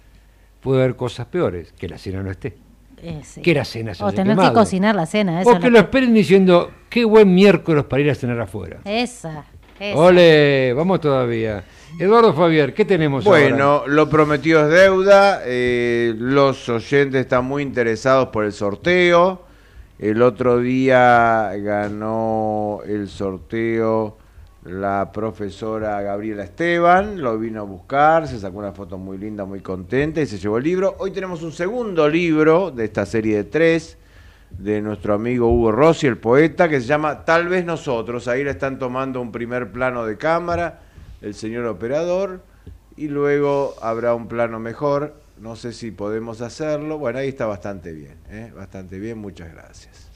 Puede 0.60 0.82
haber 0.82 0.96
cosas 0.96 1.26
peores, 1.26 1.72
que 1.72 1.88
la 1.88 1.98
cena 1.98 2.22
no 2.22 2.32
esté. 2.32 2.63
Eh, 3.06 3.20
sí. 3.22 3.42
Que 3.42 3.52
la 3.54 3.64
cena 3.64 3.94
se 3.94 4.02
O 4.02 4.10
tener 4.12 4.34
que 4.34 4.40
quemado. 4.40 4.54
cocinar 4.54 4.94
la 4.94 5.04
cena. 5.06 5.40
Eso 5.42 5.50
O 5.50 5.52
es 5.54 5.58
que 5.60 5.66
lo 5.66 5.72
lo 5.72 5.78
esperen 5.80 6.14
diciendo, 6.14 6.70
qué 6.88 7.04
buen 7.04 7.34
miércoles 7.34 7.84
para 7.84 8.02
ir 8.02 8.10
a 8.10 8.14
cenar 8.14 8.40
afuera. 8.40 8.78
Esa. 8.84 9.44
esa. 9.78 9.98
Ole, 9.98 10.72
vamos 10.74 11.00
todavía. 11.00 11.64
Eduardo 12.00 12.32
Fabier, 12.32 12.72
¿qué 12.74 12.84
tenemos 12.84 13.26
ahora? 13.26 13.40
Bueno, 13.40 13.86
lo 13.86 14.08
prometido 14.08 14.62
es 14.62 14.70
deuda. 14.74 15.42
eh, 15.44 16.14
los 16.16 16.68
oyentes 16.68 17.20
están 17.20 17.44
muy 17.44 17.62
interesados 17.62 18.28
por 18.28 18.44
el 18.44 18.52
sorteo. 18.52 19.42
El 19.98 20.22
otro 20.22 20.58
día 20.58 21.52
ganó 21.58 22.80
el 22.86 23.08
sorteo 23.08 24.16
la 24.64 25.10
profesora 25.12 26.00
Gabriela 26.00 26.44
Esteban. 26.44 27.20
Lo 27.20 27.38
vino 27.38 27.60
a 27.60 27.64
buscar, 27.64 28.26
se 28.26 28.38
sacó 28.38 28.58
una 28.58 28.72
foto 28.72 28.98
muy 28.98 29.18
linda, 29.18 29.44
muy 29.44 29.60
contenta 29.60 30.20
y 30.20 30.26
se 30.26 30.38
llevó 30.38 30.58
el 30.58 30.64
libro. 30.64 30.96
Hoy 30.98 31.10
tenemos 31.10 31.42
un 31.42 31.52
segundo 31.52 32.08
libro 32.08 32.70
de 32.70 32.84
esta 32.84 33.06
serie 33.06 33.36
de 33.36 33.44
tres 33.44 33.98
de 34.50 34.80
nuestro 34.80 35.14
amigo 35.14 35.48
Hugo 35.48 35.72
Rossi, 35.72 36.06
el 36.06 36.18
poeta, 36.18 36.68
que 36.68 36.80
se 36.80 36.86
llama 36.86 37.24
Tal 37.24 37.48
vez 37.48 37.64
nosotros. 37.64 38.28
Ahí 38.28 38.44
le 38.44 38.50
están 38.50 38.78
tomando 38.78 39.20
un 39.20 39.32
primer 39.32 39.72
plano 39.72 40.06
de 40.06 40.16
cámara, 40.16 40.80
el 41.20 41.34
señor 41.34 41.66
operador, 41.66 42.42
y 42.96 43.08
luego 43.08 43.74
habrá 43.82 44.14
un 44.14 44.28
plano 44.28 44.60
mejor. 44.60 45.16
No 45.40 45.56
sé 45.56 45.72
si 45.72 45.90
podemos 45.90 46.40
hacerlo. 46.40 46.98
Bueno, 46.98 47.18
ahí 47.18 47.28
está 47.28 47.46
bastante 47.46 47.92
bien, 47.92 48.16
¿eh? 48.30 48.52
bastante 48.54 49.00
bien, 49.00 49.18
muchas 49.18 49.52
gracias. 49.52 50.08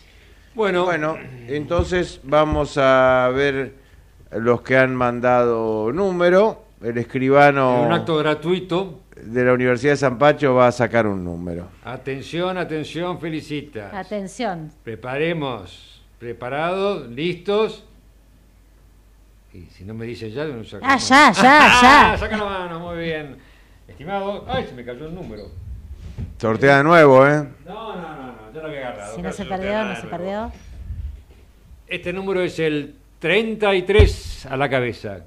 Bueno, 0.54 0.84
Bueno, 0.84 1.16
entonces 1.46 2.20
vamos 2.24 2.78
a 2.78 3.30
ver 3.34 3.88
los 4.32 4.60
que 4.62 4.76
han 4.76 4.94
mandado 4.94 5.92
número. 5.92 6.64
El 6.82 6.96
escribano 6.98 7.80
en 7.80 7.86
un 7.86 7.92
acto 7.92 8.16
gratuito. 8.18 9.00
de 9.20 9.44
la 9.44 9.52
Universidad 9.52 9.92
de 9.94 9.96
San 9.96 10.16
Pacho 10.18 10.54
va 10.54 10.68
a 10.68 10.72
sacar 10.72 11.06
un 11.08 11.24
número. 11.24 11.68
Atención, 11.84 12.56
atención, 12.56 13.18
felicitas. 13.20 13.92
Atención. 13.92 14.70
Preparemos. 14.84 16.02
Preparados, 16.20 17.08
listos. 17.08 17.84
Y 19.52 19.62
si 19.66 19.84
no 19.84 19.94
me 19.94 20.04
dicen 20.06 20.30
ya, 20.30 20.44
no 20.44 20.62
saco 20.62 20.84
Ah, 20.86 20.92
la 20.94 20.98
ya, 20.98 21.16
mano. 21.16 21.34
ya, 21.42 21.80
ya. 22.12 22.16
Saca 22.18 22.36
la 22.36 22.44
mano, 22.44 22.80
muy 22.80 22.98
bien. 22.98 23.36
Estimado, 23.88 24.44
ay, 24.46 24.66
se 24.68 24.74
me 24.74 24.84
cayó 24.84 25.06
el 25.06 25.14
número. 25.14 25.44
Sortea 26.36 26.78
de 26.78 26.84
nuevo, 26.84 27.26
¿eh? 27.26 27.48
No, 27.66 27.96
no, 27.96 28.02
no, 28.16 28.26
no, 28.26 28.52
yo 28.54 28.60
lo 28.60 28.68
había 28.68 28.88
agarrado. 28.88 29.16
Si 29.16 29.22
no 29.22 29.32
se 29.32 29.44
perdió, 29.46 29.84
no 29.84 29.96
se 29.96 30.06
perdió. 30.06 30.52
Este 31.88 32.12
número 32.12 32.42
es 32.42 32.58
el 32.58 32.94
33 33.18 34.46
a 34.46 34.57
la 34.57 34.68
cabeza. 34.68 35.20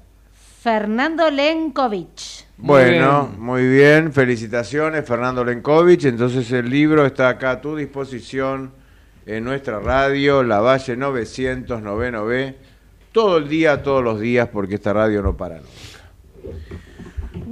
Fernando 0.62 1.28
Lenkovich. 1.30 2.46
Muy 2.58 2.68
Bueno, 2.68 3.26
bien. 3.28 3.40
muy 3.40 3.66
bien, 3.68 4.12
felicitaciones 4.12 5.04
Fernando 5.04 5.44
Lenkovich. 5.44 6.04
Entonces 6.04 6.50
el 6.52 6.70
libro 6.70 7.04
está 7.04 7.28
acá 7.28 7.52
a 7.52 7.60
tu 7.60 7.76
disposición 7.76 8.70
en 9.26 9.44
nuestra 9.44 9.80
radio, 9.80 10.42
La 10.42 10.60
Valle 10.60 10.96
999, 10.96 12.56
todo 13.12 13.38
el 13.38 13.48
día, 13.48 13.82
todos 13.82 14.02
los 14.02 14.20
días, 14.20 14.48
porque 14.52 14.76
esta 14.76 14.92
radio 14.92 15.22
no 15.22 15.36
para 15.36 15.56
nunca. 15.56 15.68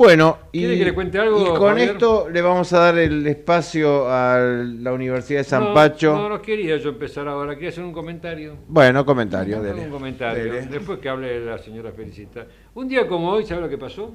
Bueno, 0.01 0.39
y, 0.51 0.61
¿Quiere 0.61 0.79
que 0.79 0.85
le 0.87 0.95
cuente 0.95 1.19
algo, 1.19 1.43
y 1.43 1.59
con 1.59 1.69
Javier? 1.69 1.91
esto 1.91 2.31
le 2.31 2.41
vamos 2.41 2.73
a 2.73 2.79
dar 2.79 2.97
el 2.97 3.27
espacio 3.27 4.09
a 4.11 4.39
la 4.39 4.95
Universidad 4.95 5.41
de 5.41 5.45
San 5.45 5.63
no, 5.63 5.75
Pacho. 5.75 6.15
No, 6.17 6.27
no 6.31 6.41
quería 6.41 6.79
yo 6.79 6.89
empezar 6.89 7.29
ahora, 7.29 7.53
quería 7.55 7.69
hacer 7.69 7.85
un 7.85 7.93
comentario. 7.93 8.57
Bueno, 8.67 9.05
comentario, 9.05 9.57
Hago 9.57 9.67
dele. 9.67 9.83
un 9.83 9.91
comentario, 9.91 10.45
Dele. 10.45 10.67
después 10.69 11.01
que 11.01 11.11
hable 11.11 11.45
la 11.45 11.59
señora 11.59 11.93
Felicita. 11.93 12.47
Un 12.73 12.89
día 12.89 13.07
como 13.07 13.29
hoy, 13.31 13.45
¿sabe 13.45 13.61
lo 13.61 13.69
que 13.69 13.77
pasó? 13.77 14.15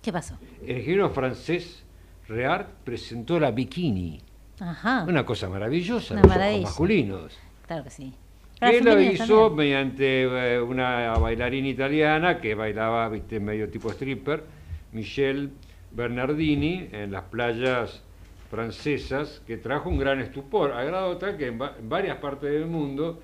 ¿Qué 0.00 0.10
pasó? 0.10 0.38
El 0.66 0.78
ingeniero 0.78 1.10
francés 1.10 1.84
Reart 2.26 2.70
presentó 2.82 3.38
la 3.38 3.50
bikini. 3.50 4.22
Ajá. 4.58 5.04
Una 5.06 5.26
cosa 5.26 5.50
maravillosa, 5.50 6.14
Una 6.14 6.22
los 6.22 6.34
ojos 6.34 6.62
masculinos. 6.62 7.38
Claro 7.66 7.84
que 7.84 7.90
sí. 7.90 8.14
Que 8.54 8.78
Para 8.80 8.94
lo 8.94 9.00
hizo 9.02 9.48
también. 9.48 9.56
mediante 9.56 10.54
eh, 10.54 10.60
una 10.62 11.12
bailarina 11.18 11.68
italiana 11.68 12.40
que 12.40 12.54
bailaba, 12.54 13.06
viste, 13.10 13.38
medio 13.38 13.68
tipo 13.68 13.90
stripper, 13.90 14.63
Michelle 14.94 15.50
Bernardini, 15.92 16.88
en 16.92 17.12
las 17.12 17.24
playas 17.24 18.02
francesas, 18.50 19.42
que 19.46 19.56
trajo 19.58 19.88
un 19.90 19.98
gran 19.98 20.20
estupor, 20.20 20.72
a 20.72 20.82
grado 20.84 21.16
tal 21.18 21.36
que 21.36 21.48
en, 21.48 21.60
va- 21.60 21.74
en 21.78 21.88
varias 21.88 22.16
partes 22.18 22.50
del 22.50 22.66
mundo 22.66 23.20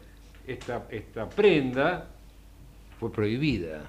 esta, 0.47 0.87
esta 0.91 1.29
prenda 1.29 2.09
fue 2.99 3.11
prohibida. 3.13 3.83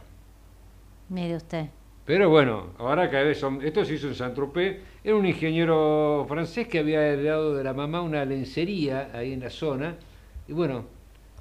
Mire 1.10 1.36
usted. 1.36 1.66
Pero 2.06 2.30
bueno, 2.30 2.68
ahora 2.78 3.10
cada 3.10 3.24
vez 3.24 3.40
son. 3.40 3.62
Esto 3.62 3.84
se 3.86 3.96
hizo 3.96 4.08
en 4.08 4.16
Saint-Tropez. 4.16 4.78
Era 5.04 5.16
un 5.16 5.26
ingeniero 5.26 6.26
francés 6.28 6.68
que 6.68 6.80
había 6.80 7.06
heredado 7.06 7.56
de 7.56 7.64
la 7.64 7.74
mamá 7.74 8.02
una 8.02 8.24
lencería 8.26 9.10
ahí 9.14 9.34
en 9.34 9.42
la 9.42 9.50
zona. 9.50 9.96
Y 10.48 10.54
bueno, 10.54 10.86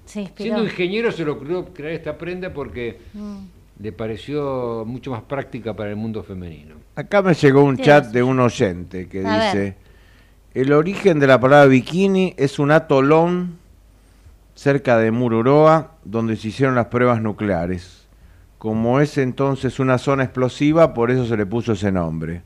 siendo 0.04 0.64
ingeniero 0.64 1.12
se 1.12 1.24
lo 1.24 1.32
ocurrió 1.34 1.66
crear 1.72 1.92
esta 1.92 2.16
prenda 2.18 2.52
porque 2.52 2.98
Mm. 3.14 3.38
Le 3.80 3.92
pareció 3.92 4.84
mucho 4.86 5.10
más 5.10 5.22
práctica 5.22 5.74
para 5.74 5.90
el 5.90 5.96
mundo 5.96 6.22
femenino. 6.22 6.74
Acá 6.96 7.22
me 7.22 7.32
llegó 7.34 7.62
un 7.64 7.78
chat 7.78 8.06
de 8.06 8.22
un 8.22 8.38
oyente 8.40 9.08
que 9.08 9.26
A 9.26 9.46
dice, 9.46 9.58
ver. 9.58 9.76
el 10.54 10.72
origen 10.72 11.18
de 11.18 11.26
la 11.26 11.40
palabra 11.40 11.66
bikini 11.66 12.34
es 12.36 12.58
un 12.58 12.72
atolón 12.72 13.58
cerca 14.54 14.98
de 14.98 15.10
Mururoa 15.10 15.92
donde 16.04 16.36
se 16.36 16.48
hicieron 16.48 16.74
las 16.74 16.86
pruebas 16.86 17.22
nucleares. 17.22 18.06
Como 18.58 19.00
es 19.00 19.16
entonces 19.16 19.80
una 19.80 19.96
zona 19.96 20.24
explosiva, 20.24 20.92
por 20.92 21.10
eso 21.10 21.24
se 21.24 21.36
le 21.38 21.46
puso 21.46 21.72
ese 21.72 21.90
nombre. 21.90 22.42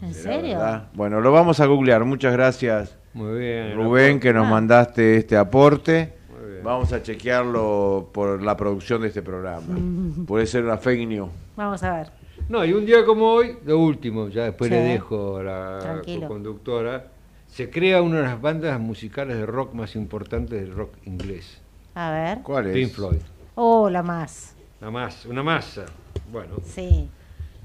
¿En 0.00 0.14
¿Será 0.14 0.34
serio? 0.36 0.58
verdad? 0.58 0.88
Bueno, 0.94 1.20
lo 1.20 1.32
vamos 1.32 1.58
a 1.58 1.66
googlear. 1.66 2.04
Muchas 2.04 2.32
gracias, 2.32 2.96
Muy 3.12 3.40
bien. 3.40 3.74
Rubén, 3.74 4.20
que 4.20 4.32
nos 4.32 4.46
Ah. 4.46 4.50
mandaste 4.50 5.16
este 5.16 5.36
aporte. 5.36 6.14
Bien. 6.60 6.64
Vamos 6.64 6.92
a 6.92 7.02
chequearlo 7.02 8.08
por 8.12 8.42
la 8.42 8.56
producción 8.56 9.02
de 9.02 9.08
este 9.08 9.22
programa. 9.22 9.62
Puede 10.26 10.46
ser 10.46 10.64
una 10.64 10.76
fake 10.78 11.06
news. 11.08 11.30
Vamos 11.56 11.82
a 11.82 11.96
ver. 11.96 12.10
No, 12.48 12.64
y 12.64 12.72
un 12.72 12.84
día 12.86 13.04
como 13.04 13.30
hoy, 13.32 13.56
lo 13.64 13.78
último, 13.78 14.28
ya 14.28 14.44
después 14.44 14.68
Sí. 14.68 14.74
le 14.74 14.82
dejo 14.82 15.36
a 15.38 15.42
la 15.42 16.02
conductora, 16.26 17.08
se 17.46 17.68
crea 17.70 18.02
una 18.02 18.16
de 18.18 18.22
las 18.24 18.40
bandas 18.40 18.78
musicales 18.80 19.36
de 19.36 19.46
rock 19.46 19.74
más 19.74 19.94
importantes 19.96 20.60
del 20.60 20.72
rock 20.72 20.94
inglés, 21.04 21.60
A 21.94 22.10
ver. 22.10 22.38
¿Cuál 22.42 22.66
es? 22.68 22.72
Pink 22.74 22.90
Floyd. 22.92 23.18
Oh, 23.56 23.88
la 23.90 24.02
más. 24.02 24.54
Una 24.80 24.90
masa, 24.90 25.28
una 25.28 25.42
masa. 25.42 25.84
Bueno, 26.32 26.54
Sí. 26.64 27.08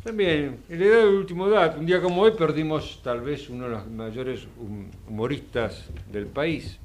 también, 0.04 0.58
y 0.70 0.76
le 0.76 0.89
doy 0.89 1.10
el 1.10 1.16
último 1.16 1.50
dato. 1.50 1.80
Un 1.80 1.86
día 1.86 2.02
como 2.02 2.22
hoy 2.22 2.32
perdimos 2.32 3.00
tal 3.04 3.22
vez 3.22 3.50
uno 3.50 3.66
de 3.66 3.72
los 3.72 3.88
mayores 3.89 4.46
hum- 4.60 4.89
humoristas 5.08 5.86
del 6.12 6.26
país, 6.28 6.78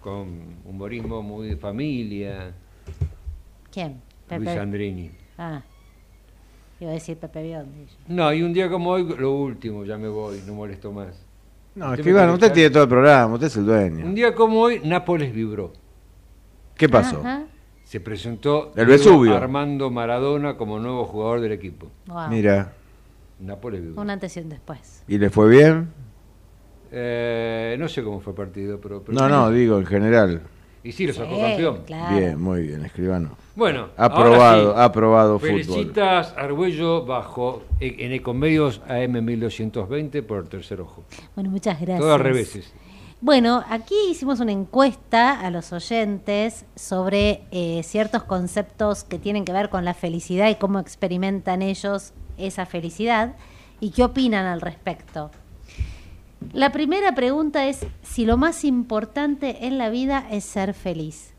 con 0.00 0.53
humorismo 0.64 1.22
muy 1.22 1.48
de 1.48 1.56
familia, 1.56 2.54
¿Quién? 3.72 4.00
Luis 4.30 4.48
Pepe. 4.48 4.58
Andrini. 4.58 5.10
Ah. 5.36 5.62
Iba 6.80 6.90
a 6.90 6.94
decir 6.94 7.16
Pepe 7.16 7.42
Biondi. 7.42 7.86
No, 8.08 8.32
y 8.32 8.42
un 8.42 8.52
día 8.52 8.68
como 8.68 8.90
hoy, 8.90 9.04
lo 9.18 9.32
último, 9.32 9.84
ya 9.84 9.98
me 9.98 10.08
voy, 10.08 10.42
no 10.46 10.54
molesto 10.54 10.92
más. 10.92 11.24
No, 11.74 11.86
Usted 11.86 11.98
escribano, 12.00 12.28
me 12.28 12.34
usted 12.34 12.52
tiene 12.52 12.70
todo 12.70 12.84
el 12.84 12.88
programa, 12.88 13.34
usted 13.34 13.46
es 13.48 13.56
el 13.56 13.66
dueño. 13.66 14.06
Un 14.06 14.14
día 14.14 14.34
como 14.34 14.60
hoy, 14.60 14.80
Nápoles 14.84 15.34
vibró. 15.34 15.72
¿Qué 16.76 16.88
pasó? 16.88 17.20
Ajá. 17.20 17.44
Se 17.84 18.00
presentó 18.00 18.72
El 18.76 18.86
Vesubio. 18.86 19.36
Armando 19.36 19.90
Maradona 19.90 20.56
como 20.56 20.78
nuevo 20.78 21.04
jugador 21.04 21.40
del 21.40 21.52
equipo. 21.52 21.90
Wow. 22.06 22.28
Mira, 22.28 22.72
Nápoles 23.40 23.82
vibró. 23.82 24.00
Un 24.00 24.10
antes 24.10 24.36
y 24.36 24.40
un 24.40 24.48
después. 24.48 25.02
¿y 25.08 25.18
le 25.18 25.30
fue 25.30 25.48
bien? 25.48 25.88
Eh, 26.92 27.76
no 27.78 27.88
sé 27.88 28.02
cómo 28.04 28.20
fue 28.20 28.32
el 28.32 28.36
partido, 28.36 28.80
pero... 28.80 29.02
pero 29.02 29.18
No, 29.18 29.28
no, 29.28 29.50
digo 29.50 29.78
en 29.78 29.86
general. 29.86 30.42
Y 30.84 30.92
sí, 30.92 31.06
lo 31.06 31.14
sacó 31.14 31.34
Sí, 31.34 31.40
campeón. 31.40 31.80
Claro. 31.86 32.16
Bien, 32.16 32.40
muy 32.40 32.62
bien, 32.62 32.84
escribano. 32.84 33.30
Bueno, 33.56 33.88
Aprobado, 33.96 34.68
ahora 34.68 34.74
sí. 34.74 34.84
aprobado 34.84 35.38
fútbol. 35.38 35.50
Felicitas 35.64 36.34
Argüello 36.36 37.06
bajo 37.06 37.62
e- 37.80 37.96
en 38.00 38.12
Ecomedios 38.12 38.82
AM 38.86 39.22
1220 39.24 40.22
por 40.22 40.42
el 40.42 40.48
tercer 40.48 40.80
ojo. 40.82 41.04
Bueno, 41.34 41.48
muchas 41.50 41.80
gracias. 41.80 42.00
Todo 42.00 42.12
al 42.14 42.20
revés. 42.20 42.72
Bueno, 43.22 43.64
aquí 43.70 43.94
hicimos 44.10 44.40
una 44.40 44.52
encuesta 44.52 45.40
a 45.40 45.50
los 45.50 45.72
oyentes 45.72 46.66
sobre 46.76 47.40
eh, 47.52 47.80
ciertos 47.82 48.24
conceptos 48.24 49.04
que 49.04 49.18
tienen 49.18 49.46
que 49.46 49.52
ver 49.54 49.70
con 49.70 49.86
la 49.86 49.94
felicidad 49.94 50.50
y 50.50 50.56
cómo 50.56 50.78
experimentan 50.78 51.62
ellos 51.62 52.12
esa 52.36 52.66
felicidad 52.66 53.36
y 53.80 53.92
qué 53.92 54.04
opinan 54.04 54.44
al 54.44 54.60
respecto. 54.60 55.30
La 56.52 56.70
primera 56.70 57.14
pregunta 57.14 57.66
es 57.66 57.86
si 58.02 58.24
lo 58.26 58.36
más 58.36 58.64
importante 58.64 59.66
en 59.66 59.78
la 59.78 59.90
vida 59.90 60.26
es 60.30 60.44
ser 60.44 60.74
feliz. 60.74 61.32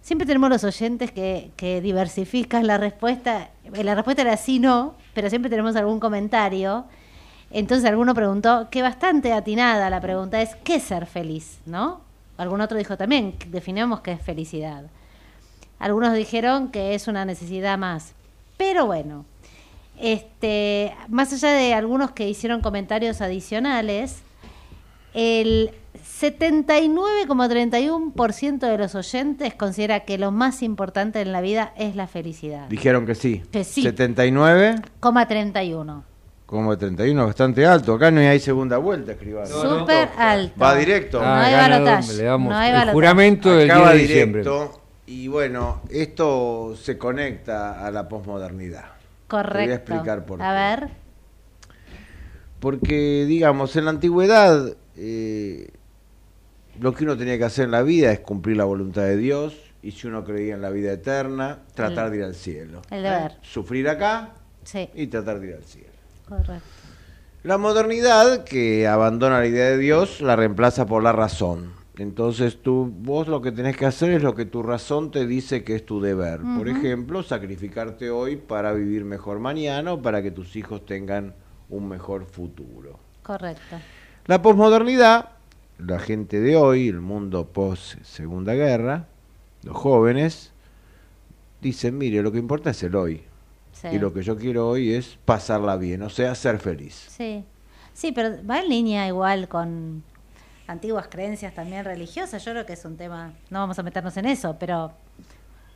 Siempre 0.00 0.26
tenemos 0.26 0.50
los 0.50 0.64
oyentes 0.64 1.10
que, 1.10 1.80
diversifican 1.82 2.66
la 2.66 2.76
respuesta. 2.76 3.50
Eh, 3.72 3.82
La 3.82 3.94
respuesta 3.94 4.22
era 4.22 4.36
sí, 4.36 4.58
no, 4.58 4.96
pero 5.14 5.30
siempre 5.30 5.48
tenemos 5.48 5.76
algún 5.76 5.98
comentario. 5.98 6.84
Entonces 7.50 7.88
alguno 7.88 8.14
preguntó, 8.14 8.68
que 8.70 8.82
bastante 8.82 9.32
atinada 9.32 9.88
la 9.88 10.00
pregunta 10.00 10.42
es, 10.42 10.56
¿qué 10.56 10.74
es 10.76 10.82
ser 10.82 11.06
feliz? 11.06 11.60
¿No? 11.64 12.00
Algún 12.36 12.60
otro 12.60 12.76
dijo 12.76 12.96
también, 12.96 13.34
definamos 13.48 14.00
qué 14.00 14.12
es 14.12 14.20
felicidad. 14.20 14.84
Algunos 15.78 16.14
dijeron 16.14 16.68
que 16.70 16.94
es 16.94 17.06
una 17.08 17.24
necesidad 17.24 17.78
más. 17.78 18.12
Pero 18.56 18.86
bueno, 18.86 19.24
este, 19.98 20.94
más 21.08 21.32
allá 21.32 21.50
de 21.50 21.74
algunos 21.74 22.10
que 22.10 22.28
hicieron 22.28 22.60
comentarios 22.60 23.20
adicionales, 23.20 24.23
el 25.14 25.70
79,31% 26.20 28.58
de 28.70 28.78
los 28.78 28.94
oyentes 28.94 29.54
considera 29.54 30.00
que 30.00 30.18
lo 30.18 30.30
más 30.30 30.62
importante 30.62 31.20
en 31.20 31.32
la 31.32 31.40
vida 31.40 31.72
es 31.76 31.96
la 31.96 32.06
felicidad. 32.06 32.68
Dijeron 32.68 33.06
que 33.06 33.14
sí. 33.14 33.42
Que 33.50 33.64
sí. 33.64 33.82
79, 33.82 34.76
Coma 35.00 35.26
31. 35.26 36.04
como 36.46 36.76
31, 36.76 37.26
bastante 37.26 37.66
alto. 37.66 37.94
Acá 37.94 38.10
no 38.10 38.20
hay 38.20 38.38
segunda 38.40 38.78
vuelta, 38.78 39.12
escribano. 39.12 39.48
No, 39.48 39.64
no. 39.64 39.78
Súper 39.80 40.08
alto. 40.16 40.60
Va 40.60 40.74
directo. 40.76 41.20
No 41.20 41.26
hay 41.32 41.52
ganador, 41.52 41.84
balotaje. 41.86 42.16
le 42.16 42.22
damos 42.24 42.50
No 42.52 42.56
hay 42.58 42.68
el 42.68 42.74
balotaje. 42.74 42.92
juramento 42.92 43.56
del 43.56 43.70
Acaba 43.70 43.92
10 43.92 44.02
de 44.02 44.08
diciembre. 44.08 44.42
directo. 44.42 44.80
Y 45.06 45.28
bueno, 45.28 45.82
esto 45.90 46.74
se 46.80 46.96
conecta 46.96 47.84
a 47.86 47.90
la 47.90 48.08
posmodernidad. 48.08 48.84
Correcto. 49.28 49.58
Te 49.58 49.64
voy 49.64 49.72
a 49.72 49.76
explicar 49.76 50.24
por 50.26 50.42
A 50.42 50.48
qué. 50.48 50.54
ver. 50.54 50.88
Porque, 52.60 53.24
digamos, 53.26 53.76
en 53.76 53.84
la 53.84 53.90
antigüedad 53.90 54.74
eh, 54.96 55.70
lo 56.80 56.92
que 56.94 57.04
uno 57.04 57.16
tenía 57.16 57.38
que 57.38 57.44
hacer 57.44 57.66
en 57.66 57.70
la 57.70 57.82
vida 57.82 58.12
es 58.12 58.20
cumplir 58.20 58.56
la 58.56 58.64
voluntad 58.64 59.02
de 59.02 59.16
Dios 59.16 59.56
y 59.82 59.92
si 59.92 60.06
uno 60.06 60.24
creía 60.24 60.54
en 60.54 60.62
la 60.62 60.70
vida 60.70 60.92
eterna, 60.92 61.60
tratar 61.74 62.06
El- 62.06 62.10
de 62.12 62.16
ir 62.18 62.24
al 62.24 62.34
cielo. 62.34 62.82
el 62.90 63.02
deber. 63.02 63.32
¿Eh? 63.32 63.36
Sufrir 63.42 63.88
acá 63.88 64.34
Sí, 64.64 64.88
y 64.94 65.06
tratar 65.08 65.40
de 65.40 65.48
ir 65.48 65.54
al 65.56 65.64
cielo. 65.64 65.90
correcto. 66.28 66.62
La 67.42 67.58
modernidad, 67.58 68.44
que 68.44 68.86
abandona 68.88 69.38
la 69.40 69.46
idea 69.46 69.66
de 69.66 69.76
Dios, 69.76 70.22
la 70.22 70.34
reemplaza 70.34 70.86
por 70.86 71.02
la 71.02 71.12
razón. 71.12 71.72
Entonces 71.98 72.60
tú, 72.62 72.90
vos 72.92 73.28
lo 73.28 73.42
que 73.42 73.52
tenés 73.52 73.76
que 73.76 73.84
hacer 73.84 74.10
es 74.12 74.22
lo 74.22 74.34
que 74.34 74.46
tu 74.46 74.62
razón 74.62 75.10
te 75.10 75.26
dice 75.26 75.62
que 75.62 75.76
es 75.76 75.84
tu 75.84 76.00
deber. 76.00 76.40
Por 76.56 76.68
ejemplo, 76.68 77.22
sacrificarte 77.22 78.10
hoy 78.10 78.36
para 78.36 78.72
vivir 78.72 79.04
mejor 79.04 79.38
mañana 79.40 79.92
o 79.92 80.00
para 80.02 80.22
que 80.22 80.30
tus 80.30 80.56
hijos 80.56 80.86
tengan 80.86 81.34
un 81.68 81.86
mejor 81.88 82.24
futuro. 82.24 82.98
Correcto. 83.22 83.76
La 84.26 84.40
posmodernidad, 84.40 85.28
la 85.76 85.98
gente 85.98 86.40
de 86.40 86.56
hoy, 86.56 86.88
el 86.88 87.00
mundo 87.00 87.46
post 87.46 88.02
Segunda 88.04 88.54
Guerra, 88.54 89.06
los 89.64 89.76
jóvenes, 89.76 90.52
dicen, 91.60 91.98
mire, 91.98 92.22
lo 92.22 92.32
que 92.32 92.38
importa 92.38 92.70
es 92.70 92.82
el 92.82 92.96
hoy. 92.96 93.22
Sí. 93.72 93.88
Y 93.88 93.98
lo 93.98 94.14
que 94.14 94.22
yo 94.22 94.38
quiero 94.38 94.66
hoy 94.66 94.94
es 94.94 95.18
pasarla 95.26 95.76
bien, 95.76 96.00
o 96.00 96.08
sea, 96.08 96.34
ser 96.34 96.58
feliz. 96.58 96.94
Sí. 97.10 97.44
Sí, 97.92 98.12
pero 98.12 98.34
va 98.48 98.60
en 98.60 98.70
línea 98.70 99.06
igual 99.06 99.46
con 99.46 100.02
antiguas 100.68 101.08
creencias 101.10 101.54
también 101.54 101.84
religiosas. 101.84 102.42
Yo 102.42 102.52
creo 102.52 102.64
que 102.64 102.72
es 102.72 102.84
un 102.86 102.96
tema, 102.96 103.34
no 103.50 103.58
vamos 103.58 103.78
a 103.78 103.82
meternos 103.82 104.16
en 104.16 104.24
eso, 104.24 104.56
pero 104.58 104.92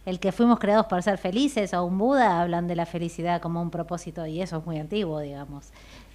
el 0.06 0.18
que 0.20 0.32
fuimos 0.32 0.58
creados 0.58 0.86
para 0.86 1.02
ser 1.02 1.18
felices 1.18 1.74
o 1.74 1.84
un 1.84 1.98
Buda 1.98 2.40
hablan 2.40 2.66
de 2.66 2.76
la 2.76 2.86
felicidad 2.86 3.42
como 3.42 3.60
un 3.60 3.70
propósito 3.70 4.26
y 4.26 4.40
eso 4.40 4.56
es 4.56 4.64
muy 4.64 4.78
antiguo, 4.78 5.20
digamos. 5.20 5.66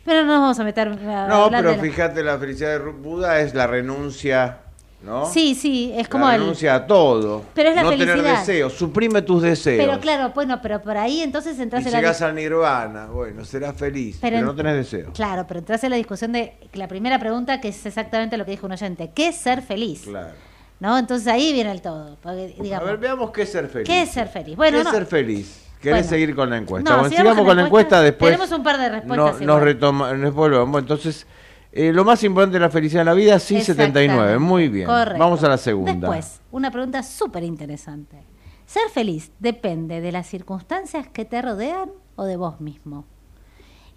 Pero 0.05 0.21
no 0.23 0.33
nos 0.33 0.41
vamos 0.41 0.59
a 0.59 0.63
meter 0.63 0.87
a 0.89 1.27
No, 1.27 1.49
pero 1.49 1.69
de 1.71 1.77
la- 1.77 1.81
fíjate, 1.83 2.23
la 2.23 2.37
felicidad 2.37 2.71
de 2.79 2.91
Buda 2.91 3.39
es 3.39 3.53
la 3.53 3.67
renuncia, 3.67 4.57
¿no? 5.01 5.25
Sí, 5.25 5.55
sí, 5.55 5.93
es 5.95 6.07
como 6.09 6.25
la 6.27 6.35
el... 6.35 6.41
renuncia 6.41 6.75
a 6.75 6.85
todo. 6.87 7.43
Pero 7.53 7.69
es 7.69 7.75
la 7.75 7.83
no 7.83 7.89
tener 7.91 8.09
felicidad. 8.09 8.39
deseos, 8.39 8.73
suprime 8.73 9.21
tus 9.21 9.41
deseos. 9.41 9.85
Pero 9.85 9.99
claro, 10.01 10.31
bueno, 10.35 10.59
pero 10.61 10.81
por 10.81 10.97
ahí 10.97 11.21
entonces 11.21 11.57
entras 11.59 11.83
y 11.83 11.87
en 11.87 11.91
la... 11.93 11.99
llegas 11.99 12.21
al 12.21 12.35
nirvana, 12.35 13.05
bueno, 13.07 13.45
serás 13.45 13.75
feliz, 13.77 14.17
Pero 14.19 14.35
pero, 14.37 14.45
no 14.47 14.55
tenés 14.55 14.75
deseos. 14.75 15.13
Claro, 15.13 15.45
pero 15.47 15.59
entras 15.61 15.83
en 15.85 15.91
la 15.91 15.95
discusión 15.97 16.33
de 16.33 16.53
la 16.73 16.87
primera 16.89 17.17
pregunta 17.19 17.61
que 17.61 17.69
es 17.69 17.85
exactamente 17.85 18.35
lo 18.37 18.43
que 18.45 18.51
dijo 18.51 18.65
un 18.65 18.73
oyente. 18.73 19.11
¿Qué 19.15 19.29
es 19.29 19.37
ser 19.37 19.61
feliz? 19.61 20.01
Claro. 20.05 20.33
¿No? 20.79 20.97
Entonces 20.97 21.27
ahí 21.29 21.53
viene 21.53 21.71
el 21.71 21.81
todo. 21.81 22.17
porque, 22.21 22.55
digamos, 22.59 22.87
a 22.87 22.91
ver, 22.91 22.99
veamos 22.99 23.31
qué 23.31 23.43
es 23.43 23.51
ser 23.53 23.69
feliz. 23.69 23.87
¿Qué 23.87 24.01
es 24.01 24.09
ser 24.09 24.27
feliz? 24.27 24.57
Bueno, 24.57 24.79
¿Qué 24.79 24.83
no. 24.83 24.89
es 24.89 24.95
ser 24.97 25.05
feliz? 25.05 25.59
¿Querés 25.83 25.97
Bueno. 26.05 26.09
seguir 26.09 26.35
con 26.35 26.49
la 26.49 26.57
encuesta? 26.57 26.89
No, 26.89 26.95
Bueno, 26.97 27.09
sigamos 27.09 27.31
sigamos 27.33 27.47
con 27.47 27.57
la 27.57 27.65
encuesta, 27.65 28.01
después. 28.01 28.31
Tenemos 28.31 28.51
un 28.57 28.63
par 28.63 28.77
de 28.79 28.89
respuestas 28.89 29.17
no- 29.17 29.31
nos 29.33 29.41
igual. 29.41 29.61
retoma, 29.61 30.13
nos 30.13 30.33
volvemos. 30.33 30.79
Entonces, 30.81 31.27
eh, 31.73 31.91
lo 31.91 32.03
más 32.05 32.23
importante 32.23 32.53
de 32.55 32.59
la 32.61 32.69
felicidad 32.69 33.01
en 33.01 33.07
la 33.07 33.13
vida, 33.13 33.37
sí, 33.39 33.61
79. 33.61 34.13
Exactamente. 34.31 34.39
Muy 34.49 34.67
bien. 34.69 34.87
Correcto. 34.87 35.19
Vamos 35.19 35.43
a 35.43 35.49
la 35.49 35.57
segunda. 35.57 35.91
Después, 35.93 36.41
una 36.51 36.71
pregunta 36.71 37.03
súper 37.03 37.43
interesante. 37.43 38.23
¿Ser 38.65 38.89
feliz 38.93 39.31
depende 39.39 39.99
de 39.99 40.11
las 40.13 40.25
circunstancias 40.25 41.07
que 41.09 41.25
te 41.25 41.41
rodean 41.41 41.91
o 42.15 42.23
de 42.23 42.37
vos 42.37 42.61
mismo? 42.61 43.05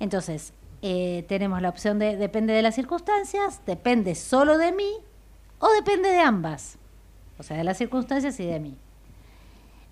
Entonces, 0.01 0.53
eh, 0.82 1.24
tenemos 1.28 1.62
la 1.62 1.68
opción 1.68 1.99
de 1.99 2.16
depende 2.16 2.53
de 2.53 2.62
las 2.62 2.74
circunstancias, 2.74 3.62
depende 3.64 4.14
solo 4.14 4.59
de 4.59 4.72
mí 4.72 4.91
o 5.61 5.68
depende 5.70 6.09
de 6.11 6.18
ambas. 6.20 6.78
O 7.39 7.43
sea, 7.43 7.57
de 7.57 7.64
las 7.64 7.78
circunstancias 7.78 8.39
y 8.41 8.47
de 8.47 8.59
mí. 8.61 8.76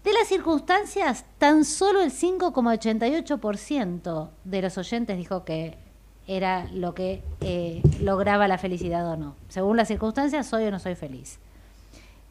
De 0.05 0.13
las 0.13 0.29
circunstancias, 0.29 1.25
tan 1.39 1.65
solo 1.65 2.01
el 2.03 2.13
5,88% 2.13 4.29
de 4.45 4.63
los 4.63 4.77
oyentes 4.79 5.17
dijo 5.17 5.45
que 5.45 5.79
era 6.27 6.67
lo 6.73 6.95
que 6.95 7.23
eh, 7.41 7.83
lograba 8.01 8.47
la 8.49 8.59
felicidad 8.59 9.07
o 9.11 9.17
no. 9.17 9.35
Según 9.49 9.77
las 9.79 9.89
circunstancias, 9.89 10.47
soy 10.47 10.65
o 10.65 10.71
no 10.71 10.79
soy 10.79 10.95
feliz. 10.95 11.39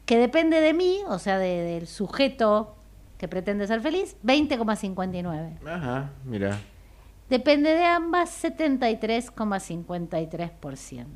Que 0.06 0.18
depende 0.18 0.60
de 0.60 0.72
mí, 0.74 0.98
o 1.08 1.18
sea, 1.18 1.38
de- 1.38 1.62
del 1.62 1.86
sujeto 1.88 2.76
que 3.18 3.26
pretende 3.28 3.66
ser 3.66 3.80
feliz, 3.80 4.16
20,59. 4.24 5.58
Ajá, 5.66 6.10
mira. 6.24 6.58
Depende 7.28 7.70
de 7.74 7.84
ambas, 7.86 8.30
73,53%. 8.44 11.06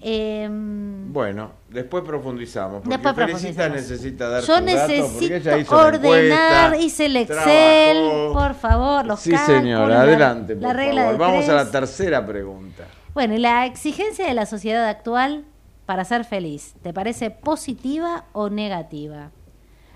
Em, 0.00 1.12
Bueno, 1.12 1.52
después 1.70 2.04
profundizamos. 2.04 2.82
Porque 2.82 2.90
Después 2.98 3.14
Felicita 3.14 3.64
profundizamos. 3.68 3.76
necesita 3.90 4.28
dar 4.28 4.42
Yo 4.42 4.60
necesito 4.60 5.58
hizo 5.58 5.76
ordenar, 5.76 6.74
encuesta, 6.74 6.76
hice 6.76 7.06
el 7.06 7.16
Excel, 7.16 7.96
trabajó. 7.96 8.32
por 8.34 8.54
favor, 8.54 9.06
los 9.06 9.20
Sí, 9.20 9.30
cálculos, 9.30 9.60
señora, 9.60 10.00
adelante, 10.02 10.54
la 10.54 10.68
por 10.68 10.76
regla 10.76 11.00
favor. 11.02 11.12
de 11.12 11.18
Vamos 11.18 11.48
a 11.48 11.54
la 11.54 11.70
tercera 11.70 12.26
pregunta. 12.26 12.84
Bueno, 13.14 13.34
y 13.34 13.38
la 13.38 13.64
exigencia 13.66 14.26
de 14.26 14.34
la 14.34 14.44
sociedad 14.46 14.86
actual 14.88 15.44
para 15.86 16.04
ser 16.04 16.24
feliz, 16.24 16.74
¿te 16.82 16.92
parece 16.92 17.30
positiva 17.30 18.26
o 18.32 18.50
negativa? 18.50 19.30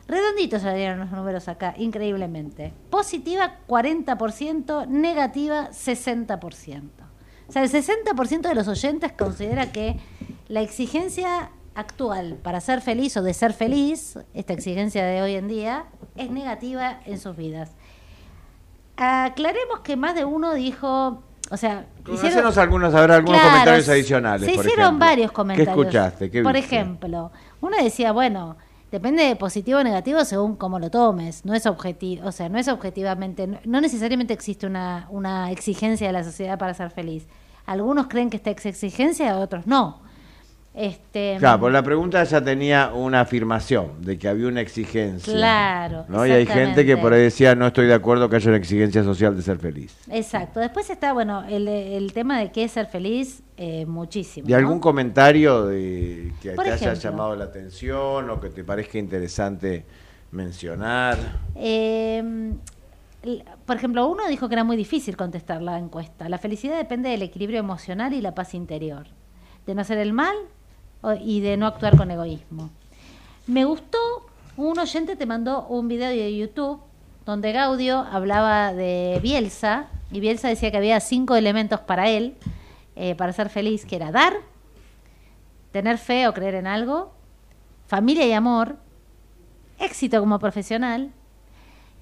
Redonditos 0.09 0.63
salieron 0.63 0.99
los 1.01 1.11
números 1.13 1.47
acá, 1.47 1.75
increíblemente. 1.77 2.73
Positiva 2.89 3.59
40%, 3.69 4.87
negativa 4.89 5.69
60%. 5.71 7.00
O 7.51 7.53
sea, 7.53 7.65
el 7.65 7.69
60% 7.69 8.43
de 8.43 8.55
los 8.55 8.69
oyentes 8.69 9.11
considera 9.11 9.73
que 9.73 9.97
la 10.47 10.61
exigencia 10.61 11.51
actual 11.75 12.39
para 12.41 12.61
ser 12.61 12.81
feliz 12.81 13.17
o 13.17 13.23
de 13.25 13.35
ser 13.35 13.53
feliz, 13.53 14.17
esta 14.35 14.53
exigencia 14.53 15.05
de 15.05 15.21
hoy 15.21 15.35
en 15.35 15.49
día, 15.49 15.87
es 16.15 16.31
negativa 16.31 17.01
en 17.07 17.19
sus 17.19 17.37
vidas. 17.37 17.73
Aclaremos 18.97 19.81
que 19.81 19.97
más 19.97 20.15
de 20.15 20.25
uno 20.25 20.55
dijo, 20.55 21.25
o 21.51 21.57
sea, 21.57 21.87
Hacenos 22.13 22.57
algunos, 22.57 22.93
ver, 22.93 23.11
algunos 23.11 23.41
Claro, 23.41 23.51
comentarios 23.51 23.89
adicionales. 23.89 24.47
Se 24.49 24.55
por 24.55 24.65
hicieron 24.65 24.85
ejemplo. 24.87 25.07
varios 25.07 25.33
comentarios. 25.33 25.75
¿Qué 25.75 25.81
escuchaste? 25.81 26.31
¿Qué 26.31 26.43
por 26.45 26.53
viste? 26.53 26.77
ejemplo, 26.77 27.33
uno 27.61 27.77
decía, 27.83 28.13
bueno, 28.13 28.57
depende 28.93 29.25
de 29.25 29.35
positivo 29.35 29.81
o 29.81 29.83
negativo 29.83 30.25
según 30.25 30.55
cómo 30.55 30.79
lo 30.79 30.89
tomes. 30.89 31.45
No 31.45 31.55
es 31.55 31.67
objetivo, 31.67 32.29
o 32.29 32.33
sea, 32.33 32.49
no 32.49 32.59
es 32.59 32.69
objetivamente, 32.69 33.49
no, 33.49 33.59
no 33.65 33.81
necesariamente 33.81 34.35
existe 34.35 34.69
una, 34.69 35.09
una 35.11 35.51
exigencia 35.51 36.07
de 36.07 36.13
la 36.13 36.23
sociedad 36.23 36.59
para 36.59 36.75
ser 36.75 36.91
feliz. 36.91 37.27
Algunos 37.71 38.09
creen 38.09 38.31
que 38.31 38.37
esta 38.37 38.51
es 38.51 38.67
exigencia, 38.67 39.39
otros 39.39 39.65
no. 39.65 40.01
Este, 40.75 41.37
Claro, 41.39 41.61
pues 41.61 41.73
la 41.73 41.85
pregunta 41.85 42.25
ya 42.25 42.43
tenía 42.43 42.91
una 42.93 43.21
afirmación 43.21 44.03
de 44.03 44.19
que 44.19 44.27
había 44.27 44.49
una 44.49 44.61
exigencia. 44.61 45.33
Claro, 45.33 46.05
¿no? 46.09 46.27
Y 46.27 46.33
hay 46.33 46.47
gente 46.47 46.85
que 46.85 46.97
por 46.97 47.13
ahí 47.13 47.23
decía, 47.23 47.55
no 47.55 47.69
estoy 47.69 47.87
de 47.87 47.95
acuerdo 47.95 48.29
que 48.29 48.35
haya 48.35 48.49
una 48.49 48.57
exigencia 48.57 49.05
social 49.05 49.37
de 49.37 49.43
ser 49.43 49.59
feliz. 49.59 49.97
Exacto. 50.11 50.59
Después 50.59 50.91
está, 50.91 51.13
bueno, 51.13 51.45
el, 51.49 51.69
el 51.69 52.13
tema 52.13 52.41
de 52.41 52.51
qué 52.51 52.65
es 52.65 52.73
ser 52.73 52.87
feliz, 52.87 53.45
eh, 53.57 53.87
muchísimo. 53.87 54.49
¿De 54.49 54.53
¿no? 54.53 54.59
algún 54.59 54.81
comentario 54.81 55.67
de 55.67 56.33
que 56.43 56.51
Por 56.51 56.65
te 56.65 56.73
haya 56.73 56.95
llamado 56.95 57.37
la 57.37 57.45
atención 57.45 58.31
o 58.31 58.41
que 58.41 58.51
te 58.51 58.65
parezca 58.65 58.99
interesante 58.99 59.87
mencionar? 60.33 61.19
Eh, 61.55 62.53
por 63.67 63.77
ejemplo, 63.77 64.09
uno 64.09 64.27
dijo 64.29 64.49
que 64.49 64.55
era 64.55 64.65
muy 64.65 64.77
difícil 64.77 65.17
contestar 65.17 65.61
la 65.61 65.79
encuesta. 65.79 66.29
La 66.29 66.39
felicidad 66.39 66.77
depende 66.77 67.11
del 67.11 67.23
equilibrio 67.23 67.61
emocional 67.61 68.13
y 68.15 68.21
la 68.21 68.35
paz 68.35 68.55
interior, 68.55 69.07
de 69.67 69.75
no 69.75 69.83
hacer 69.83 69.99
el 69.99 70.13
mal 70.13 70.37
y 71.23 71.41
de 71.41 71.57
no 71.57 71.67
actuar 71.67 71.97
con 71.97 72.11
egoísmo. 72.11 72.71
Me 73.47 73.65
gustó, 73.65 73.99
un 74.57 74.79
oyente 74.79 75.17
te 75.17 75.27
mandó 75.27 75.67
un 75.67 75.89
video 75.89 76.09
de 76.09 76.37
YouTube 76.37 76.81
donde 77.27 77.53
Gaudio 77.53 78.01
hablaba 78.01 78.73
de 78.73 79.19
Bielsa 79.23 79.89
y 80.11 80.21
Bielsa 80.21 80.49
decía 80.49 80.71
que 80.71 80.77
había 80.77 80.99
cinco 81.01 81.37
elementos 81.37 81.81
para 81.81 82.09
él, 82.09 82.37
eh, 82.97 83.15
para 83.15 83.33
ser 83.33 83.49
feliz, 83.49 83.85
que 83.85 83.97
era 83.97 84.11
dar, 84.11 84.35
tener 85.71 85.99
fe 85.99 86.27
o 86.27 86.35
creer 86.35 86.55
en 86.55 86.67
algo, 86.67 87.13
familia 87.87 88.27
y 88.27 88.33
amor, 88.33 88.77
éxito 89.79 90.21
como 90.21 90.39
profesional. 90.39 91.13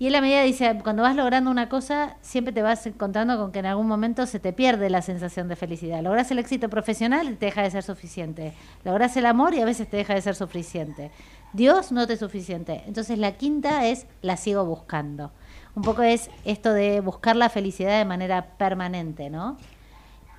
Y 0.01 0.07
él 0.07 0.15
a 0.15 0.21
medida 0.21 0.43
dice, 0.43 0.79
cuando 0.85 1.03
vas 1.03 1.17
logrando 1.17 1.51
una 1.51 1.69
cosa, 1.69 2.17
siempre 2.21 2.53
te 2.53 2.63
vas 2.63 2.87
encontrando 2.87 3.37
con 3.37 3.51
que 3.51 3.59
en 3.59 3.67
algún 3.67 3.89
momento 3.89 4.27
se 4.27 4.39
te 4.39 4.53
pierde 4.53 4.91
la 4.91 5.03
sensación 5.03 5.49
de 5.49 5.57
felicidad. 5.57 6.03
Logras 6.03 6.31
el 6.31 6.39
éxito 6.39 6.69
profesional 6.69 7.29
y 7.29 7.35
te 7.35 7.47
deja 7.47 7.63
de 7.63 7.71
ser 7.73 7.83
suficiente. 7.83 8.53
Logras 8.85 9.17
el 9.17 9.27
amor 9.27 9.55
y 9.55 9.61
a 9.61 9.65
veces 9.65 9.91
te 9.91 9.97
deja 9.97 10.15
de 10.15 10.23
ser 10.23 10.37
suficiente. 10.37 11.11
Dios 11.53 11.91
no 11.91 12.07
te 12.07 12.13
es 12.13 12.21
suficiente. 12.21 12.85
Entonces 12.87 13.19
la 13.19 13.33
quinta 13.33 13.87
es 13.87 14.07
la 14.23 14.37
sigo 14.37 14.65
buscando. 14.65 15.33
Un 15.75 15.83
poco 15.83 16.03
es 16.03 16.31
esto 16.45 16.73
de 16.73 17.01
buscar 17.01 17.35
la 17.35 17.49
felicidad 17.49 17.99
de 17.99 18.05
manera 18.05 18.57
permanente, 18.57 19.31
¿no? 19.31 19.57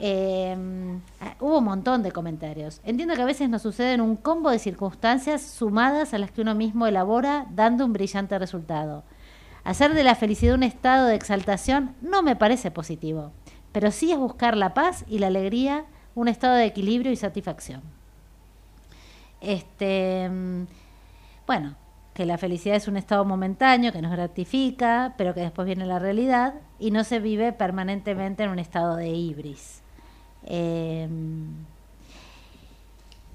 Eh, 0.01 0.55
hubo 1.41 1.57
un 1.57 1.64
montón 1.66 2.01
de 2.01 2.14
comentarios. 2.14 2.80
Entiendo 2.86 3.16
que 3.16 3.22
a 3.22 3.26
veces 3.26 3.49
nos 3.49 3.62
suceden 3.62 3.99
un 3.99 4.16
combo 4.16 4.49
de 4.49 4.60
circunstancias 4.60 5.41
sumadas 5.41 6.14
a 6.14 6.18
las 6.18 6.32
que 6.32 6.41
uno 6.41 6.55
mismo 6.55 6.88
elabora, 6.88 7.45
dando 7.51 7.86
un 7.86 7.91
brillante 7.91 8.39
resultado. 8.39 9.03
Hacer 9.70 9.93
de 9.93 10.03
la 10.03 10.15
felicidad 10.15 10.55
un 10.55 10.63
estado 10.63 11.05
de 11.05 11.13
exaltación 11.13 11.93
no 12.01 12.24
me 12.24 12.36
parece 12.36 12.72
positivo, 12.72 13.32
pero 13.72 13.91
sí 13.91 14.11
es 14.11 14.17
buscar 14.17 14.57
la 14.57 14.74
paz 14.74 15.05
y 15.07 15.20
la 15.20 15.28
alegría, 15.28 15.86
un 16.15 16.28
estado 16.28 16.55
de 16.55 16.65
equilibrio 16.65 17.11
y 17.11 17.15
satisfacción. 17.15 17.84
Este, 19.41 20.28
mm, 20.28 20.65
bueno, 21.45 21.76
que 22.15 22.26
la 22.26 22.39
felicidad 22.39 22.78
es 22.78 22.88
un 22.88 22.97
estado 22.97 23.26
momentáneo 23.26 23.91
que 23.91 24.01
nos 24.01 24.11
gratifica, 24.11 25.13
pero 25.20 25.36
que 25.36 25.41
después 25.41 25.67
viene 25.67 25.86
la 25.86 25.99
realidad 25.99 26.55
y 26.80 26.89
no 26.89 27.03
se 27.03 27.20
vive 27.20 27.53
permanentemente 27.53 28.41
en 28.41 28.49
un 28.49 28.57
estado 28.57 28.95
de 28.95 29.09
ibris. 29.09 29.84
Eh, 30.45 31.07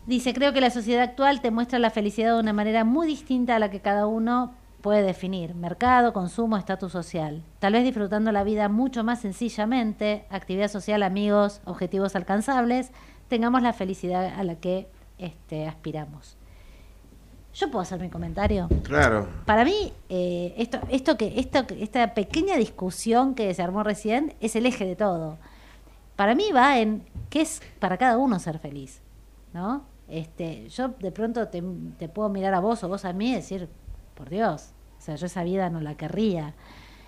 dice, 0.09 0.35
creo 0.35 0.53
que 0.53 0.61
la 0.61 0.71
sociedad 0.71 1.05
actual 1.05 1.41
te 1.41 1.53
muestra 1.53 1.79
la 1.79 1.91
felicidad 1.91 2.35
de 2.35 2.41
una 2.41 2.53
manera 2.53 2.83
muy 2.83 3.07
distinta 3.07 3.55
a 3.55 3.61
la 3.61 3.71
que 3.71 3.79
cada 3.79 4.09
uno 4.09 4.64
puede 4.85 5.03
definir. 5.03 5.55
Mercado, 5.55 6.13
consumo, 6.13 6.59
estatus 6.59 6.93
social. 6.93 7.43
Tal 7.59 7.73
vez 7.73 7.85
disfrutando 7.85 8.33
la 8.33 8.45
vida 8.45 8.69
mucho 8.69 9.03
más 9.03 9.23
sencillamente, 9.23 10.27
actividad 10.29 10.69
social, 10.69 11.03
amigos, 11.03 11.63
objetivos 11.65 12.15
alcanzables, 12.15 12.91
tengamos 13.29 13.63
la 13.63 13.73
felicidad 13.73 14.39
a 14.39 14.45
la 14.45 14.57
que 14.57 14.87
este, 15.17 15.67
aspiramos. 15.67 16.37
¿Yo 17.55 17.71
puedo 17.71 17.81
hacer 17.81 17.99
mi 17.99 18.11
comentario? 18.11 18.69
Claro. 18.83 19.27
Para 19.47 19.65
mí, 19.65 19.95
eh, 20.11 20.55
esto, 20.59 20.79
esto 20.91 21.17
que, 21.17 21.41
esto, 21.41 21.65
esta 21.81 22.13
pequeña 22.13 22.57
discusión 22.57 23.35
que 23.35 23.55
se 23.55 23.63
armó 23.63 23.85
recién 23.85 24.35
es 24.41 24.55
el 24.55 24.67
eje 24.67 24.85
de 24.85 24.97
todo. 24.97 25.39
Para 26.15 26.35
mí 26.35 26.53
va 26.55 26.79
en 26.79 27.07
qué 27.31 27.41
es 27.41 27.63
para 27.79 27.97
cada 27.97 28.19
uno 28.19 28.39
ser 28.39 28.59
feliz, 28.59 29.01
¿no? 29.55 29.87
Este, 30.09 30.69
yo 30.69 30.89
de 30.89 31.11
pronto 31.11 31.49
te, 31.49 31.63
te 31.99 32.11
puedo 32.11 32.29
mirar 32.29 32.53
a 32.53 32.61
vos 32.61 32.85
o 32.85 32.89
vos 32.89 33.07
a 33.07 33.15
mí 33.15 33.31
y 33.31 33.37
decir, 33.37 33.71
por 34.15 34.31
Dios, 34.31 34.73
o 34.99 35.01
sea, 35.01 35.17
yo 35.17 35.27
esa 35.27 35.45
vida 35.45 35.71
no 35.71 35.81
la 35.81 35.97
querría. 35.97 36.55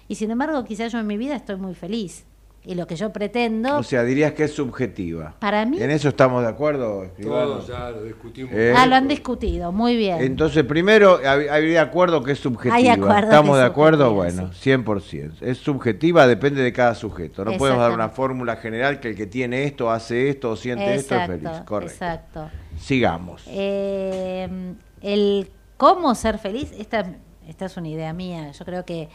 Y 0.09 0.17
sin 0.17 0.31
embargo, 0.31 0.65
quizás 0.65 0.93
yo 0.93 0.99
en 0.99 1.07
mi 1.07 1.17
vida 1.17 1.37
estoy 1.37 1.57
muy 1.57 1.75
feliz. 1.75 2.25
Y 2.69 2.75
lo 2.75 2.89
que 2.89 2.97
yo 2.97 3.13
pretendo, 3.13 3.79
O 3.79 3.85
sea, 3.85 4.03
dirías 4.03 4.33
que 4.33 4.43
es 4.43 4.53
subjetiva. 4.53 5.37
para 5.39 5.65
mí, 5.65 5.81
¿En 5.81 5.89
eso 5.93 6.09
estamos 6.09 6.43
de 6.43 6.49
acuerdo? 6.49 7.09
Todos 7.23 7.69
ya 7.69 7.91
lo 7.91 8.03
discutimos. 8.03 8.53
Eh, 8.53 8.75
ah, 8.77 8.89
lo 8.89 8.97
han 8.97 9.07
discutido, 9.07 9.71
muy 9.71 9.97
bien. 9.97 10.21
Entonces, 10.21 10.65
primero, 10.65 11.21
habría 11.25 11.61
de 11.61 11.79
acuerdo 11.79 12.25
que 12.25 12.33
es 12.33 12.41
subjetiva. 12.41 12.75
Hay 12.75 12.89
acuerdo 12.89 13.29
¿Estamos 13.29 13.57
de 13.59 13.65
acuerdo? 13.65 14.13
Bueno, 14.13 14.51
100%. 14.51 15.43
Es 15.43 15.59
subjetiva, 15.59 16.27
depende 16.27 16.61
de 16.61 16.73
cada 16.73 16.97
sujeto. 16.97 17.45
No 17.45 17.57
podemos 17.57 17.81
dar 17.81 17.93
una 17.93 18.09
fórmula 18.09 18.57
general 18.57 18.99
que 18.99 19.11
el 19.11 19.15
que 19.15 19.27
tiene 19.27 19.63
esto, 19.63 19.89
hace 19.89 20.29
esto 20.29 20.51
o 20.51 20.57
siente 20.57 20.93
esto 20.97 21.15
es 21.15 21.27
feliz. 21.29 21.49
Correcto. 21.65 21.95
exacto. 21.95 22.51
Sigamos. 22.77 23.45
Eh, 23.47 24.75
el 25.03 25.49
cómo 25.77 26.15
ser 26.15 26.39
feliz, 26.39 26.73
esta, 26.77 27.17
esta 27.47 27.65
es 27.67 27.77
una 27.77 27.89
idea 27.89 28.13
mía. 28.13 28.51
Yo 28.53 28.65
creo 28.65 28.85
que 28.85 29.09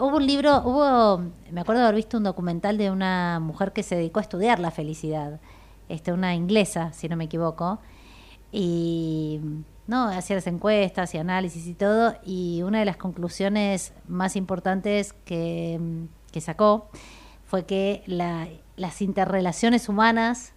hubo 0.00 0.16
un 0.16 0.26
libro, 0.26 0.62
hubo, 0.64 1.22
me 1.50 1.60
acuerdo 1.60 1.82
de 1.82 1.88
haber 1.88 1.96
visto 1.96 2.16
un 2.18 2.24
documental 2.24 2.78
de 2.78 2.90
una 2.90 3.38
mujer 3.40 3.72
que 3.72 3.82
se 3.82 3.96
dedicó 3.96 4.18
a 4.18 4.22
estudiar 4.22 4.58
la 4.58 4.70
felicidad, 4.70 5.40
este, 5.88 6.12
una 6.12 6.34
inglesa, 6.34 6.92
si 6.92 7.08
no 7.08 7.16
me 7.16 7.24
equivoco, 7.24 7.78
y 8.50 9.40
¿no? 9.86 10.04
Hacía 10.08 10.36
las 10.36 10.46
encuestas 10.46 11.14
y 11.14 11.18
análisis 11.18 11.66
y 11.66 11.74
todo, 11.74 12.14
y 12.24 12.62
una 12.62 12.78
de 12.78 12.86
las 12.86 12.96
conclusiones 12.96 13.92
más 14.08 14.34
importantes 14.36 15.12
que, 15.12 15.78
que 16.32 16.40
sacó 16.40 16.88
fue 17.44 17.66
que 17.66 18.02
la- 18.06 18.48
las 18.76 19.02
interrelaciones 19.02 19.88
humanas 19.88 20.52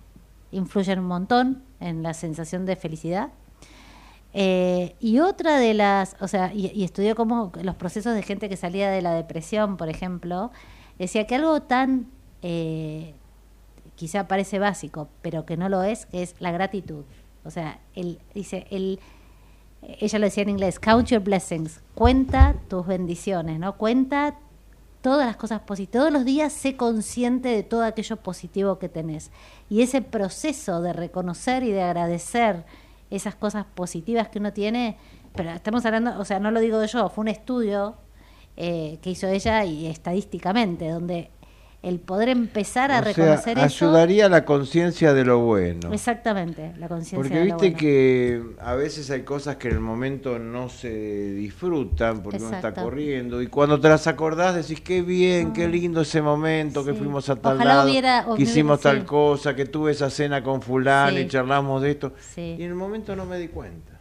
influyen 0.52 1.00
un 1.00 1.08
montón 1.08 1.64
en 1.82 2.02
la 2.04 2.14
sensación 2.14 2.66
de 2.66 2.76
felicidad. 2.78 3.30
Eh, 4.34 4.96
y 5.00 5.20
otra 5.20 5.58
de 5.58 5.74
las, 5.74 6.16
o 6.20 6.28
sea, 6.28 6.54
y, 6.54 6.84
estudió 6.84 7.16
cómo 7.16 7.52
los 7.62 7.76
procesos 7.76 8.14
de 8.14 8.22
gente 8.22 8.50
que 8.50 8.58
salía 8.58 8.90
de 8.90 9.02
la 9.02 9.14
depresión, 9.14 9.78
por 9.78 9.90
ejemplo, 9.90 10.52
decía 11.00 11.26
que 11.26 11.36
algo 11.36 11.62
tan, 11.62 12.08
eh, 12.42 13.14
quizá 13.96 14.28
parece 14.28 14.60
básico, 14.60 15.10
pero 15.22 15.46
que 15.46 15.58
no 15.58 15.70
lo 15.70 15.84
es, 15.84 16.06
que 16.06 16.22
es 16.24 16.36
la 16.40 16.52
gratitud. 16.52 17.06
O 17.46 17.52
sea, 17.52 17.80
el, 17.96 18.20
dice, 18.36 18.68
el, 18.70 19.00
ella 19.82 20.20
lo 20.20 20.26
decía 20.26 20.44
en 20.44 20.50
inglés, 20.50 20.80
count 20.80 21.08
your 21.08 21.22
blessings, 21.22 21.82
cuenta 21.96 22.56
tus 22.68 22.86
bendiciones, 22.86 23.60
¿no? 23.60 23.78
Cuenta 23.78 24.36
todas 25.02 25.26
las 25.26 25.38
cosas 25.38 25.62
positivas. 25.62 26.02
Todos 26.02 26.14
los 26.14 26.26
días 26.26 26.52
sé 26.52 26.76
consciente 26.76 27.50
de 27.50 27.64
todo 27.64 27.84
aquello 27.84 28.18
positivo 28.18 28.78
que 28.78 28.90
tenés. 28.90 29.32
Y 29.70 29.82
ese 29.82 30.02
proceso 30.02 30.82
de 30.82 30.94
reconocer 30.94 31.64
y 31.64 31.72
de 31.72 31.82
agradecer 31.82 32.66
esas 33.10 33.36
cosas 33.36 33.66
positivas 33.66 34.30
que 34.30 34.40
uno 34.40 34.54
tiene, 34.54 34.98
pero 35.36 35.52
estamos 35.52 35.86
hablando, 35.86 36.20
o 36.20 36.26
sea, 36.26 36.40
no 36.40 36.52
lo 36.52 36.60
digo 36.60 36.84
yo, 36.86 37.10
fue 37.10 37.22
un 37.24 37.28
estudio 37.30 37.98
eh, 38.56 39.00
que 39.02 39.12
hizo 39.12 39.28
ella 39.28 39.64
y 39.66 39.88
estadísticamente, 39.88 40.90
donde 40.90 41.32
el 41.84 42.00
poder 42.00 42.28
empezar 42.30 42.92
a 42.92 43.00
O 43.00 43.04
sea, 43.04 43.14
reconocer 43.14 43.58
eso... 43.60 43.86
ayudaría 43.86 44.26
a 44.26 44.30
la 44.30 44.44
conciencia 44.46 45.14
de 45.14 45.24
lo 45.24 45.40
bueno. 45.40 45.94
Exactamente, 45.94 46.74
la 46.80 46.88
conciencia 46.88 47.18
Porque 47.18 47.36
de 47.36 47.46
lo 47.46 47.58
viste 47.58 47.68
bueno. 47.68 47.78
que 47.78 48.44
a 48.60 48.74
veces 48.76 49.10
hay 49.12 49.22
cosas 49.22 49.58
que 49.58 49.68
en 49.70 49.76
el 49.76 49.80
momento 49.80 50.40
no 50.40 50.70
se 50.70 50.90
disfrutan 51.34 52.24
porque 52.24 52.38
uno 52.44 52.56
está 52.56 52.74
corriendo 52.74 53.42
y 53.42 53.48
cuando 53.48 53.80
te 53.80 53.90
las 53.90 54.08
acordás 54.08 54.56
decís 54.56 54.82
qué 54.82 55.02
bien, 55.04 55.54
qué 55.54 55.68
lindo 55.68 56.02
ese 56.02 56.22
momento 56.22 56.84
que 56.84 56.94
fuimos 56.94 57.30
a 57.30 57.36
tal 57.36 57.56
Ojalá 57.58 57.76
lado, 57.76 57.90
hubiera- 57.90 58.26
que 58.36 58.42
hicimos 58.42 58.80
hubiera- 58.80 58.92
tal 58.98 59.02
sí. 59.02 59.06
cosa, 59.08 59.56
que 59.56 59.66
tuve 59.66 59.92
esa 59.92 60.10
cena 60.10 60.44
con 60.44 60.62
fulano 60.62 61.16
Sí. 61.16 61.24
y 61.24 61.28
charlamos 61.28 61.82
de 61.84 61.92
esto. 61.92 62.14
Y 62.36 62.54
en 62.64 62.70
el 62.70 62.76
momento 62.76 63.16
no 63.16 63.26
me 63.26 63.38
di 63.38 63.48
cuenta. 63.50 63.94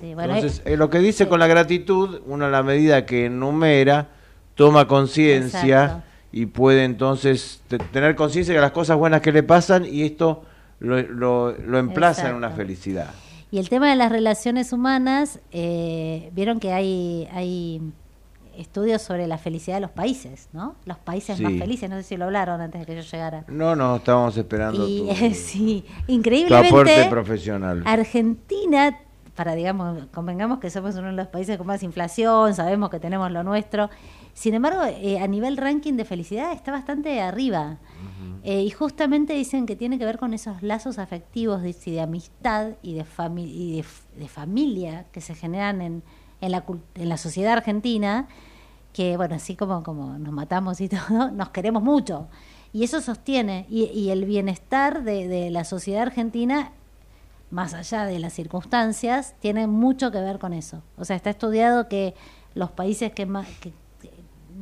Bueno, 0.00 0.34
Entonces, 0.34 0.60
eh, 0.66 0.74
eh, 0.74 0.76
lo 0.76 0.88
que 0.90 0.98
dice 0.98 1.28
con 1.28 1.40
la 1.40 1.46
gratitud, 1.46 2.20
uno 2.26 2.44
a 2.46 2.50
la 2.50 2.62
medida 2.62 3.06
que 3.06 3.26
enumera, 3.26 4.08
toma 4.54 4.86
conciencia. 4.86 6.04
Y 6.36 6.46
puede 6.46 6.82
entonces 6.82 7.62
te- 7.68 7.78
tener 7.78 8.16
conciencia 8.16 8.52
de 8.56 8.60
las 8.60 8.72
cosas 8.72 8.96
buenas 8.96 9.20
que 9.20 9.30
le 9.30 9.44
pasan 9.44 9.84
y 9.86 10.02
esto 10.02 10.42
lo, 10.80 11.00
lo, 11.00 11.52
lo 11.52 11.78
emplaza 11.78 12.28
en 12.28 12.34
una 12.34 12.50
felicidad. 12.50 13.10
Y 13.52 13.58
el 13.58 13.68
tema 13.68 13.88
de 13.88 13.94
las 13.94 14.10
relaciones 14.10 14.72
humanas, 14.72 15.38
eh, 15.52 16.30
vieron 16.34 16.58
que 16.58 16.72
hay, 16.72 17.28
hay 17.32 17.80
estudios 18.58 19.00
sobre 19.00 19.28
la 19.28 19.38
felicidad 19.38 19.76
de 19.76 19.82
los 19.82 19.92
países, 19.92 20.48
¿no? 20.52 20.74
Los 20.86 20.98
países 20.98 21.40
más 21.40 21.52
felices, 21.52 21.88
no 21.88 21.94
sé 21.98 22.02
si 22.02 22.16
lo 22.16 22.24
hablaron 22.24 22.60
antes 22.60 22.80
de 22.80 22.86
que 22.86 22.96
yo 22.96 23.02
llegara. 23.02 23.44
No, 23.46 23.76
no, 23.76 23.94
estábamos 23.94 24.36
esperando 24.36 24.88
Y 24.88 25.06
tu, 25.06 25.14
sí, 25.34 25.84
tu 26.06 26.12
increíblemente 26.12 26.68
aporte 26.68 27.04
profesional. 27.08 27.84
Argentina, 27.86 28.98
para 29.36 29.54
digamos, 29.54 30.06
convengamos 30.12 30.58
que 30.58 30.68
somos 30.68 30.96
uno 30.96 31.06
de 31.06 31.12
los 31.12 31.28
países 31.28 31.56
con 31.56 31.68
más 31.68 31.84
inflación, 31.84 32.54
sabemos 32.54 32.90
que 32.90 32.98
tenemos 32.98 33.30
lo 33.30 33.44
nuestro. 33.44 33.88
Sin 34.34 34.52
embargo, 34.54 34.82
eh, 34.84 35.20
a 35.20 35.26
nivel 35.28 35.56
ranking 35.56 35.94
de 35.94 36.04
felicidad 36.04 36.52
está 36.52 36.72
bastante 36.72 37.20
arriba. 37.20 37.78
Eh, 38.42 38.62
y 38.62 38.70
justamente 38.70 39.32
dicen 39.32 39.64
que 39.64 39.74
tiene 39.76 39.98
que 39.98 40.04
ver 40.04 40.18
con 40.18 40.34
esos 40.34 40.62
lazos 40.62 40.98
afectivos 40.98 41.62
de, 41.62 41.72
de 41.72 42.00
amistad 42.00 42.72
y 42.82 42.92
de, 42.94 43.04
fami- 43.04 43.48
y 43.48 43.82
de, 44.18 44.28
familia 44.28 45.06
que 45.12 45.20
se 45.22 45.34
generan 45.34 45.80
en, 45.80 46.02
en, 46.42 46.50
la, 46.52 46.64
en 46.96 47.08
la 47.08 47.16
sociedad 47.16 47.54
argentina, 47.54 48.28
que 48.92 49.16
bueno, 49.16 49.36
así 49.36 49.56
como, 49.56 49.82
como 49.82 50.18
nos 50.18 50.32
matamos 50.32 50.80
y 50.82 50.88
todo, 50.90 51.30
nos 51.30 51.50
queremos 51.50 51.82
mucho. 51.82 52.28
Y 52.72 52.82
eso 52.84 53.00
sostiene, 53.00 53.66
y, 53.70 53.84
y 53.84 54.10
el 54.10 54.24
bienestar 54.26 55.04
de, 55.04 55.26
de 55.28 55.50
la 55.50 55.64
sociedad 55.64 56.02
argentina, 56.02 56.72
más 57.50 57.72
allá 57.72 58.04
de 58.04 58.18
las 58.18 58.32
circunstancias, 58.32 59.36
tiene 59.40 59.68
mucho 59.68 60.10
que 60.10 60.18
ver 60.20 60.38
con 60.40 60.52
eso. 60.52 60.82
O 60.98 61.04
sea, 61.04 61.14
está 61.16 61.30
estudiado 61.30 61.88
que 61.88 62.14
los 62.54 62.72
países 62.72 63.12
que 63.12 63.26
más 63.26 63.46
que 63.60 63.72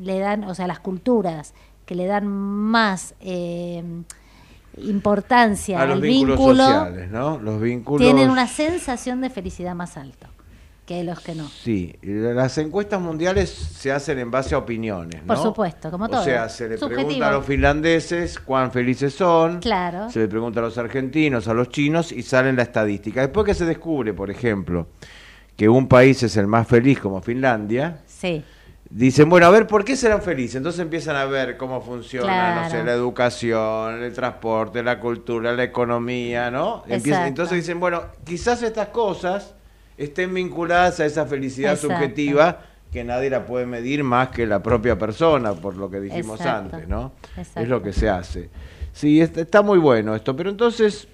le 0.00 0.18
dan, 0.18 0.44
o 0.44 0.54
sea, 0.54 0.66
las 0.66 0.80
culturas 0.80 1.54
que 1.86 1.94
le 1.94 2.06
dan 2.06 2.26
más 2.26 3.14
eh, 3.20 3.82
importancia 4.78 5.80
A 5.80 5.86
los 5.86 5.96
al 5.96 6.00
vínculos 6.02 6.38
vínculo, 6.38 6.64
sociales, 6.64 7.10
¿no? 7.10 7.38
Los 7.38 7.60
vínculos... 7.60 8.00
tienen 8.06 8.30
una 8.30 8.46
sensación 8.46 9.20
de 9.20 9.30
felicidad 9.30 9.74
más 9.74 9.96
alta 9.96 10.30
que 10.86 11.04
los 11.04 11.20
que 11.20 11.34
no. 11.36 11.46
Sí, 11.48 11.94
las 12.02 12.58
encuestas 12.58 13.00
mundiales 13.00 13.50
se 13.50 13.92
hacen 13.92 14.18
en 14.18 14.32
base 14.32 14.54
a 14.56 14.58
opiniones, 14.58 15.20
¿no? 15.22 15.28
Por 15.28 15.38
supuesto, 15.38 15.90
como 15.92 16.08
todo. 16.08 16.22
O 16.22 16.24
sea, 16.24 16.48
se 16.48 16.68
le 16.68 16.76
Subjetivo. 16.76 17.04
pregunta 17.06 17.28
a 17.28 17.32
los 17.32 17.46
finlandeses 17.46 18.38
cuán 18.40 18.72
felices 18.72 19.14
son, 19.14 19.60
Claro. 19.60 20.10
se 20.10 20.18
le 20.18 20.28
pregunta 20.28 20.58
a 20.58 20.64
los 20.64 20.76
argentinos, 20.78 21.46
a 21.46 21.54
los 21.54 21.68
chinos 21.68 22.10
y 22.10 22.22
sale 22.22 22.52
la 22.52 22.62
estadística. 22.62 23.20
Después 23.20 23.46
que 23.46 23.54
se 23.54 23.64
descubre, 23.64 24.12
por 24.12 24.28
ejemplo, 24.30 24.88
que 25.56 25.68
un 25.68 25.86
país 25.86 26.20
es 26.24 26.36
el 26.36 26.48
más 26.48 26.66
feliz 26.66 26.98
como 26.98 27.20
Finlandia, 27.22 28.00
Sí, 28.06 28.42
dicen, 28.94 29.28
bueno, 29.28 29.46
a 29.46 29.50
ver, 29.50 29.66
¿por 29.66 29.84
qué 29.84 29.96
serán 29.96 30.20
felices? 30.22 30.56
Entonces 30.56 30.80
empiezan 30.80 31.16
a 31.16 31.24
ver 31.24 31.56
cómo 31.56 31.80
funciona, 31.80 32.62
no 32.62 32.70
sé, 32.70 32.84
la 32.84 32.92
educación, 32.92 34.02
el 34.02 34.12
transporte, 34.12 34.82
la 34.82 35.00
cultura, 35.00 35.52
la 35.52 35.64
economía, 35.64 36.50
¿no? 36.50 36.82
Empiezan- 36.86 37.26
entonces 37.28 37.56
dicen, 37.56 37.80
bueno, 37.80 38.02
quizás 38.24 38.62
estas 38.62 38.88
cosas 38.88 39.54
estén 39.96 40.34
vinculadas 40.34 41.00
a 41.00 41.06
esa 41.06 41.26
felicidad 41.26 41.72
Exacto. 41.72 41.94
subjetiva 41.96 42.60
que 42.92 43.04
nadie 43.04 43.30
la 43.30 43.46
puede 43.46 43.64
medir 43.64 44.04
más 44.04 44.28
que 44.28 44.46
la 44.46 44.62
propia 44.62 44.98
persona, 44.98 45.54
por 45.54 45.76
lo 45.76 45.88
que 45.90 45.98
dijimos 46.00 46.38
Exacto. 46.40 46.74
antes, 46.76 46.88
¿no? 46.88 47.12
Exacto. 47.36 47.60
Es 47.60 47.68
lo 47.68 47.82
que 47.82 47.92
se 47.94 48.10
hace. 48.10 48.50
Sí, 48.92 49.22
est- 49.22 49.38
está 49.38 49.62
muy 49.62 49.78
bueno 49.78 50.14
esto, 50.14 50.36
pero 50.36 50.50
entonces 50.50 51.08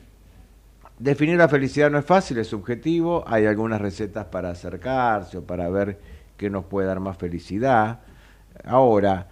definir 0.99 1.37
la 1.37 1.47
felicidad 1.49 1.91
no 1.91 1.99
es 1.99 2.05
fácil, 2.05 2.39
es 2.39 2.49
subjetivo, 2.49 3.23
hay 3.29 3.47
algunas 3.47 3.81
recetas 3.81 4.25
para 4.27 4.51
acercarse 4.51 5.39
o 5.39 5.45
para 5.45 5.69
ver 5.69 6.18
qué 6.39 6.49
nos 6.49 6.65
puede 6.65 6.87
dar 6.87 7.01
más 7.01 7.19
felicidad. 7.19 8.01
Ahora, 8.65 9.29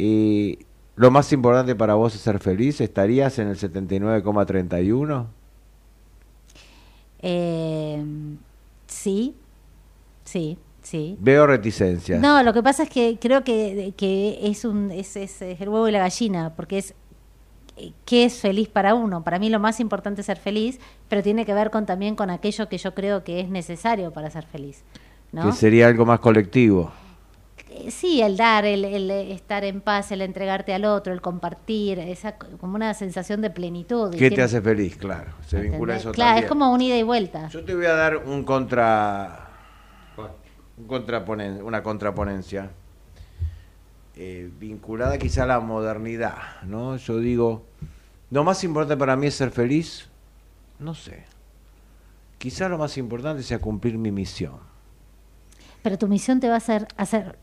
eh, 0.00 0.58
lo 0.96 1.10
más 1.12 1.32
importante 1.32 1.76
para 1.76 1.94
vos 1.94 2.14
es 2.14 2.20
ser 2.20 2.40
feliz, 2.40 2.80
¿estarías 2.80 3.38
en 3.38 3.48
el 3.48 3.56
79,31? 3.56 5.26
Eh, 7.22 8.02
sí, 8.86 9.34
sí, 10.24 10.58
sí. 10.82 11.16
Veo 11.20 11.46
reticencias. 11.46 12.20
No, 12.20 12.42
lo 12.42 12.52
que 12.52 12.62
pasa 12.62 12.84
es 12.84 12.90
que 12.90 13.18
creo 13.20 13.44
que, 13.44 13.92
que 13.96 14.38
es, 14.42 14.64
un, 14.64 14.90
es, 14.90 15.16
es- 15.16 15.42
es 15.42 15.60
el 15.60 15.68
huevo 15.68 15.88
y 15.88 15.92
la 15.92 15.98
gallina, 16.00 16.54
porque 16.56 16.78
es 16.78 16.94
eh, 17.76 17.92
qué 18.04 18.24
es 18.24 18.40
feliz 18.40 18.68
para 18.68 18.94
uno. 18.94 19.22
Para 19.22 19.38
mí 19.38 19.48
lo 19.50 19.60
más 19.60 19.80
importante 19.80 20.20
es 20.22 20.26
ser 20.26 20.38
feliz, 20.38 20.80
pero 21.08 21.22
tiene 21.22 21.44
que 21.44 21.54
ver 21.54 21.70
con 21.70 21.86
también 21.86 22.16
con 22.16 22.30
aquello 22.30 22.68
que 22.68 22.78
yo 22.78 22.94
creo 22.94 23.22
que 23.24 23.40
es 23.40 23.48
necesario 23.48 24.12
para 24.12 24.30
ser 24.30 24.44
feliz. 24.46 24.82
¿No? 25.32 25.46
Que 25.46 25.52
sería 25.52 25.86
algo 25.88 26.04
más 26.06 26.20
colectivo. 26.20 26.90
Eh, 27.70 27.90
Sí, 27.90 28.20
el 28.20 28.36
dar, 28.36 28.64
el, 28.66 28.84
el 28.84 29.10
estar 29.10 29.64
en 29.64 29.80
paz, 29.80 30.10
el 30.12 30.20
entregarte 30.22 30.74
al 30.74 30.84
otro, 30.84 31.12
el 31.12 31.20
compartir, 31.20 31.98
esa 31.98 32.36
como 32.36 32.74
una 32.74 32.92
sensación 32.94 33.40
de 33.40 33.50
plenitud. 33.50 34.08
y 34.12 34.18
¿Qué 34.18 34.24
te 34.24 34.28
tiene- 34.30 34.42
hace 34.44 34.60
feliz? 34.60 34.96
Claro, 34.96 35.30
se 35.46 35.60
vincula 35.60 35.94
¿entendés? 35.94 36.00
eso 36.02 36.12
Claro, 36.12 36.28
también. 36.30 36.44
es 36.44 36.48
como 36.48 36.72
un 36.72 36.80
ida 36.82 36.96
y 36.96 37.02
vuelta. 37.04 37.48
Yo 37.48 37.64
te 37.64 37.74
voy 37.74 37.86
a 37.86 37.94
dar 37.94 38.16
un 38.18 38.44
contra, 38.44 39.48
un 40.76 40.88
contraponen- 40.88 41.62
una 41.62 41.82
contraponencia 41.82 42.70
eh, 44.16 44.50
vinculada 44.58 45.16
quizá 45.18 45.44
a 45.44 45.46
la 45.46 45.60
modernidad, 45.60 46.36
¿no? 46.64 46.96
Yo 46.96 47.18
digo, 47.18 47.64
lo 48.30 48.44
más 48.44 48.62
importante 48.64 48.96
para 48.98 49.16
mí 49.16 49.28
es 49.28 49.34
ser 49.34 49.50
feliz, 49.50 50.08
no 50.78 50.94
sé. 50.94 51.24
Quizá 52.38 52.68
lo 52.68 52.76
más 52.78 52.98
importante 52.98 53.42
sea 53.42 53.58
cumplir 53.60 53.96
mi 53.96 54.10
misión. 54.10 54.58
Pero 55.82 55.98
tu 55.98 56.08
misión 56.08 56.40
te 56.40 56.48
va 56.48 56.54
a 56.54 56.58
hacer... 56.58 56.86
hacer 56.96 57.36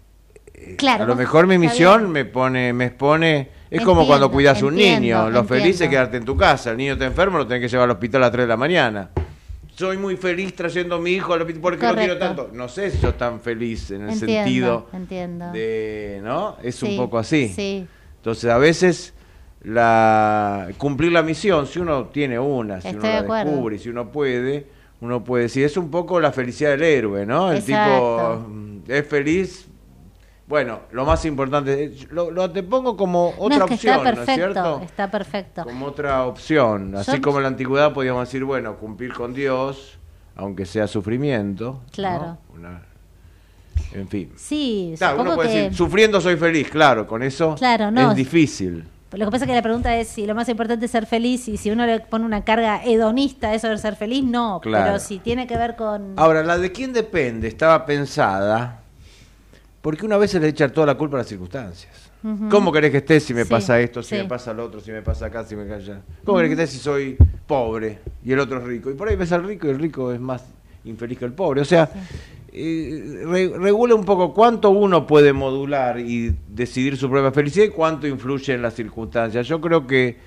claro, 0.78 1.04
Eh, 1.04 1.06
a 1.06 1.08
lo 1.08 1.16
mejor 1.16 1.48
mi 1.48 1.58
misión 1.58 2.00
bien. 2.02 2.12
me 2.12 2.26
pone, 2.26 2.74
me 2.74 2.86
expone, 2.86 3.50
es 3.70 3.82
como 3.82 4.06
cuando 4.08 4.32
cuidas 4.32 4.62
un 4.64 4.76
niño, 4.76 5.30
lo 5.30 5.44
feliz 5.44 5.80
es 5.82 5.90
quedarte 5.90 6.18
en 6.18 6.26
tu 6.26 6.36
casa, 6.38 6.72
el 6.72 6.78
niño 6.78 6.94
está 6.94 7.06
enfermo, 7.06 7.38
lo 7.38 7.48
tenés 7.48 7.62
que 7.64 7.68
llevar 7.70 7.86
al 7.86 7.92
hospital 7.92 8.24
a 8.24 8.26
las 8.28 8.32
3 8.32 8.44
de 8.44 8.48
la 8.48 8.58
mañana. 8.58 9.10
Soy 9.76 9.98
muy 9.98 10.18
feliz 10.18 10.56
trayendo 10.56 10.96
a 10.96 11.00
mi 11.00 11.12
hijo 11.12 11.34
al 11.34 11.42
hospital, 11.42 11.62
¿por 11.62 11.78
qué 11.78 11.86
lo 11.88 11.94
quiero 11.96 12.14
Correcto. 12.18 12.44
tanto? 12.46 12.58
No 12.58 12.68
sé 12.68 12.90
si 12.90 13.00
yo 13.00 13.14
tan 13.14 13.40
feliz 13.40 13.92
en 13.92 14.02
el 14.04 14.10
Entiendo, 14.10 14.26
sentido 14.44 14.90
entiendo. 14.94 15.52
de, 15.52 16.20
¿no? 16.24 16.58
Es 16.64 16.82
un 16.82 16.98
poco 16.98 17.20
así. 17.20 17.50
Sí, 17.50 17.86
Entonces, 18.16 18.50
a 18.50 18.58
veces 18.58 19.14
la 19.62 20.70
cumplir 20.78 21.12
la 21.12 21.22
misión, 21.22 21.68
si 21.68 21.78
uno 21.80 22.06
tiene 22.06 22.40
una, 22.40 22.82
si 22.82 22.88
Estoy 22.88 23.00
uno 23.00 23.08
de 23.08 23.14
la 23.14 23.20
acuerdo. 23.22 23.52
descubre, 23.52 23.78
si 23.78 23.90
uno 23.90 24.12
puede, 24.12 24.66
uno 25.02 25.24
puede 25.24 25.43
decir, 25.43 25.64
es 25.66 25.78
un 25.78 25.89
poco 25.91 26.20
la 26.20 26.32
felicidad 26.32 26.72
del 26.72 26.84
héroe, 26.84 27.26
¿no? 27.26 27.52
El 27.52 27.58
Exacto. 27.58 27.93
tipo 28.41 28.50
mm, 28.50 28.78
es 28.88 29.08
feliz. 29.08 29.68
Bueno, 30.48 30.80
lo 30.91 31.06
más 31.06 31.26
importante, 31.26 31.84
eh, 31.84 32.08
lo, 32.10 32.32
lo 32.32 32.50
te 32.50 32.64
pongo 32.64 32.95
como 32.95 33.34
otra 33.38 33.60
no, 33.60 33.66
es 33.66 33.70
que 33.70 33.74
opción, 33.76 33.93
está 33.98 34.04
¿no 34.04 34.10
es 34.10 34.16
perfecto, 34.26 34.54
cierto? 34.54 34.82
está 34.84 35.12
perfecto. 35.12 35.64
Como 35.66 35.86
otra 35.88 36.26
opción. 36.26 36.95
Así 36.95 37.12
Yo- 37.14 37.22
como 37.22 37.38
en 37.38 37.43
la 37.43 37.50
antigüedad 37.50 37.93
podíamos 37.93 38.28
decir, 38.28 38.43
bueno, 38.45 38.78
cumplir 38.78 39.14
con 39.14 39.34
Dios, 39.34 40.00
aunque 40.38 40.66
sea 40.66 40.88
sufrimiento. 40.88 41.82
¿no? 41.84 41.91
Claro. 41.91 42.38
Una- 42.56 42.82
en 43.93 44.08
fin. 44.08 44.32
Sí, 44.38 44.95
Claro, 44.98 45.22
uno 45.22 45.36
puede 45.36 45.50
que... 45.50 45.56
decir, 45.58 45.76
sufriendo 45.78 46.20
soy 46.22 46.36
feliz, 46.38 46.70
claro, 46.70 47.06
con 47.06 47.22
eso 47.24 47.54
Claro, 47.56 47.91
no. 47.91 48.10
es 48.12 48.16
difícil. 48.16 48.86
Lo 49.14 49.26
que 49.26 49.32
pasa 49.32 49.45
es 49.45 49.49
que 49.49 49.55
la 49.55 49.62
pregunta 49.62 49.95
es 49.97 50.10
si 50.10 50.26
lo 50.26 50.36
más 50.36 50.49
importante 50.49 50.86
es 50.86 50.91
ser 50.91 51.05
feliz 51.05 51.47
y 51.47 51.55
si 51.58 51.72
uno 51.72 51.86
le 51.86 52.01
pone 52.01 52.26
una 52.26 52.43
carga 52.43 52.84
hedonista 52.84 53.49
a 53.49 53.53
eso 53.53 53.70
de 53.70 53.78
ser 53.78 53.95
feliz, 53.95 54.24
no. 54.24 54.60
Claro. 54.62 54.86
Pero 54.86 54.99
si 54.99 55.20
tiene 55.20 55.47
que 55.47 55.58
ver 55.58 55.76
con... 55.78 56.14
Ahora, 56.18 56.43
la 56.43 56.58
de 56.58 56.72
quién 56.74 56.91
depende 56.91 57.47
estaba 57.47 57.86
pensada 57.86 58.82
porque 59.82 60.05
una 60.05 60.18
vez 60.18 60.32
se 60.32 60.39
le 60.41 60.49
echa 60.49 60.68
toda 60.70 60.88
la 60.88 60.95
culpa 60.95 61.16
a 61.18 61.20
las 61.20 61.28
circunstancias. 61.28 61.93
¿Cómo 62.49 62.74
querés 62.74 62.91
que 62.91 62.97
estés 62.97 63.24
si 63.24 63.34
me 63.34 63.43
Sí, 63.45 63.49
pasa 63.49 63.80
esto, 63.80 64.03
si 64.03 64.10
sí. 64.10 64.22
me 64.22 64.26
pasa 64.28 64.51
lo 64.51 64.66
otro, 64.66 64.82
si 64.82 64.91
me 64.91 65.01
pasa 65.01 65.28
acá, 65.28 65.45
si 65.45 65.55
me 65.55 65.66
calla? 65.66 66.01
¿Cómo 66.26 66.39
querés 66.39 66.55
que 66.55 66.64
estés 66.64 66.78
si 66.78 66.84
soy 66.84 67.16
pobre 67.45 67.99
y 68.26 68.34
el 68.34 68.39
otro 68.39 68.58
es 68.58 68.66
rico? 68.66 68.89
Y 68.91 68.95
por 68.95 69.08
ahí 69.08 69.16
ves 69.16 69.32
al 69.32 69.45
rico 69.45 69.68
y 69.68 69.70
el 69.70 69.80
rico 69.80 70.12
es 70.12 70.20
más 70.20 70.43
infeliz 70.84 71.18
que 71.20 71.26
el 71.26 71.32
pobre. 71.32 71.62
O 71.62 71.66
sea, 71.66 71.89
eh, 72.60 73.26
re- 73.26 73.58
regula 73.58 73.95
un 73.95 74.03
poco 74.05 74.34
cuánto 74.34 74.70
uno 74.72 75.05
puede 75.08 75.34
modular 75.34 75.99
y 75.99 76.36
decidir 76.47 76.97
su 76.97 77.10
propia 77.10 77.32
felicidad 77.32 77.66
y 77.66 77.70
cuánto 77.70 78.08
influye 78.08 78.53
en 78.53 78.62
las 78.62 78.74
circunstancias. 78.74 79.47
Yo 79.47 79.62
creo 79.62 79.86
que 79.88 80.18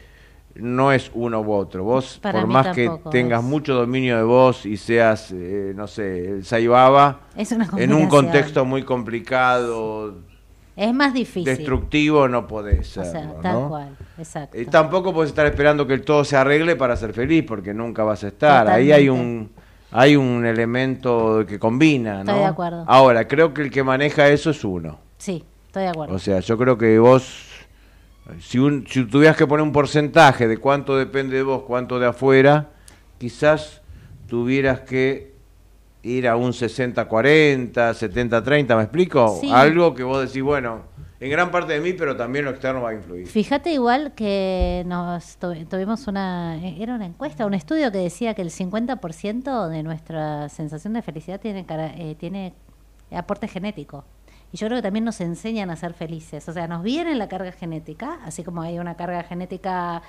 no 0.54 0.92
es 0.92 1.10
uno 1.14 1.40
u 1.40 1.52
otro. 1.52 1.84
Vos, 1.84 2.18
Para 2.20 2.40
por 2.40 2.48
más 2.50 2.74
que 2.74 2.90
tengas 3.10 3.40
es. 3.40 3.46
mucho 3.46 3.74
dominio 3.74 4.16
de 4.16 4.22
vos 4.24 4.66
y 4.66 4.76
seas, 4.76 5.30
eh, 5.32 5.72
no 5.76 5.86
sé, 5.86 6.28
el 6.28 6.44
Saibaba, 6.44 7.20
en 7.76 7.92
un 7.94 8.08
contexto 8.08 8.64
muy 8.64 8.82
complicado, 8.82 10.16
Es 10.76 10.92
más 10.94 11.12
difícil. 11.14 11.44
destructivo, 11.44 12.26
no 12.28 12.46
podés 12.46 12.96
O 12.96 13.04
serlo, 13.04 13.32
sea, 13.32 13.40
tal 13.42 13.52
¿no? 13.60 13.68
cual. 13.68 13.96
Exacto. 14.18 14.56
Eh, 14.56 14.66
tampoco 14.66 15.12
puedes 15.14 15.30
estar 15.30 15.46
esperando 15.46 15.86
que 15.86 15.98
todo 15.98 16.24
se 16.24 16.36
arregle 16.36 16.74
para 16.76 16.96
ser 16.96 17.12
feliz, 17.12 17.44
porque 17.46 17.72
nunca 17.74 18.02
vas 18.02 18.24
a 18.24 18.28
estar. 18.28 18.68
Ahí 18.68 18.90
hay 18.92 19.08
un 19.08 19.50
hay 19.92 20.16
un 20.16 20.46
elemento 20.46 21.44
que 21.46 21.58
combina, 21.58 22.24
¿no? 22.24 22.30
Estoy 22.30 22.38
de 22.38 22.44
acuerdo. 22.44 22.84
Ahora, 22.86 23.26
creo 23.26 23.52
que 23.52 23.62
el 23.62 23.70
que 23.70 23.82
maneja 23.82 24.28
eso 24.28 24.50
es 24.50 24.64
uno. 24.64 24.98
Sí, 25.18 25.44
estoy 25.66 25.84
de 25.84 25.88
acuerdo. 25.88 26.14
O 26.14 26.18
sea, 26.18 26.40
yo 26.40 26.56
creo 26.56 26.78
que 26.78 26.98
vos, 26.98 27.46
si, 28.40 28.58
un, 28.58 28.86
si 28.88 29.04
tuvieras 29.04 29.36
que 29.36 29.46
poner 29.46 29.62
un 29.62 29.72
porcentaje 29.72 30.46
de 30.46 30.58
cuánto 30.58 30.96
depende 30.96 31.36
de 31.36 31.42
vos, 31.42 31.62
cuánto 31.66 31.98
de 31.98 32.06
afuera, 32.06 32.68
quizás 33.18 33.82
tuvieras 34.28 34.80
que 34.80 35.34
ir 36.02 36.28
a 36.28 36.36
un 36.36 36.52
60-40, 36.52 37.72
70-30, 37.72 38.76
¿me 38.76 38.82
explico? 38.82 39.38
Sí. 39.40 39.50
Algo 39.52 39.94
que 39.94 40.02
vos 40.02 40.26
decís, 40.26 40.42
bueno, 40.42 40.82
en 41.20 41.30
gran 41.30 41.50
parte 41.50 41.74
de 41.74 41.80
mí, 41.80 41.92
pero 41.92 42.16
también 42.16 42.44
lo 42.46 42.50
externo 42.50 42.80
va 42.82 42.90
a 42.90 42.94
influir. 42.94 43.26
Fíjate 43.26 43.72
igual 43.72 44.12
que 44.14 44.82
nos 44.86 45.36
tu- 45.36 45.66
tuvimos 45.66 46.06
una, 46.08 46.56
era 46.64 46.94
una 46.94 47.04
encuesta, 47.06 47.44
un 47.46 47.54
estudio 47.54 47.92
que 47.92 47.98
decía 47.98 48.32
que 48.34 48.42
el 48.42 48.50
50% 48.50 49.68
de 49.68 49.82
nuestra 49.82 50.48
sensación 50.48 50.94
de 50.94 51.02
felicidad 51.02 51.38
tiene, 51.40 51.64
eh, 51.68 52.14
tiene 52.18 52.54
aporte 53.12 53.48
genético. 53.48 54.04
Y 54.52 54.56
yo 54.56 54.66
creo 54.66 54.78
que 54.78 54.82
también 54.82 55.04
nos 55.04 55.20
enseñan 55.20 55.70
a 55.70 55.76
ser 55.76 55.92
felices. 55.94 56.48
O 56.48 56.52
sea, 56.52 56.66
nos 56.66 56.82
viene 56.82 57.14
la 57.14 57.28
carga 57.28 57.52
genética, 57.52 58.18
así 58.24 58.42
como 58.42 58.62
hay 58.62 58.78
una 58.78 58.96
carga 58.96 59.22
genética 59.22 60.02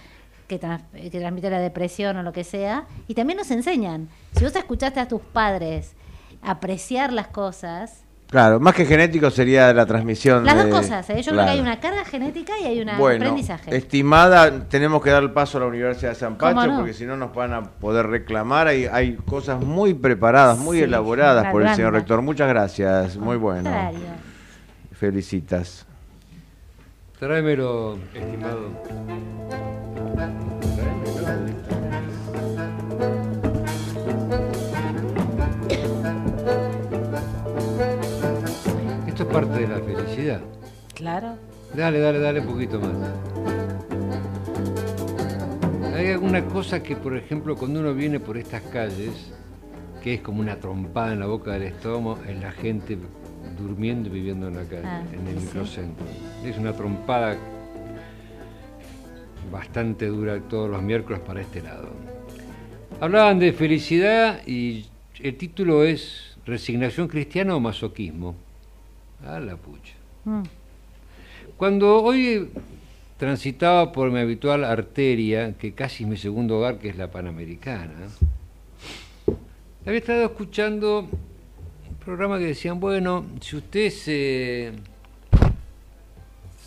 que, 0.48 0.58
trans- 0.60 0.84
que 0.94 1.10
transmite 1.12 1.50
la 1.50 1.60
depresión 1.60 2.18
o 2.18 2.24
lo 2.24 2.32
que 2.34 2.44
sea, 2.44 2.86
y 3.08 3.14
también 3.14 3.38
nos 3.38 3.52
enseñan. 3.52 4.10
Si 4.36 4.44
vos 4.44 4.56
escuchaste 4.56 5.00
a 5.00 5.08
tus 5.08 5.22
padres 5.22 5.94
apreciar 6.42 7.14
las 7.14 7.28
cosas, 7.28 8.01
Claro, 8.32 8.62
más 8.62 8.74
que 8.74 8.86
genético 8.86 9.30
sería 9.30 9.74
la 9.74 9.86
transmisión. 9.86 10.46
las 10.46 10.56
dos 10.56 10.68
cosas, 10.80 11.10
¿eh? 11.10 11.22
yo 11.22 11.34
creo 11.34 11.44
que 11.44 11.52
hay 11.52 11.60
una 11.60 11.82
carga 11.82 12.06
genética 12.06 12.54
y 12.62 12.66
hay 12.66 12.80
un 12.82 12.88
Bueno, 12.98 13.26
aprendizaje. 13.26 13.76
estimada, 13.76 14.70
tenemos 14.70 15.04
que 15.04 15.10
dar 15.10 15.22
el 15.22 15.32
paso 15.32 15.58
a 15.58 15.62
la 15.62 15.68
Universidad 15.68 16.12
de 16.12 16.16
San 16.16 16.36
¿Cómo 16.38 16.56
Pacho 16.56 16.72
no? 16.72 16.78
porque 16.78 16.94
si 16.94 17.06
no 17.06 17.18
nos 17.18 17.36
van 17.36 17.52
a 17.54 17.62
poder 17.62 18.08
reclamar. 18.08 18.68
Hay, 18.68 18.86
hay 18.86 19.16
cosas 19.18 19.60
muy 19.62 19.94
preparadas, 19.94 20.58
muy 20.58 20.78
Sí, 20.78 20.84
elaboradas 20.84 21.52
por 21.52 21.62
el 21.62 21.76
señor 21.76 21.92
rector. 21.92 22.22
Muchas 22.22 22.48
gracias, 22.48 23.18
muy 23.18 23.36
bueno. 23.36 23.64
Contrario. 23.70 24.00
Felicitas. 24.94 25.86
Tráemelo, 27.20 27.98
estimado. 28.16 29.81
Parte 39.32 39.60
de 39.60 39.68
la 39.68 39.80
felicidad. 39.80 40.42
Claro. 40.94 41.36
Dale, 41.74 42.00
dale, 42.00 42.20
dale 42.20 42.40
un 42.42 42.48
poquito 42.48 42.80
más. 42.80 42.92
Hay 45.96 46.08
alguna 46.12 46.44
cosa 46.46 46.82
que, 46.82 46.96
por 46.96 47.16
ejemplo, 47.16 47.56
cuando 47.56 47.80
uno 47.80 47.94
viene 47.94 48.20
por 48.20 48.38
estas 48.38 48.62
calles, 48.64 49.32
que 50.04 50.16
es 50.16 50.22
como 50.22 50.40
una 50.42 50.56
trompada 50.58 51.14
en 51.14 51.20
la 51.20 51.28
boca 51.28 51.52
del 51.52 51.64
estómago, 51.64 52.20
es 52.28 52.40
la 52.42 52.52
gente 52.52 52.98
durmiendo 53.58 54.10
y 54.10 54.12
viviendo 54.12 54.48
en 54.48 54.56
la 54.56 54.64
calle, 54.64 54.82
Ah, 54.86 55.04
en 55.14 55.28
el 55.28 55.38
sí. 55.40 55.46
microcentro. 55.46 56.06
Es 56.44 56.58
una 56.58 56.74
trompada 56.74 57.38
bastante 59.52 60.08
dura 60.08 60.40
todos 60.50 60.70
los 60.70 60.82
miércoles 60.82 61.22
para 61.26 61.42
este 61.42 61.62
lado. 61.62 61.90
Hablaban 63.00 63.40
de 63.40 63.54
felicidad 63.54 64.46
y 64.48 64.86
el 65.20 65.36
título 65.38 65.84
es 65.84 66.38
Resignación 66.46 67.08
cristiana 67.08 67.56
o 67.56 67.60
masoquismo. 67.60 68.36
A 69.26 69.40
la 69.40 69.56
pucha. 69.56 69.94
Mm. 70.26 70.44
Cuando 71.58 72.02
hoy 72.02 72.50
transitaba 73.18 73.92
por 73.92 74.10
mi 74.12 74.20
habitual 74.20 74.64
arteria, 74.64 75.54
que 75.58 75.74
casi 75.74 76.04
es 76.04 76.10
mi 76.10 76.18
segundo 76.18 76.58
hogar, 76.58 76.78
que 76.80 76.90
es 76.90 76.98
la 76.98 77.12
Panamericana, 77.12 78.08
había 79.86 80.00
estado 80.00 80.24
escuchando 80.26 81.02
un 81.02 81.96
programa 82.04 82.40
que 82.40 82.46
decían, 82.46 82.80
bueno, 82.80 83.26
si 83.42 83.58
usted 83.58 83.90
se, 83.92 84.72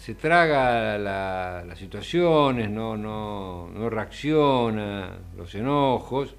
se 0.01 0.15
traga 0.15 0.97
la- 0.99 1.65
las 1.67 1.79
situaciones, 1.79 2.71
no, 2.71 2.97
no, 2.97 3.69
no 3.75 3.91
reacciona, 3.91 5.11
los 5.37 5.53
enojos, 5.57 6.35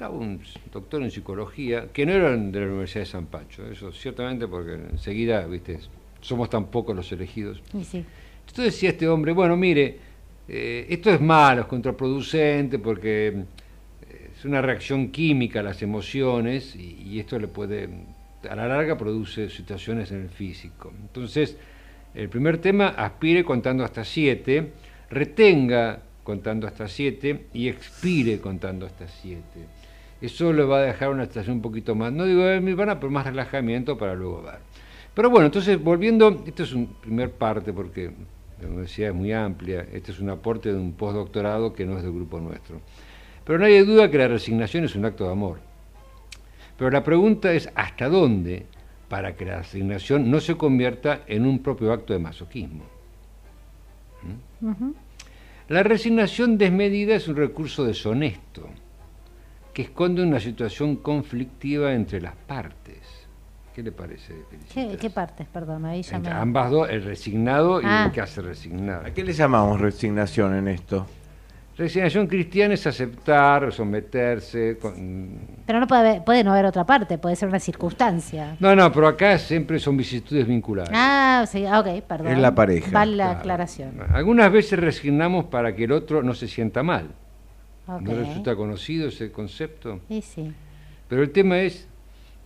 estaba 0.00 0.16
un 0.16 0.40
doctor 0.72 1.02
en 1.02 1.10
psicología, 1.10 1.88
que 1.92 2.06
no 2.06 2.12
era 2.12 2.34
de 2.34 2.60
la 2.60 2.66
Universidad 2.66 3.00
de 3.00 3.10
San 3.10 3.26
Pacho, 3.26 3.70
eso 3.70 3.92
ciertamente 3.92 4.48
porque 4.48 4.72
enseguida, 4.72 5.46
viste, 5.46 5.78
somos 6.22 6.48
tan 6.48 6.68
pocos 6.68 6.96
los 6.96 7.12
elegidos. 7.12 7.62
Y 7.74 7.84
sí. 7.84 8.02
Entonces 8.48 8.72
decía 8.72 8.88
este 8.88 9.06
hombre, 9.06 9.32
bueno, 9.32 9.58
mire, 9.58 9.98
eh, 10.48 10.86
esto 10.88 11.10
es 11.10 11.20
malo, 11.20 11.60
es 11.60 11.66
contraproducente 11.66 12.78
porque 12.78 13.26
eh, 13.28 14.30
es 14.34 14.42
una 14.46 14.62
reacción 14.62 15.10
química 15.10 15.60
a 15.60 15.64
las 15.64 15.82
emociones 15.82 16.74
y, 16.76 17.02
y 17.02 17.20
esto 17.20 17.38
le 17.38 17.48
puede, 17.48 17.90
a 18.48 18.56
la 18.56 18.66
larga 18.66 18.96
produce 18.96 19.50
situaciones 19.50 20.10
en 20.12 20.22
el 20.22 20.30
físico. 20.30 20.94
Entonces, 20.98 21.58
el 22.14 22.30
primer 22.30 22.56
tema, 22.56 22.88
aspire 22.88 23.44
contando 23.44 23.84
hasta 23.84 24.02
siete, 24.02 24.72
retenga 25.10 26.00
contando 26.24 26.66
hasta 26.66 26.88
siete 26.88 27.48
y 27.52 27.68
expire 27.68 28.40
contando 28.40 28.86
hasta 28.86 29.06
siete. 29.06 29.79
Eso 30.20 30.52
le 30.52 30.64
va 30.64 30.78
a 30.78 30.82
dejar 30.82 31.10
una 31.10 31.24
situación 31.24 31.56
un 31.56 31.62
poquito 31.62 31.94
más, 31.94 32.12
no 32.12 32.26
digo 32.26 32.42
de 32.42 32.60
nirvana, 32.60 33.00
pero 33.00 33.10
más 33.10 33.24
relajamiento 33.24 33.96
para 33.96 34.14
luego 34.14 34.42
ver. 34.42 34.58
Pero 35.14 35.30
bueno, 35.30 35.46
entonces 35.46 35.82
volviendo, 35.82 36.42
esto 36.46 36.62
es 36.62 36.72
un 36.72 36.86
primer 36.86 37.30
parte 37.30 37.72
porque 37.72 38.10
la 38.60 38.68
universidad 38.68 39.10
es 39.10 39.14
muy 39.14 39.32
amplia, 39.32 39.86
este 39.92 40.12
es 40.12 40.20
un 40.20 40.30
aporte 40.30 40.72
de 40.72 40.78
un 40.78 40.92
postdoctorado 40.92 41.72
que 41.72 41.86
no 41.86 41.96
es 41.96 42.02
del 42.02 42.12
grupo 42.12 42.38
nuestro. 42.38 42.80
Pero 43.44 43.58
no 43.58 43.64
hay 43.64 43.80
duda 43.80 44.10
que 44.10 44.18
la 44.18 44.28
resignación 44.28 44.84
es 44.84 44.94
un 44.94 45.06
acto 45.06 45.24
de 45.24 45.32
amor. 45.32 45.58
Pero 46.76 46.90
la 46.90 47.02
pregunta 47.02 47.52
es 47.52 47.70
hasta 47.74 48.08
dónde 48.08 48.66
para 49.08 49.34
que 49.34 49.46
la 49.46 49.58
resignación 49.58 50.30
no 50.30 50.40
se 50.40 50.56
convierta 50.56 51.22
en 51.26 51.46
un 51.46 51.58
propio 51.60 51.92
acto 51.92 52.12
de 52.12 52.18
masoquismo. 52.18 52.84
Ujú. 54.60 54.94
La 55.68 55.82
resignación 55.82 56.58
desmedida 56.58 57.14
es 57.14 57.26
un 57.26 57.36
recurso 57.36 57.84
deshonesto 57.84 58.68
que 59.80 59.86
esconde 59.86 60.22
una 60.22 60.38
situación 60.40 60.96
conflictiva 60.96 61.92
entre 61.94 62.20
las 62.20 62.34
partes. 62.36 62.98
¿Qué 63.74 63.82
le 63.82 63.92
parece, 63.92 64.34
¿Qué, 64.74 64.96
qué 65.00 65.08
partes? 65.10 65.46
Perdón, 65.46 65.86
ahí 65.86 66.02
ya 66.02 66.18
me... 66.18 66.28
ambas 66.28 66.70
dos, 66.70 66.90
el 66.90 67.02
resignado 67.02 67.80
y 67.80 67.84
Ah. 67.86 68.04
el 68.06 68.12
que 68.12 68.20
hace 68.20 68.42
resignar. 68.42 69.06
¿A 69.06 69.14
qué 69.14 69.24
le 69.24 69.32
llamamos 69.32 69.80
resignación 69.80 70.54
en 70.56 70.68
esto? 70.68 71.06
Resignación 71.78 72.26
cristiana 72.26 72.74
es 72.74 72.86
aceptar, 72.86 73.72
someterse. 73.72 74.76
con- 74.76 75.38
Pero 75.64 75.80
no 75.80 75.86
puede, 75.86 76.00
haber- 76.00 76.24
puede 76.24 76.44
no 76.44 76.52
haber 76.52 76.66
otra 76.66 76.84
parte, 76.84 77.16
puede 77.16 77.36
ser 77.36 77.48
una 77.48 77.60
circunstancia. 77.60 78.56
No, 78.60 78.76
no, 78.76 78.92
pero 78.92 79.08
acá 79.08 79.38
siempre 79.38 79.78
son 79.78 79.96
vicisitudes 79.96 80.46
vinculares. 80.46 80.92
Ah, 80.94 81.46
sí, 81.50 81.64
ah, 81.64 81.80
ok, 81.80 82.02
perdón. 82.06 82.32
Es 82.32 82.38
la 82.38 82.54
pareja, 82.54 82.90
Vale 82.92 83.16
la 83.16 83.24
Claro. 83.26 83.38
aclaración. 83.38 83.92
Algunas 84.12 84.52
veces 84.52 84.78
resignamos 84.78 85.46
para 85.46 85.74
que 85.74 85.84
el 85.84 85.92
otro 85.92 86.22
no 86.22 86.34
se 86.34 86.48
sienta 86.48 86.82
mal. 86.82 87.12
¿No 87.86 88.14
resulta 88.14 88.54
conocido 88.56 89.08
ese 89.08 89.32
concepto? 89.32 90.00
Sí, 90.08 90.22
sí. 90.22 90.52
Pero 91.08 91.22
el 91.22 91.30
tema 91.30 91.60
es 91.60 91.88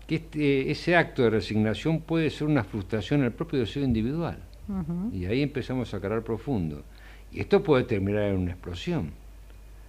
que 0.06 0.16
este- 0.16 0.70
ese 0.70 0.96
acto 0.96 1.22
de 1.22 1.30
resignación 1.30 2.00
puede 2.00 2.30
ser 2.30 2.46
una 2.46 2.64
frustración 2.64 3.22
al 3.22 3.32
propio 3.32 3.58
deseo 3.60 3.84
individual. 3.84 4.38
Y 5.12 5.26
ahí 5.26 5.42
empezamos 5.42 5.92
a 5.92 6.00
calar 6.00 6.22
profundo. 6.22 6.82
Y 7.30 7.40
esto 7.40 7.62
puede 7.62 7.84
terminar 7.84 8.22
en 8.24 8.36
una 8.38 8.52
explosión. 8.52 9.10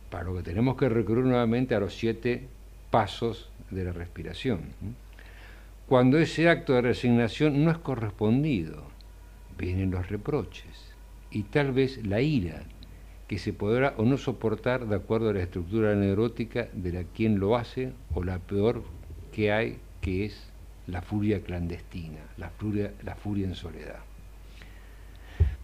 Para 0.09 0.25
lo 0.25 0.35
que 0.35 0.43
tenemos 0.43 0.75
que 0.75 0.89
recurrir 0.89 1.23
nuevamente 1.23 1.75
a 1.75 1.79
los 1.79 1.93
siete 1.93 2.47
pasos 2.91 3.49
de 3.71 3.85
la 3.85 3.91
respiración. 3.93 4.61
Cuando 5.87 6.17
ese 6.17 6.49
acto 6.49 6.73
de 6.73 6.81
resignación 6.81 7.63
no 7.63 7.71
es 7.71 7.77
correspondido, 7.77 8.83
vienen 9.57 9.91
los 9.91 10.09
reproches 10.09 10.93
y 11.31 11.43
tal 11.43 11.71
vez 11.71 12.05
la 12.05 12.21
ira 12.21 12.63
que 13.27 13.39
se 13.39 13.53
podrá 13.53 13.93
o 13.97 14.05
no 14.05 14.17
soportar 14.17 14.87
de 14.87 14.95
acuerdo 14.95 15.29
a 15.29 15.33
la 15.33 15.41
estructura 15.41 15.95
neurótica 15.95 16.67
de 16.73 16.91
la 16.91 17.03
quien 17.03 17.39
lo 17.39 17.55
hace 17.55 17.91
o 18.13 18.23
la 18.23 18.39
peor 18.39 18.83
que 19.31 19.51
hay 19.51 19.77
que 20.01 20.25
es 20.25 20.51
la 20.87 21.01
furia 21.01 21.41
clandestina, 21.41 22.19
la 22.37 22.49
furia, 22.49 22.91
la 23.03 23.15
furia 23.15 23.47
en 23.47 23.55
soledad. 23.55 23.99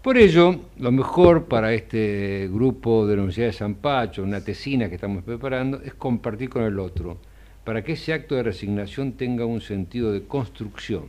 Por 0.01 0.17
ello, 0.17 0.61
lo 0.79 0.91
mejor 0.91 1.45
para 1.45 1.73
este 1.73 2.49
grupo 2.51 3.05
de 3.05 3.15
la 3.15 3.21
Universidad 3.21 3.47
de 3.47 3.53
San 3.53 3.75
Pacho, 3.75 4.23
una 4.23 4.43
tesina 4.43 4.89
que 4.89 4.95
estamos 4.95 5.23
preparando, 5.23 5.79
es 5.83 5.93
compartir 5.93 6.49
con 6.49 6.63
el 6.63 6.79
otro, 6.79 7.19
para 7.63 7.83
que 7.83 7.93
ese 7.93 8.11
acto 8.11 8.33
de 8.33 8.41
resignación 8.41 9.11
tenga 9.11 9.45
un 9.45 9.61
sentido 9.61 10.11
de 10.11 10.23
construcción. 10.23 11.03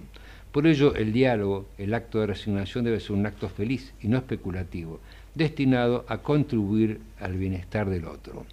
Por 0.53 0.67
ello, 0.67 0.95
el 0.95 1.15
diálogo, 1.15 1.69
el 1.79 1.95
acto 1.95 2.21
de 2.21 2.27
resignación 2.27 2.85
debe 2.85 3.01
ser 3.01 3.13
un 3.13 3.25
acto 3.25 3.49
feliz 3.49 3.95
y 4.03 4.09
no 4.09 4.19
especulativo, 4.19 5.01
destinado 5.35 6.05
a 6.09 6.19
contribuir 6.19 7.01
al 7.21 7.37
bienestar 7.37 7.89
del 7.89 8.07
otro. 8.07 8.45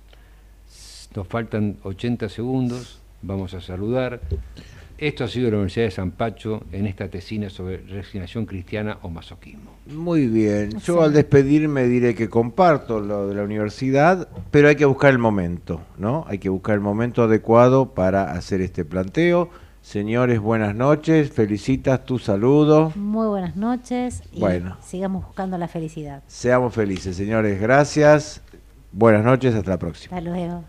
Nos 1.16 1.28
faltan 1.28 1.78
80 1.84 2.30
segundos, 2.30 3.00
vamos 3.22 3.54
a 3.54 3.62
saludar. 3.62 4.22
Esto 4.98 5.24
ha 5.24 5.28
sido 5.30 5.50
la 5.50 5.56
Universidad 5.56 5.86
de 5.86 5.92
San 5.92 6.12
Pacho 6.12 6.62
en 6.74 6.86
esta 6.86 7.08
tesina 7.08 7.50
sobre 7.50 7.78
resignación 7.78 8.46
cristiana 8.46 8.98
o 9.02 9.10
masoquismo. 9.10 9.72
Muy 9.88 10.28
bien. 10.28 10.72
Yo 10.80 10.96
Sí. 10.98 11.04
al 11.04 11.14
despedirme 11.14 11.86
diré 11.88 12.16
que 12.16 12.28
comparto 12.28 13.00
lo 13.00 13.30
de 13.30 13.36
la 13.36 13.44
universidad, 13.44 14.28
pero 14.52 14.68
hay 14.68 14.76
que 14.76 14.84
buscar 14.84 15.12
el 15.12 15.18
momento, 15.18 15.82
¿no? 15.98 16.26
Hay 16.28 16.38
que 16.38 16.50
buscar 16.50 16.76
el 16.76 16.82
momento 16.82 17.24
adecuado 17.24 17.94
para 17.94 18.34
hacer 18.34 18.60
este 18.60 18.84
planteo. 18.84 19.50
Señores, 19.94 20.40
buenas 20.40 20.76
noches. 20.76 21.32
Felicitas 21.32 22.06
tu 22.06 22.20
saludo. 22.20 22.92
Muy 22.96 23.26
buenas 23.28 23.56
noches 23.56 24.22
y 24.32 24.40
Bueno. 24.40 24.78
sigamos 24.84 25.26
buscando 25.26 25.58
la 25.58 25.68
felicidad. 25.68 26.22
Seamos 26.28 26.76
felices, 26.76 27.18
señores. 27.18 27.60
Gracias. 27.60 28.44
Buenas 28.92 29.26
noches. 29.26 29.56
Hasta 29.56 29.72
la 29.72 29.80
próxima. 29.80 30.16
Hasta 30.16 30.30
luego. 30.30 30.64